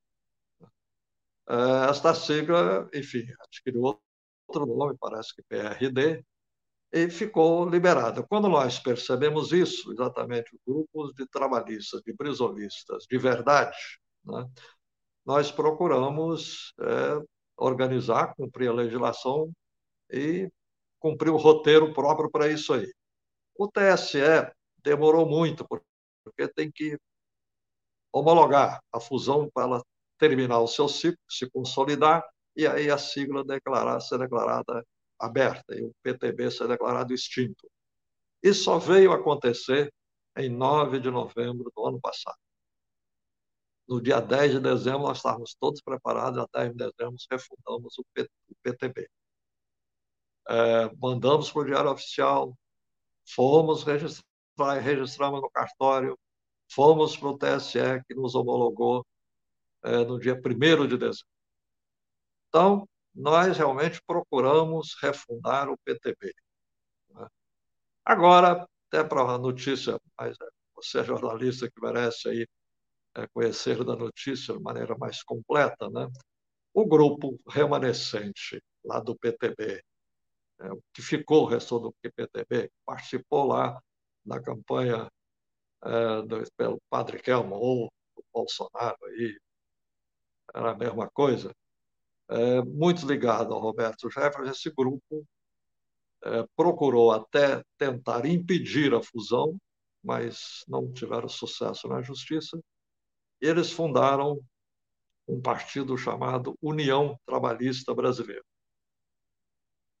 É, 1.48 1.90
esta 1.90 2.14
sigla, 2.14 2.88
enfim, 2.94 3.26
adquiriu 3.40 3.82
outro 3.82 4.66
nome, 4.66 4.96
parece 5.00 5.34
que 5.34 5.42
PRD, 5.42 6.22
e 6.92 7.10
ficou 7.10 7.68
liberada. 7.68 8.22
Quando 8.22 8.48
nós 8.48 8.78
percebemos 8.78 9.52
isso, 9.52 9.92
exatamente 9.92 10.58
grupos 10.66 11.14
de 11.14 11.26
trabalhistas, 11.26 12.02
de 12.02 12.12
brisolistas, 12.12 13.04
de 13.08 13.18
verdade, 13.18 13.76
né, 14.24 14.46
nós 15.24 15.50
procuramos 15.52 16.72
é, 16.80 17.22
organizar, 17.56 18.34
cumprir 18.34 18.68
a 18.68 18.72
legislação 18.72 19.52
e 20.10 20.50
cumprir 20.98 21.30
o 21.30 21.36
roteiro 21.36 21.92
próprio 21.92 22.30
para 22.30 22.48
isso 22.48 22.72
aí. 22.74 22.90
O 23.56 23.68
TSE 23.68 24.20
demorou 24.82 25.26
muito, 25.26 25.66
porque 25.66 26.48
tem 26.48 26.70
que 26.70 26.98
homologar 28.12 28.80
a 28.92 29.00
fusão 29.00 29.50
para 29.52 29.64
ela 29.64 29.82
terminar 30.18 30.60
o 30.60 30.68
seu 30.68 30.88
ciclo, 30.88 31.18
se 31.28 31.48
consolidar, 31.50 32.24
e 32.56 32.66
aí 32.66 32.90
a 32.90 32.98
sigla 32.98 33.44
declarar, 33.44 34.00
ser 34.00 34.18
declarada 34.18 34.84
aberta 35.18 35.74
e 35.74 35.82
o 35.82 35.92
PTB 36.02 36.50
ser 36.50 36.68
declarado 36.68 37.12
extinto. 37.12 37.70
Isso 38.42 38.64
só 38.64 38.78
veio 38.78 39.12
acontecer 39.12 39.92
em 40.36 40.48
9 40.48 41.00
de 41.00 41.10
novembro 41.10 41.70
do 41.74 41.86
ano 41.86 42.00
passado. 42.00 42.38
no 43.88 44.00
dia 44.00 44.20
10 44.20 44.52
de 44.52 44.60
dezembro, 44.60 45.02
nós 45.02 45.18
estávamos 45.18 45.54
todos 45.58 45.80
preparados, 45.80 46.38
a 46.38 46.46
10 46.52 46.72
de 46.72 46.76
dezembro, 46.76 47.16
refundamos 47.30 47.98
o, 47.98 48.04
PTB. 48.62 49.08
É, 50.48 50.90
mandamos 50.96 51.50
para 51.50 51.62
o 51.62 51.64
Diário 51.64 51.90
Oficial, 51.90 52.56
fomos 53.26 53.84
registrar, 53.84 54.78
registramos 54.80 55.42
no 55.42 55.50
cartório, 55.50 56.18
fomos 56.70 57.16
para 57.16 57.28
o 57.28 57.38
TSE, 57.38 58.02
que 58.06 58.14
nos 58.14 58.34
homologou 58.34 59.04
é, 59.84 60.04
no 60.04 60.18
dia 60.18 60.34
1 60.34 60.86
de 60.86 60.96
dezembro. 60.96 61.26
Então, 62.48 62.88
nós 63.14 63.56
realmente 63.56 64.00
procuramos 64.06 64.94
refundar 65.02 65.68
o 65.68 65.78
PTB. 65.78 66.32
Né? 67.10 67.26
Agora, 68.04 68.66
até 68.88 69.04
para 69.04 69.24
uma 69.24 69.38
notícia, 69.38 70.00
mas 70.18 70.36
é, 70.40 70.46
você 70.74 71.00
é 71.00 71.04
jornalista 71.04 71.70
que 71.70 71.80
merece 71.80 72.28
aí 72.28 72.46
é, 73.16 73.26
conhecer 73.28 73.84
da 73.84 73.96
notícia 73.96 74.54
de 74.54 74.60
maneira 74.62 74.96
mais 74.96 75.22
completa, 75.22 75.90
né? 75.90 76.08
o 76.72 76.86
grupo 76.86 77.38
remanescente 77.48 78.62
lá 78.84 79.00
do 79.00 79.16
PTB, 79.16 79.82
é, 80.60 80.68
que 80.92 81.02
ficou, 81.02 81.44
o 81.44 81.46
restou 81.46 81.80
do 81.80 81.94
PTB, 82.02 82.70
participou 82.84 83.46
lá 83.46 83.80
da 84.24 84.40
campanha 84.40 85.10
é, 85.84 86.22
do, 86.22 86.42
pelo 86.56 86.80
Padre 86.90 87.20
Kelmo 87.20 87.56
ou 87.56 87.92
do 88.16 88.24
Bolsonaro, 88.32 88.96
aí, 89.06 89.38
era 90.54 90.72
a 90.72 90.76
mesma 90.76 91.08
coisa, 91.10 91.54
é, 92.28 92.62
muito 92.62 93.06
ligado 93.06 93.54
ao 93.54 93.60
Roberto 93.60 94.10
Jefferson, 94.10 94.50
esse 94.50 94.70
grupo 94.70 95.26
é, 96.24 96.44
procurou 96.56 97.12
até 97.12 97.62
tentar 97.78 98.26
impedir 98.26 98.94
a 98.94 99.02
fusão, 99.02 99.56
mas 100.02 100.64
não 100.66 100.92
tiveram 100.92 101.28
sucesso 101.28 101.88
na 101.88 102.02
justiça, 102.02 102.58
eles 103.40 103.70
fundaram 103.70 104.40
um 105.26 105.40
partido 105.40 105.96
chamado 105.96 106.56
União 106.60 107.18
Trabalhista 107.26 107.94
Brasileira, 107.94 108.44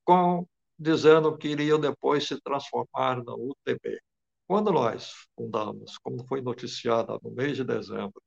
com, 0.08 0.48
dizendo 0.78 1.36
que 1.36 1.48
iriam 1.48 1.78
depois 1.78 2.26
se 2.26 2.40
transformar 2.40 3.22
na 3.22 3.34
UTB. 3.34 4.00
Quando 4.46 4.72
nós 4.72 5.12
fundamos, 5.36 5.98
como 5.98 6.26
foi 6.26 6.40
noticiado 6.40 7.20
no 7.22 7.30
mês 7.30 7.58
de 7.58 7.64
dezembro, 7.64 8.22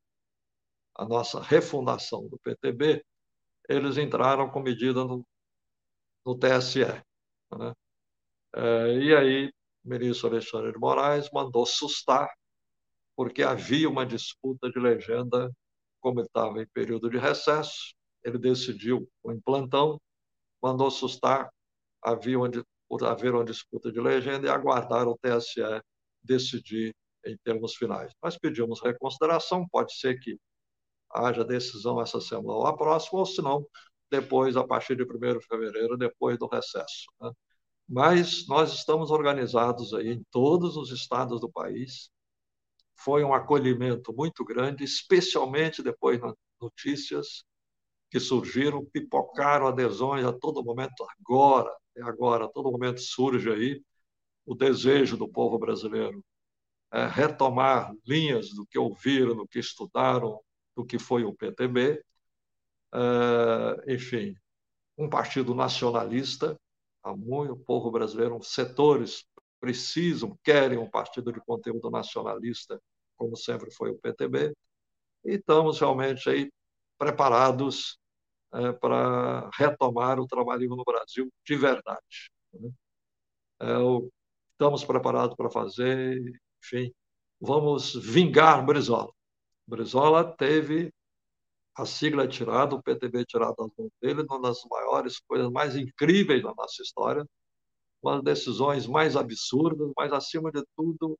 a 0.95 1.05
nossa 1.05 1.41
refundação 1.41 2.27
do 2.27 2.37
PTB, 2.37 3.03
eles 3.67 3.97
entraram 3.97 4.47
com 4.47 4.59
medida 4.59 5.03
no, 5.03 5.25
no 6.23 6.37
TSE. 6.37 6.85
Né? 6.85 7.73
É, 8.53 8.97
e 8.99 9.15
aí, 9.15 9.47
o 9.83 9.89
ministro 9.89 10.29
Alexandre 10.29 10.73
de 10.73 10.77
Moraes 10.77 11.31
mandou 11.33 11.65
sustar 11.65 12.29
porque 13.15 13.41
havia 13.41 13.89
uma 13.89 14.05
disputa 14.05 14.69
de 14.69 14.79
legenda, 14.79 15.51
como 15.99 16.19
ele 16.19 16.27
estava 16.27 16.61
em 16.61 16.67
período 16.67 17.09
de 17.09 17.17
recesso, 17.17 17.95
ele 18.23 18.37
decidiu, 18.37 19.09
em 19.25 19.41
plantão, 19.41 19.99
mandou 20.61 20.91
sustar, 20.91 21.49
havia 22.03 22.37
uma, 22.37 22.49
haver 23.03 23.33
uma 23.33 23.45
disputa 23.45 23.91
de 23.91 23.99
legenda 23.99 24.47
e 24.47 24.49
aguardar 24.49 25.07
o 25.07 25.17
TSE 25.17 25.61
decidir 26.23 26.93
em 27.25 27.37
termos 27.43 27.75
finais. 27.75 28.11
Nós 28.21 28.37
pedimos 28.37 28.81
reconsideração, 28.81 29.67
pode 29.69 29.93
ser 29.93 30.19
que 30.19 30.39
haja 31.09 31.43
decisão 31.43 32.01
essa 32.01 32.19
semana 32.21 32.53
ou 32.53 32.67
a 32.67 32.75
próxima, 32.75 33.19
ou 33.19 33.25
se 33.25 33.41
não, 33.41 33.65
depois, 34.09 34.57
a 34.57 34.65
partir 34.65 34.95
de 34.95 35.03
1 35.03 35.39
de 35.39 35.45
fevereiro, 35.45 35.97
depois 35.97 36.37
do 36.37 36.47
recesso. 36.47 37.05
Né? 37.21 37.31
Mas 37.87 38.47
nós 38.47 38.73
estamos 38.73 39.11
organizados 39.11 39.93
aí 39.93 40.09
em 40.09 40.23
todos 40.31 40.77
os 40.77 40.91
estados 40.91 41.39
do 41.41 41.51
país, 41.51 42.09
foi 42.95 43.23
um 43.23 43.33
acolhimento 43.33 44.13
muito 44.13 44.45
grande, 44.45 44.83
especialmente 44.83 45.81
depois 45.81 46.19
nas 46.19 46.35
notícias 46.61 47.43
que 48.09 48.19
surgiram, 48.19 48.85
pipocaram 48.85 49.67
adesões 49.67 50.25
a 50.25 50.33
todo 50.33 50.63
momento, 50.63 51.05
agora, 51.19 51.73
agora, 51.99 52.45
a 52.45 52.47
todo 52.47 52.71
momento 52.71 53.01
surge 53.01 53.49
aí 53.51 53.81
o 54.45 54.55
desejo 54.55 55.17
do 55.17 55.27
povo 55.27 55.57
brasileiro 55.59 56.23
é 56.91 57.07
retomar 57.07 57.93
linhas 58.05 58.49
do 58.49 58.65
que 58.65 58.77
ouviram, 58.77 59.35
do 59.35 59.47
que 59.47 59.59
estudaram, 59.59 60.39
do 60.75 60.85
que 60.85 60.99
foi 60.99 61.23
o 61.23 61.33
PTB. 61.33 62.03
É, 62.93 63.93
enfim, 63.93 64.35
um 64.97 65.09
partido 65.09 65.55
nacionalista, 65.55 66.59
há 67.03 67.15
muito, 67.15 67.53
o 67.53 67.59
povo 67.59 67.89
brasileiro, 67.91 68.41
setores 68.43 69.25
precisam, 69.59 70.37
querem 70.43 70.77
um 70.77 70.89
partido 70.89 71.31
de 71.31 71.39
conteúdo 71.39 71.89
nacionalista, 71.89 72.81
como 73.15 73.37
sempre 73.37 73.71
foi 73.71 73.91
o 73.91 73.97
PTB, 73.97 74.53
e 75.23 75.35
estamos 75.35 75.79
realmente 75.79 76.29
aí 76.29 76.51
preparados 76.97 77.97
é, 78.53 78.71
para 78.73 79.49
retomar 79.57 80.19
o 80.19 80.27
trabalho 80.27 80.69
no 80.69 80.83
Brasil 80.83 81.31
de 81.45 81.55
verdade. 81.55 82.31
Né? 82.53 82.71
É, 83.61 83.65
estamos 84.51 84.83
preparados 84.83 85.35
para 85.35 85.49
fazer, 85.49 86.19
enfim, 86.63 86.93
vamos 87.39 87.95
vingar 87.95 88.65
Brizola. 88.65 89.11
Brizola 89.67 90.23
teve 90.35 90.93
a 91.75 91.85
sigla 91.85 92.27
tirada, 92.27 92.75
o 92.75 92.83
PTB 92.83 93.25
tirado 93.25 93.55
das 93.57 93.71
mãos 93.77 93.91
dele, 94.01 94.25
uma 94.29 94.41
das 94.41 94.63
maiores 94.69 95.19
coisas 95.19 95.49
mais 95.49 95.75
incríveis 95.75 96.43
da 96.43 96.53
nossa 96.53 96.81
história, 96.81 97.25
uma 98.03 98.21
das 98.21 98.23
decisões 98.23 98.87
mais 98.87 99.15
absurdas, 99.15 99.91
mas, 99.95 100.11
acima 100.11 100.51
de 100.51 100.63
tudo, 100.75 101.17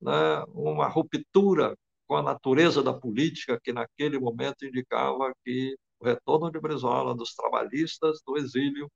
né, 0.00 0.44
uma 0.48 0.88
ruptura 0.88 1.76
com 2.06 2.16
a 2.16 2.22
natureza 2.22 2.82
da 2.82 2.92
política, 2.92 3.60
que 3.62 3.72
naquele 3.72 4.18
momento 4.18 4.64
indicava 4.64 5.32
que 5.44 5.76
o 6.00 6.04
retorno 6.04 6.50
de 6.50 6.60
Brizola, 6.60 7.14
dos 7.14 7.34
trabalhistas 7.34 8.20
do 8.26 8.36
exílio 8.36 8.90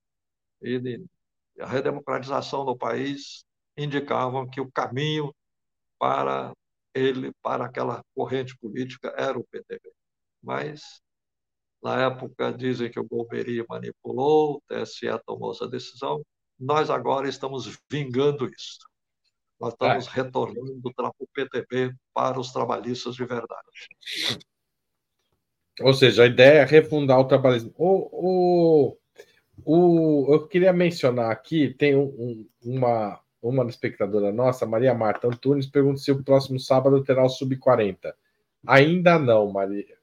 e 0.60 0.78
de, 0.78 1.04
a 1.60 1.66
redemocratização 1.66 2.64
do 2.64 2.76
país 2.76 3.44
indicavam 3.76 4.48
que 4.48 4.60
o 4.60 4.70
caminho 4.70 5.34
para 5.98 6.52
ele, 6.94 7.32
para 7.42 7.66
aquela 7.66 8.04
corrente 8.14 8.56
política, 8.58 9.14
era 9.16 9.38
o 9.38 9.44
PTB. 9.44 9.92
Mas, 10.42 11.00
na 11.82 12.02
época, 12.02 12.52
dizem 12.52 12.90
que 12.90 13.00
o 13.00 13.06
Golbery 13.06 13.64
manipulou, 13.68 14.56
o 14.56 14.62
TSE 14.68 15.06
tomou 15.26 15.52
essa 15.52 15.68
decisão, 15.68 16.24
nós 16.58 16.90
agora 16.90 17.28
estamos 17.28 17.78
vingando 17.90 18.46
isso. 18.46 18.78
Nós 19.58 19.72
estamos 19.72 20.06
é. 20.08 20.10
retornando 20.10 20.80
o 20.84 21.26
PTB 21.28 21.94
para 22.12 22.38
os 22.38 22.52
trabalhistas 22.52 23.14
de 23.14 23.24
verdade. 23.24 23.88
Ou 25.82 25.94
seja, 25.94 26.24
a 26.24 26.26
ideia 26.26 26.60
é 26.60 26.64
refundar 26.64 27.18
o 27.18 27.24
trabalhismo. 27.26 27.72
O, 27.76 28.96
o, 28.96 28.96
o, 29.64 30.34
eu 30.34 30.46
queria 30.46 30.72
mencionar 30.72 31.30
aqui, 31.30 31.74
tem 31.74 31.96
um, 31.96 32.46
uma, 32.64 33.20
uma 33.42 33.64
espectadora 33.64 34.32
nossa, 34.32 34.66
Maria 34.66 34.94
Marta 34.94 35.28
Antunes, 35.28 35.66
pergunta 35.66 36.00
se 36.00 36.10
o 36.12 36.22
próximo 36.22 36.58
sábado 36.58 37.02
terá 37.02 37.24
o 37.24 37.28
Sub-40. 37.28 38.14
Ainda 38.66 39.18
não, 39.18 39.50
Maria. 39.50 39.96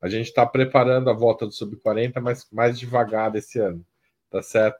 A 0.00 0.08
gente 0.08 0.26
está 0.26 0.44
preparando 0.44 1.08
a 1.08 1.14
volta 1.14 1.46
do 1.46 1.52
Sub-40, 1.52 2.20
mas 2.20 2.46
mais 2.52 2.78
devagar 2.78 3.34
esse 3.34 3.58
ano, 3.58 3.84
tá 4.30 4.42
certo? 4.42 4.78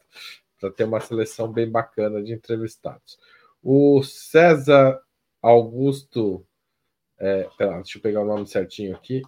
Para 0.61 0.71
ter 0.71 0.85
uma 0.85 1.01
seleção 1.01 1.51
bem 1.51 1.71
bacana 1.71 2.23
de 2.23 2.33
entrevistados. 2.33 3.19
O 3.63 4.03
César 4.03 5.01
Augusto, 5.43 6.47
é, 7.19 7.49
pera, 7.57 7.77
deixa 7.77 7.99
eu 7.99 8.03
pegar 8.03 8.23
o 8.23 8.27
nome 8.27 8.47
certinho 8.47 8.95
aqui, 8.95 9.23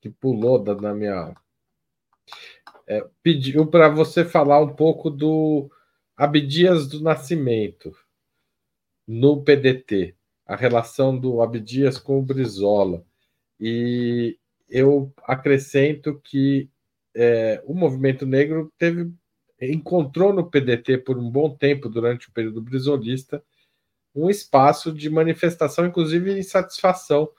que 0.00 0.08
pulou 0.08 0.62
da, 0.62 0.94
minha. 0.94 1.34
É, 2.86 3.06
pediu 3.22 3.66
para 3.66 3.88
você 3.88 4.24
falar 4.24 4.60
um 4.60 4.74
pouco 4.74 5.10
do 5.10 5.70
Abdias 6.16 6.88
do 6.88 7.00
Nascimento 7.00 7.94
no 9.06 9.42
PDT, 9.42 10.14
a 10.46 10.56
relação 10.56 11.16
do 11.18 11.42
Abdias 11.42 11.98
com 11.98 12.18
o 12.18 12.22
Brizola. 12.22 13.04
E 13.58 14.38
eu 14.68 15.12
acrescento 15.24 16.20
que 16.24 16.68
é, 17.14 17.62
o 17.64 17.74
movimento 17.74 18.24
negro 18.24 18.72
teve 18.78 19.12
encontrou 19.60 20.32
no 20.32 20.48
PDT 20.48 20.98
por 20.98 21.18
um 21.18 21.30
bom 21.30 21.54
tempo 21.54 21.88
durante 21.88 22.28
o 22.28 22.32
período 22.32 22.62
brizolista 22.62 23.44
um 24.14 24.28
espaço 24.28 24.92
de 24.92 25.08
manifestação, 25.08 25.86
inclusive 25.86 26.38
insatisfação 26.38 27.30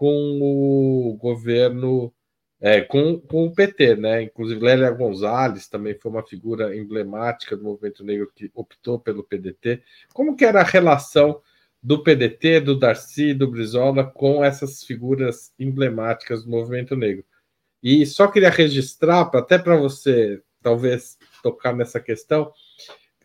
com 0.00 0.38
o 0.40 1.14
governo 1.18 2.10
é, 2.58 2.80
com, 2.80 3.20
com 3.20 3.44
o 3.44 3.54
PT, 3.54 3.96
né? 3.96 4.22
Inclusive 4.22 4.58
Lélia 4.58 4.90
Gonzalez 4.90 5.68
também 5.68 5.94
foi 5.94 6.10
uma 6.10 6.26
figura 6.26 6.74
emblemática 6.74 7.54
do 7.54 7.64
movimento 7.64 8.02
negro 8.02 8.32
que 8.34 8.50
optou 8.54 8.98
pelo 8.98 9.22
PDT. 9.22 9.82
Como 10.14 10.34
que 10.34 10.46
era 10.46 10.62
a 10.62 10.64
relação 10.64 11.42
do 11.82 12.02
PDT, 12.02 12.60
do 12.60 12.78
Darcy, 12.78 13.34
do 13.34 13.50
Brizola 13.50 14.02
com 14.10 14.42
essas 14.42 14.82
figuras 14.82 15.52
emblemáticas 15.58 16.44
do 16.44 16.50
movimento 16.50 16.96
negro? 16.96 17.22
E 17.82 18.06
só 18.06 18.26
queria 18.26 18.48
registrar, 18.48 19.30
até 19.34 19.58
para 19.58 19.76
você 19.76 20.42
talvez 20.62 21.18
tocar 21.42 21.76
nessa 21.76 22.00
questão, 22.00 22.50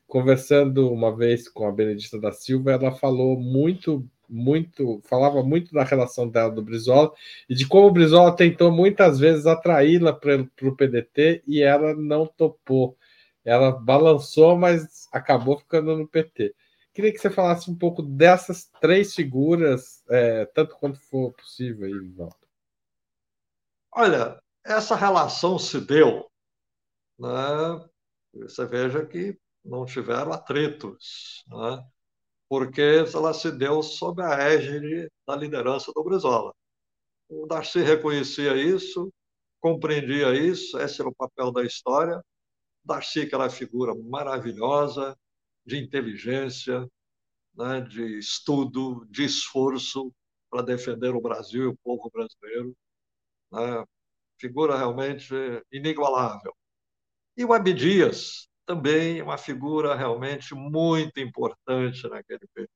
conversando 0.06 0.92
uma 0.92 1.16
vez 1.16 1.48
com 1.48 1.66
a 1.70 1.72
Benedita 1.72 2.20
da 2.20 2.34
Silva, 2.34 2.74
ela 2.74 2.92
falou 2.92 3.40
muito 3.40 4.06
muito, 4.30 5.02
falava 5.04 5.44
muito 5.44 5.74
da 5.74 5.84
relação 5.84 6.28
dela 6.28 6.52
do 6.52 6.62
Brizola 6.62 7.12
e 7.50 7.56
de 7.56 7.68
como 7.68 7.88
o 7.88 7.92
Brizola 7.92 8.36
tentou 8.36 8.72
muitas 8.72 9.20
vezes 9.20 9.46
atraí-la 9.46 10.14
para 10.14 10.48
o 10.64 10.76
PDT 10.76 11.44
e 11.48 11.62
ela 11.62 11.94
não 11.96 12.26
topou. 12.26 12.98
Ela 13.44 13.72
balançou, 13.72 14.58
mas 14.58 15.08
acabou 15.12 15.58
ficando 15.60 15.96
no 15.98 16.08
PT. 16.08 16.54
Queria 16.94 17.12
que 17.12 17.20
você 17.20 17.30
falasse 17.30 17.70
um 17.70 17.76
pouco 17.76 18.02
dessas 18.02 18.72
três 18.80 19.14
figuras, 19.14 20.04
é, 20.10 20.46
tanto 20.46 20.76
quanto 20.78 21.00
for 21.02 21.34
possível, 21.34 21.86
aí. 21.86 22.30
Olha, 23.92 24.42
essa 24.64 24.96
relação 24.96 25.60
se 25.60 25.80
deu, 25.80 26.26
né? 27.20 27.86
Você 28.34 28.66
veja 28.66 29.06
que 29.06 29.38
não 29.64 29.86
tiveram 29.86 30.32
atritos, 30.32 31.44
né? 31.48 31.86
Porque 32.50 33.06
ela 33.14 33.34
se 33.34 33.52
deu 33.52 33.82
sob 33.82 34.22
a 34.22 34.36
égide 34.36 35.10
da 35.28 35.36
liderança 35.36 35.92
do 35.94 36.04
Brizola. 36.04 36.54
O 37.30 37.48
Darcy 37.48 37.80
reconhecia 37.80 38.56
isso, 38.56 39.12
compreendia 39.60 40.34
isso, 40.36 40.78
esse 40.80 41.02
era 41.02 41.10
o 41.10 41.16
papel 41.16 41.52
da 41.52 41.64
história. 41.64 42.22
Darcy, 42.84 43.28
que 43.28 43.34
era 43.34 43.50
figura 43.50 43.96
maravilhosa, 43.96 45.18
de 45.66 45.78
inteligência, 45.78 46.88
né, 47.56 47.82
de 47.82 48.20
estudo, 48.20 49.06
de 49.10 49.26
esforço 49.26 50.14
para 50.50 50.62
defender 50.62 51.16
o 51.16 51.22
Brasil 51.22 51.64
e 51.64 51.68
o 51.68 51.78
povo 51.78 52.10
brasileiro. 52.12 52.76
Né, 53.52 53.84
figura 54.40 54.78
realmente 54.78 55.34
inigualável. 55.72 56.56
E 57.38 57.44
o 57.44 57.54
Abdias, 57.54 58.48
também 58.66 59.22
uma 59.22 59.38
figura 59.38 59.96
realmente 59.96 60.54
muito 60.56 61.20
importante 61.20 62.08
naquele 62.10 62.48
período. 62.54 62.72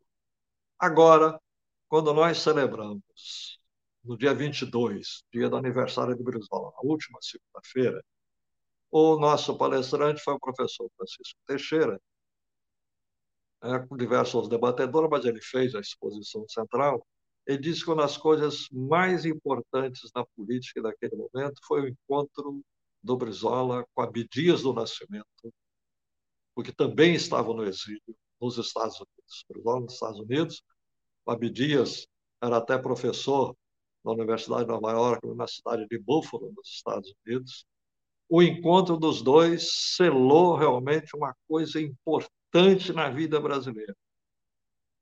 Agora, 0.80 1.40
quando 1.88 2.14
nós 2.14 2.40
celebramos, 2.40 3.60
no 4.04 4.18
dia 4.18 4.34
22, 4.34 5.24
dia 5.34 5.50
do 5.50 5.58
aniversário 5.58 6.16
de 6.16 6.24
Brizola, 6.24 6.72
na 6.72 6.90
última 6.90 7.20
segunda-feira, 7.22 8.04
o 8.92 9.18
nosso 9.20 9.58
palestrante 9.58 10.22
foi 10.22 10.34
o 10.36 10.40
professor 10.40 10.90
Francisco 10.98 11.40
Teixeira, 11.48 12.00
né, 13.62 13.80
com 13.88 13.98
diversos 13.98 14.48
debatedores, 14.48 15.10
mas 15.10 15.26
ele 15.26 15.42
fez 15.42 15.76
a 15.76 15.80
exposição 15.80 16.48
central. 16.48 17.06
Ele 17.46 17.58
disse 17.60 17.84
que 17.84 17.90
uma 17.90 18.04
das 18.04 18.18
coisas 18.18 18.68
mais 18.72 19.26
importantes 19.26 20.10
na 20.16 20.26
política 20.36 20.82
daquele 20.82 21.16
momento 21.16 21.60
foi 21.68 21.82
o 21.82 21.88
encontro 21.88 22.62
do 23.02 23.18
Brizola 23.18 23.86
com 23.94 24.02
Abdias 24.02 24.62
do 24.64 24.74
Nascimento, 24.74 25.26
porque 26.56 26.72
também 26.72 27.14
estavam 27.14 27.54
no 27.54 27.64
exílio 27.64 28.16
nos 28.42 28.58
Estados 28.58 28.96
Unidos. 28.96 29.46
Brizola 29.50 29.80
nos 29.82 29.94
Estados 29.94 30.20
Unidos, 30.20 30.64
Abdias 31.26 32.08
era 32.42 32.58
até 32.58 32.78
professor 32.78 33.56
na 34.04 34.12
Universidade 34.14 34.64
de 34.64 34.72
Nova 34.72 34.92
York, 34.92 35.28
na 35.36 35.48
cidade 35.48 35.86
de 35.88 36.00
Buffalo, 36.00 36.52
nos 36.56 36.70
Estados 36.70 37.14
Unidos. 37.26 37.66
O 38.28 38.42
encontro 38.42 38.98
dos 38.98 39.22
dois 39.22 39.96
selou 39.96 40.56
realmente 40.56 41.16
uma 41.16 41.36
coisa 41.48 41.82
importante 41.82 42.94
na 42.94 43.10
vida 43.10 43.40
brasileira, 43.40 43.96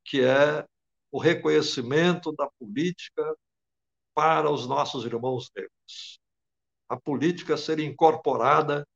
que 0.06 0.22
é 0.22 0.66
o 1.12 1.20
reconhecimento 1.20 2.32
da 2.34 2.50
política 2.60 3.36
para 4.14 4.50
os 4.50 4.68
nossos 4.68 5.06
irmãos 5.06 5.50
negros. 5.56 6.20
A 6.90 7.00
política 7.00 7.58
ser 7.58 7.80
incorporada 7.80 8.88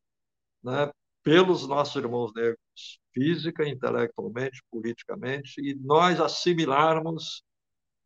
né, 0.64 0.91
pelos 1.24 1.68
nossos 1.68 1.96
irmãos 1.96 2.32
negros, 2.34 3.00
física, 3.14 3.68
intelectualmente, 3.68 4.62
politicamente, 4.72 5.62
e 5.62 5.76
nós 5.76 6.20
assimilarmos 6.20 7.44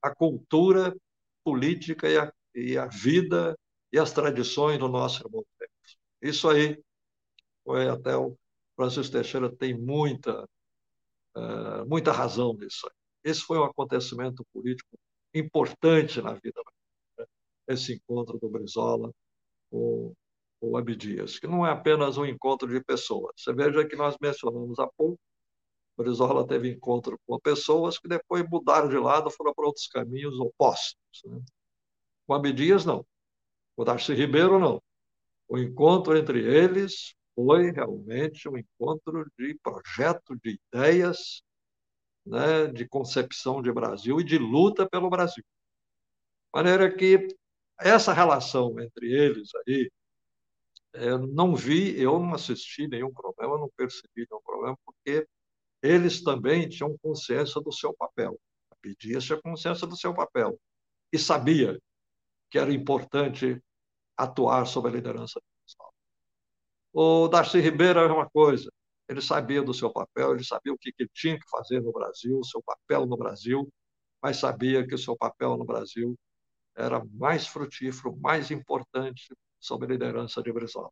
a 0.02 0.14
cultura 0.14 0.96
política 1.44 2.10
e 2.10 2.18
a, 2.18 2.34
e 2.54 2.78
a 2.78 2.88
vida 2.88 3.58
e 3.92 4.00
as 4.00 4.12
tradições 4.12 4.78
do 4.80 4.88
nosso 4.90 5.26
irmão 5.26 5.46
negro. 5.60 5.76
Isso 6.22 6.50
aí 6.50 6.78
foi 7.64 7.88
até 7.90 8.16
o 8.18 8.38
Francisco 8.76 9.14
Teixeira 9.14 9.56
tem 9.56 9.74
muita 9.78 10.44
uh, 11.36 11.86
muita 11.88 12.12
razão 12.12 12.54
nisso. 12.54 12.88
Aí. 12.88 13.32
Esse 13.32 13.42
foi 13.42 13.58
um 13.58 13.64
acontecimento 13.64 14.46
político 14.54 14.98
importante 15.34 16.22
na 16.22 16.34
vida 16.34 16.62
brasileira, 16.64 17.30
esse 17.68 17.94
encontro 17.94 18.38
do 18.40 18.50
Brizola 18.50 19.12
com 19.70 20.14
o 20.62 20.78
Abdias, 20.78 21.40
que 21.40 21.48
não 21.48 21.66
é 21.66 21.72
apenas 21.72 22.18
um 22.18 22.26
encontro 22.26 22.68
de 22.68 22.84
pessoas. 22.84 23.34
Você 23.38 23.54
veja 23.54 23.86
que 23.86 23.96
nós 23.96 24.18
mencionamos 24.20 24.80
há 24.80 24.88
pouco, 24.98 25.20
Brizola 25.98 26.46
teve 26.46 26.70
encontro 26.70 27.18
com 27.26 27.40
pessoas 27.40 27.98
que 27.98 28.08
depois 28.08 28.48
mudaram 28.50 28.90
de 28.90 28.98
lado, 28.98 29.30
foram 29.30 29.54
para 29.54 29.66
outros 29.66 29.88
caminhos 29.88 30.38
opostos. 30.40 31.24
Né? 31.24 31.42
Com 32.28 32.34
Abdias, 32.34 32.86
não. 32.86 33.06
Com 33.76 33.84
Darcy 33.86 34.14
Ribeiro, 34.14 34.60
não. 34.60 34.82
O 35.48 35.58
encontro 35.58 36.18
entre 36.18 36.40
eles 36.44 37.16
foi 37.36 37.72
realmente 37.72 38.50
um 38.50 38.58
encontro 38.58 39.26
de 39.38 39.58
projeto, 39.62 40.36
de 40.42 40.60
ideias, 40.74 41.42
né, 42.26 42.68
de 42.68 42.88
concepção 42.88 43.62
de 43.62 43.72
Brasil 43.72 44.20
e 44.20 44.24
de 44.24 44.38
luta 44.38 44.90
pelo 44.90 45.10
Brasil. 45.10 45.44
De 45.44 46.50
maneira 46.54 46.94
que 46.94 47.28
essa 47.80 48.14
relação 48.14 48.80
entre 48.80 49.12
eles 49.12 49.50
aí, 49.68 49.92
eu 50.96 51.20
não 51.20 51.56
vi, 51.56 52.00
eu 52.00 52.20
não 52.20 52.34
assisti 52.34 52.88
nenhum 52.88 53.12
problema, 53.14 53.58
não 53.58 53.70
percebi 53.76 54.28
nenhum 54.30 54.42
problema, 54.42 54.78
porque 54.86 55.28
eles 55.82 56.24
também 56.24 56.68
tinham 56.70 56.98
consciência 56.98 57.62
do 57.62 57.72
seu 57.72 57.94
papel. 57.94 58.40
A 58.72 58.76
Pidias 58.82 59.24
tinha 59.24 59.42
consciência 59.42 59.86
do 59.88 59.96
seu 59.96 60.14
papel 60.14 60.60
e 61.12 61.20
sabia 61.20 61.80
que 62.50 62.58
era 62.58 62.74
importante 62.74 63.62
atuar 64.18 64.66
sob 64.66 64.88
a 64.88 64.92
liderança 64.92 65.42
pessoal. 65.64 65.94
O 66.94 67.28
Darcy 67.28 67.60
Ribeiro 67.60 68.00
é 68.00 68.08
uma 68.12 68.30
coisa, 68.30 68.72
ele 69.08 69.22
sabia 69.22 69.62
do 69.62 69.74
seu 69.74 69.92
papel, 69.92 70.34
ele 70.34 70.44
sabia 70.44 70.74
o 70.74 70.78
que, 70.78 70.92
que 70.92 71.04
ele 71.04 71.12
tinha 71.14 71.38
que 71.38 71.50
fazer 71.50 71.82
no 71.82 71.92
Brasil, 71.92 72.40
o 72.40 72.46
seu 72.46 72.62
papel 72.64 73.06
no 73.06 73.18
Brasil, 73.18 73.72
mas 74.22 74.38
sabia 74.38 74.88
que 74.88 74.96
o 74.96 74.98
seu 74.98 75.16
papel 75.16 75.58
no 75.58 75.66
Brasil 75.66 76.18
era 76.76 77.04
mais 77.14 77.48
frutífero, 77.48 78.16
mais 78.18 78.52
importante 78.52 79.34
sob 79.60 79.86
a 79.86 79.90
liderança 79.90 80.42
de 80.42 80.52
Brizola. 80.52 80.92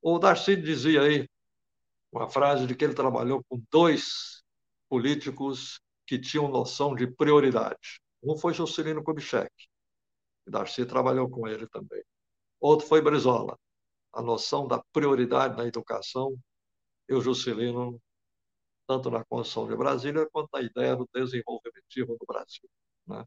O 0.00 0.18
Darcy 0.18 0.56
dizia 0.56 1.02
aí 1.02 1.28
uma 2.12 2.28
frase 2.28 2.66
de 2.66 2.74
que 2.74 2.84
ele 2.84 2.94
trabalhou 2.94 3.44
com 3.48 3.62
dois 3.70 4.42
políticos 4.88 5.80
que 6.06 6.18
tinham 6.18 6.48
noção 6.48 6.94
de 6.94 7.06
prioridade. 7.06 8.00
Um 8.22 8.36
foi 8.36 8.54
Juscelino 8.54 9.04
Kubitschek, 9.04 9.52
e 10.46 10.50
Darcy 10.50 10.86
trabalhou 10.86 11.28
com 11.30 11.46
ele 11.46 11.66
também. 11.68 12.02
Outro 12.60 12.86
foi 12.86 13.00
Brizola. 13.02 13.58
A 14.12 14.22
noção 14.22 14.66
da 14.66 14.82
prioridade 14.92 15.56
na 15.56 15.66
educação 15.66 16.36
e 17.08 17.14
o 17.14 17.20
Juscelino, 17.20 18.00
tanto 18.86 19.10
na 19.10 19.24
construção 19.24 19.68
de 19.68 19.76
Brasília 19.76 20.28
quanto 20.32 20.48
na 20.52 20.62
ideia 20.62 20.96
do 20.96 21.08
desenvolvimento 21.14 21.84
do 21.96 22.26
Brasil. 22.26 22.68
Né? 23.06 23.24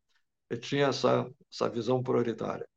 Ele 0.50 0.60
tinha 0.60 0.88
essa, 0.88 1.32
essa 1.52 1.70
visão 1.70 2.02
prioritária. 2.04 2.68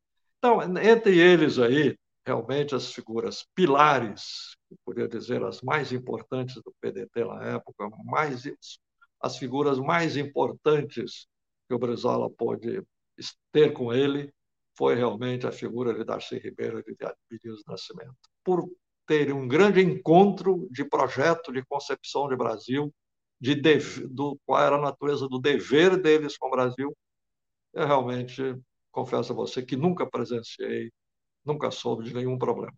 Então, 0.45 0.61
entre 0.78 1.18
eles 1.18 1.59
aí, 1.59 1.97
realmente 2.22 2.74
as 2.74 2.92
figuras 2.92 3.47
pilares, 3.55 4.55
eu 4.70 4.76
poderia 4.84 5.09
dizer 5.09 5.42
as 5.42 5.62
mais 5.62 5.90
importantes 5.90 6.57
do 6.57 6.70
PDT 6.82 7.24
na 7.24 7.45
época, 7.45 7.88
mais, 8.05 8.42
as 9.22 9.38
figuras 9.38 9.78
mais 9.78 10.18
importantes 10.18 11.26
que 11.66 11.74
o 11.74 11.78
Brizola 11.78 12.28
pôde 12.28 12.82
ter 13.51 13.72
com 13.72 13.90
ele, 13.90 14.30
foi 14.76 14.95
realmente 14.95 15.47
a 15.47 15.51
figura 15.51 15.95
de 15.95 16.05
Darcy 16.05 16.36
Ribeiro 16.36 16.78
e 16.80 16.95
de 16.95 17.07
Abdias 17.07 17.62
Nascimento. 17.66 18.14
Por 18.45 18.70
ter 19.07 19.32
um 19.32 19.49
grande 19.49 19.80
encontro 19.80 20.68
de 20.70 20.84
projeto 20.84 21.55
de 21.55 21.64
concepção 21.64 22.28
de 22.28 22.36
Brasil, 22.36 22.95
de 23.40 23.55
do 24.11 24.38
qual 24.45 24.62
era 24.62 24.76
a 24.76 24.82
natureza 24.82 25.26
do 25.26 25.38
dever 25.38 25.97
deles 25.97 26.36
com 26.36 26.49
o 26.49 26.51
Brasil, 26.51 26.95
realmente 27.74 28.55
confesso 28.95 29.32
a 29.32 29.36
você 29.36 29.62
que 29.62 29.76
nunca 29.76 30.07
presenciei, 30.07 30.90
nunca 31.45 31.70
soube 31.70 32.05
de 32.05 32.14
nenhum 32.14 32.38
problema. 32.38 32.76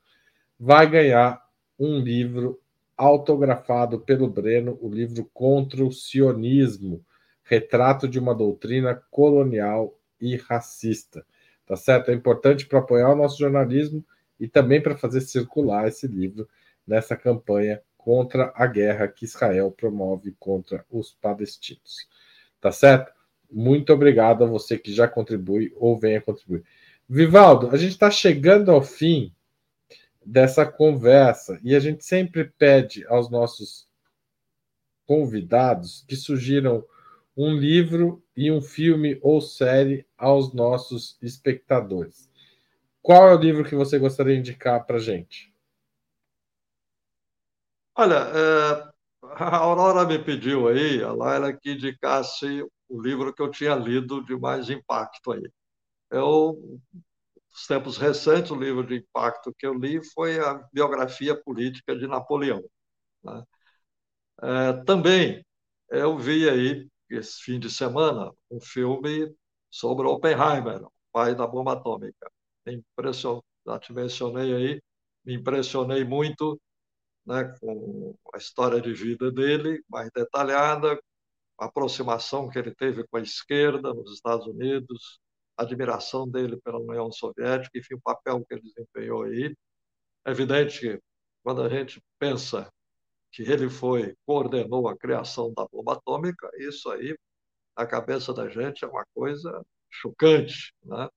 vai 0.59 0.89
ganhar 0.89 1.47
um 1.77 1.99
livro 1.99 2.59
autografado 2.97 3.99
pelo 3.99 4.27
Breno, 4.27 4.79
o 4.81 4.89
livro 4.89 5.29
Contra 5.31 5.85
o 5.85 5.91
Sionismo, 5.91 7.05
retrato 7.43 8.07
de 8.07 8.17
uma 8.17 8.33
doutrina 8.33 8.95
colonial 9.11 9.95
e 10.19 10.37
racista. 10.37 11.23
Tá 11.67 11.75
certo? 11.75 12.09
É 12.09 12.15
importante 12.15 12.65
para 12.65 12.79
apoiar 12.79 13.11
o 13.11 13.15
nosso 13.15 13.37
jornalismo 13.37 14.03
e 14.39 14.47
também 14.47 14.81
para 14.81 14.97
fazer 14.97 15.21
circular 15.21 15.87
esse 15.87 16.07
livro 16.07 16.49
nessa 16.87 17.15
campanha 17.15 17.79
contra 18.03 18.51
a 18.55 18.65
guerra 18.65 19.07
que 19.07 19.25
Israel 19.25 19.71
promove 19.71 20.35
contra 20.39 20.85
os 20.89 21.13
palestinos. 21.13 22.07
Tá 22.59 22.71
certo? 22.71 23.11
Muito 23.49 23.91
obrigado 23.93 24.43
a 24.43 24.47
você 24.47 24.77
que 24.77 24.93
já 24.93 25.07
contribui 25.07 25.73
ou 25.75 25.97
venha 25.97 26.21
contribuir. 26.21 26.63
Vivaldo, 27.07 27.69
a 27.71 27.77
gente 27.77 27.91
está 27.91 28.09
chegando 28.09 28.71
ao 28.71 28.81
fim 28.81 29.33
dessa 30.25 30.65
conversa. 30.65 31.59
E 31.63 31.75
a 31.75 31.79
gente 31.79 32.05
sempre 32.05 32.45
pede 32.45 33.05
aos 33.07 33.29
nossos 33.29 33.87
convidados 35.05 36.05
que 36.07 36.15
sugiram 36.15 36.85
um 37.35 37.53
livro 37.53 38.23
e 38.35 38.51
um 38.51 38.61
filme 38.61 39.17
ou 39.21 39.41
série 39.41 40.05
aos 40.17 40.53
nossos 40.53 41.17
espectadores. 41.21 42.29
Qual 43.01 43.27
é 43.27 43.35
o 43.35 43.39
livro 43.39 43.63
que 43.63 43.75
você 43.75 43.97
gostaria 43.97 44.35
de 44.35 44.39
indicar 44.39 44.85
para 44.85 44.99
gente? 44.99 45.50
Olha, 48.01 48.15
é, 48.15 48.91
a 49.21 49.57
Aurora 49.57 50.07
me 50.07 50.17
pediu 50.17 50.67
aí, 50.67 51.03
a 51.03 51.13
Laila, 51.13 51.53
que 51.53 51.73
indicasse 51.73 52.63
o 52.89 52.99
livro 52.99 53.31
que 53.31 53.39
eu 53.43 53.51
tinha 53.51 53.75
lido 53.75 54.25
de 54.25 54.35
mais 54.35 54.71
impacto 54.71 55.31
aí. 55.31 55.47
Eu 56.11 56.79
dos 57.51 57.67
tempos 57.67 57.97
recentes, 57.97 58.49
o 58.51 58.55
livro 58.55 58.87
de 58.87 58.95
impacto 58.97 59.53
que 59.55 59.67
eu 59.67 59.75
li 59.75 60.03
foi 60.13 60.39
a 60.39 60.55
biografia 60.73 61.39
política 61.39 61.95
de 61.95 62.07
Napoleão. 62.07 62.63
Né? 63.23 63.43
É, 64.41 64.73
também 64.83 65.45
eu 65.91 66.17
vi 66.17 66.49
aí, 66.49 66.89
esse 67.09 67.39
fim 67.43 67.59
de 67.59 67.69
semana, 67.69 68.31
um 68.49 68.59
filme 68.59 69.31
sobre 69.69 70.07
Oppenheimer, 70.07 70.83
o 70.83 70.91
pai 71.11 71.35
da 71.35 71.45
bomba 71.45 71.73
atômica. 71.73 72.31
Me 72.65 72.83
já 73.67 73.79
te 73.79 73.93
mencionei 73.93 74.55
aí, 74.55 74.81
me 75.23 75.35
impressionei 75.35 76.03
muito 76.03 76.59
né, 77.25 77.55
com 77.59 78.15
a 78.33 78.37
história 78.37 78.81
de 78.81 78.93
vida 78.93 79.31
dele, 79.31 79.83
mais 79.89 80.09
detalhada, 80.15 80.99
a 81.59 81.65
aproximação 81.65 82.49
que 82.49 82.57
ele 82.57 82.73
teve 82.73 83.05
com 83.07 83.17
a 83.17 83.21
esquerda 83.21 83.93
nos 83.93 84.13
Estados 84.13 84.47
Unidos, 84.47 85.19
admiração 85.57 86.27
dele 86.27 86.59
pela 86.61 86.79
União 86.79 87.11
Soviética, 87.11 87.77
enfim, 87.77 87.95
o 87.95 88.01
papel 88.01 88.43
que 88.45 88.53
ele 88.55 88.61
desempenhou 88.63 89.23
aí. 89.23 89.55
É 90.25 90.31
evidente 90.31 90.79
que 90.79 91.01
quando 91.43 91.61
a 91.61 91.69
gente 91.69 92.01
pensa 92.19 92.71
que 93.31 93.43
ele 93.43 93.69
foi, 93.69 94.15
coordenou 94.25 94.87
a 94.89 94.97
criação 94.97 95.53
da 95.53 95.65
bomba 95.71 95.93
atômica, 95.93 96.49
isso 96.57 96.89
aí, 96.91 97.15
na 97.77 97.85
cabeça 97.85 98.33
da 98.33 98.49
gente, 98.49 98.83
é 98.83 98.87
uma 98.87 99.05
coisa 99.13 99.63
chocante, 99.89 100.73
né? 100.83 101.09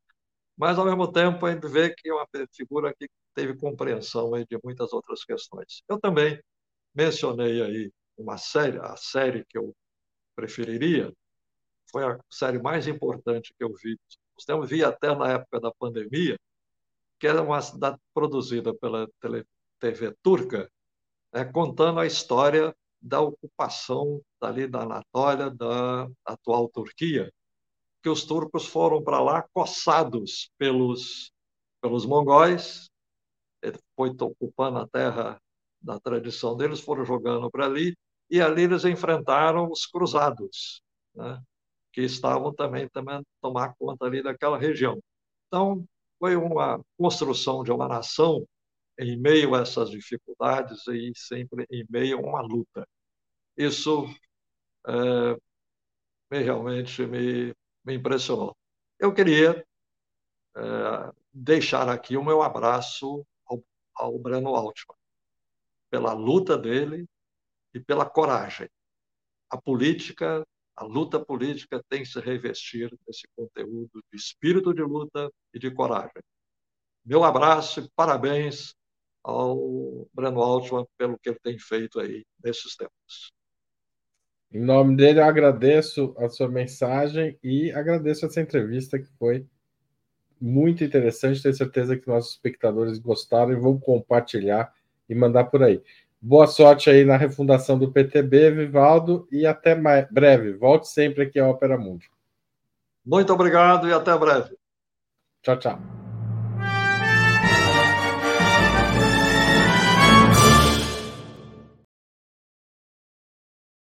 Mas, 0.56 0.78
ao 0.78 0.84
mesmo 0.84 1.10
tempo, 1.12 1.44
a 1.46 1.52
gente 1.52 1.66
vê 1.68 1.92
que 1.94 2.08
é 2.08 2.14
uma 2.14 2.26
figura 2.52 2.94
que 2.94 3.08
teve 3.34 3.56
compreensão 3.56 4.30
de 4.32 4.58
muitas 4.62 4.92
outras 4.92 5.24
questões. 5.24 5.82
Eu 5.88 5.98
também 5.98 6.40
mencionei 6.94 7.62
aí 7.62 7.92
uma 8.16 8.38
série, 8.38 8.78
a 8.78 8.96
série 8.96 9.44
que 9.46 9.58
eu 9.58 9.74
preferiria, 10.36 11.12
foi 11.90 12.04
a 12.04 12.18
série 12.30 12.60
mais 12.60 12.86
importante 12.86 13.54
que 13.56 13.64
eu 13.64 13.72
vi 13.74 13.98
eu 14.48 14.62
vi 14.62 14.84
até 14.84 15.14
na 15.14 15.32
época 15.32 15.60
da 15.60 15.72
pandemia, 15.72 16.36
que 17.18 17.26
era 17.26 17.42
uma 17.42 17.60
cidade 17.62 17.98
produzida 18.12 18.74
pela 18.74 19.08
TV 19.78 20.12
turca, 20.22 20.70
né, 21.32 21.44
contando 21.44 22.00
a 22.00 22.06
história 22.06 22.74
da 23.00 23.20
ocupação 23.20 24.20
dali 24.40 24.66
da 24.66 24.82
Anatólia, 24.82 25.50
da 25.50 26.08
atual 26.24 26.68
Turquia, 26.68 27.32
que 28.02 28.08
os 28.08 28.24
turcos 28.24 28.66
foram 28.66 29.02
para 29.02 29.20
lá 29.20 29.42
coçados 29.52 30.50
pelos, 30.58 31.30
pelos 31.80 32.04
mongóis, 32.04 32.90
foi 33.96 34.10
ocupando 34.10 34.78
a 34.78 34.88
terra 34.88 35.40
da 35.80 36.00
tradição 36.00 36.56
deles, 36.56 36.80
foram 36.80 37.04
jogando 37.04 37.50
para 37.50 37.66
ali, 37.66 37.96
e 38.30 38.40
ali 38.40 38.62
eles 38.62 38.84
enfrentaram 38.84 39.70
os 39.70 39.86
cruzados, 39.86 40.82
né? 41.14 41.42
que 41.92 42.02
estavam 42.02 42.52
também, 42.52 42.88
também 42.88 43.22
tomar 43.40 43.74
conta 43.78 44.06
ali 44.06 44.22
daquela 44.22 44.58
região. 44.58 45.00
Então, 45.46 45.86
foi 46.18 46.36
uma 46.36 46.82
construção 46.98 47.62
de 47.62 47.70
uma 47.70 47.86
nação 47.86 48.46
em 48.98 49.16
meio 49.18 49.54
a 49.54 49.60
essas 49.60 49.90
dificuldades 49.90 50.86
e 50.88 51.12
sempre 51.14 51.66
em 51.70 51.84
meio 51.88 52.18
a 52.18 52.20
uma 52.20 52.40
luta. 52.40 52.86
Isso 53.56 54.06
é, 54.86 55.38
me, 56.30 56.42
realmente 56.42 57.06
me, 57.06 57.54
me 57.84 57.94
impressionou. 57.94 58.56
Eu 58.98 59.12
queria 59.12 59.64
é, 60.56 61.12
deixar 61.32 61.88
aqui 61.88 62.16
o 62.16 62.24
meu 62.24 62.42
abraço 62.42 63.24
ao, 63.94 64.18
Breno 64.18 64.54
Altman, 64.54 64.96
pela 65.90 66.12
luta 66.12 66.56
dele 66.58 67.06
e 67.72 67.80
pela 67.80 68.08
coragem. 68.08 68.68
A 69.50 69.60
política 69.60 70.44
a 70.76 70.84
luta 70.84 71.24
política 71.24 71.82
tem 71.88 72.02
que 72.02 72.08
se 72.08 72.18
revestir 72.18 72.92
desse 73.06 73.28
conteúdo 73.36 74.02
de 74.10 74.16
espírito 74.16 74.74
de 74.74 74.82
luta 74.82 75.30
e 75.52 75.58
de 75.58 75.70
coragem. 75.70 76.20
Meu 77.04 77.22
abraço 77.22 77.80
e 77.80 77.88
parabéns 77.94 78.74
ao 79.22 80.08
Breno 80.12 80.42
Altman 80.42 80.84
pelo 80.98 81.18
que 81.18 81.28
ele 81.28 81.38
tem 81.38 81.58
feito 81.58 82.00
aí 82.00 82.24
nesses 82.42 82.74
tempos. 82.74 83.32
Em 84.50 84.60
nome 84.60 84.96
dele, 84.96 85.20
eu 85.20 85.24
agradeço 85.24 86.14
a 86.18 86.28
sua 86.28 86.48
mensagem 86.48 87.38
e 87.42 87.70
agradeço 87.72 88.26
essa 88.26 88.40
entrevista 88.40 88.98
que 88.98 89.08
foi 89.16 89.46
muito 90.40 90.84
interessante. 90.84 91.42
Tenho 91.42 91.54
certeza 91.54 91.96
que 91.96 92.08
nossos 92.08 92.32
espectadores 92.32 92.98
gostaram 92.98 93.52
e 93.52 93.56
vão 93.56 93.78
compartilhar 93.78 94.72
e 95.08 95.14
mandar 95.14 95.44
por 95.44 95.62
aí. 95.62 95.82
Boa 96.20 96.46
sorte 96.46 96.88
aí 96.88 97.04
na 97.04 97.16
refundação 97.16 97.78
do 97.78 97.92
PTB, 97.92 98.50
Vivaldo, 98.50 99.28
e 99.30 99.46
até 99.46 99.74
mais 99.74 100.10
breve. 100.10 100.54
Volte 100.54 100.88
sempre 100.88 101.24
aqui 101.24 101.38
ao 101.38 101.50
Opera 101.50 101.76
Mundi. 101.76 102.08
Muito 103.04 103.32
obrigado 103.32 103.86
e 103.86 103.92
até 103.92 104.16
breve. 104.16 104.56
Tchau, 105.42 105.58
tchau. 105.58 106.03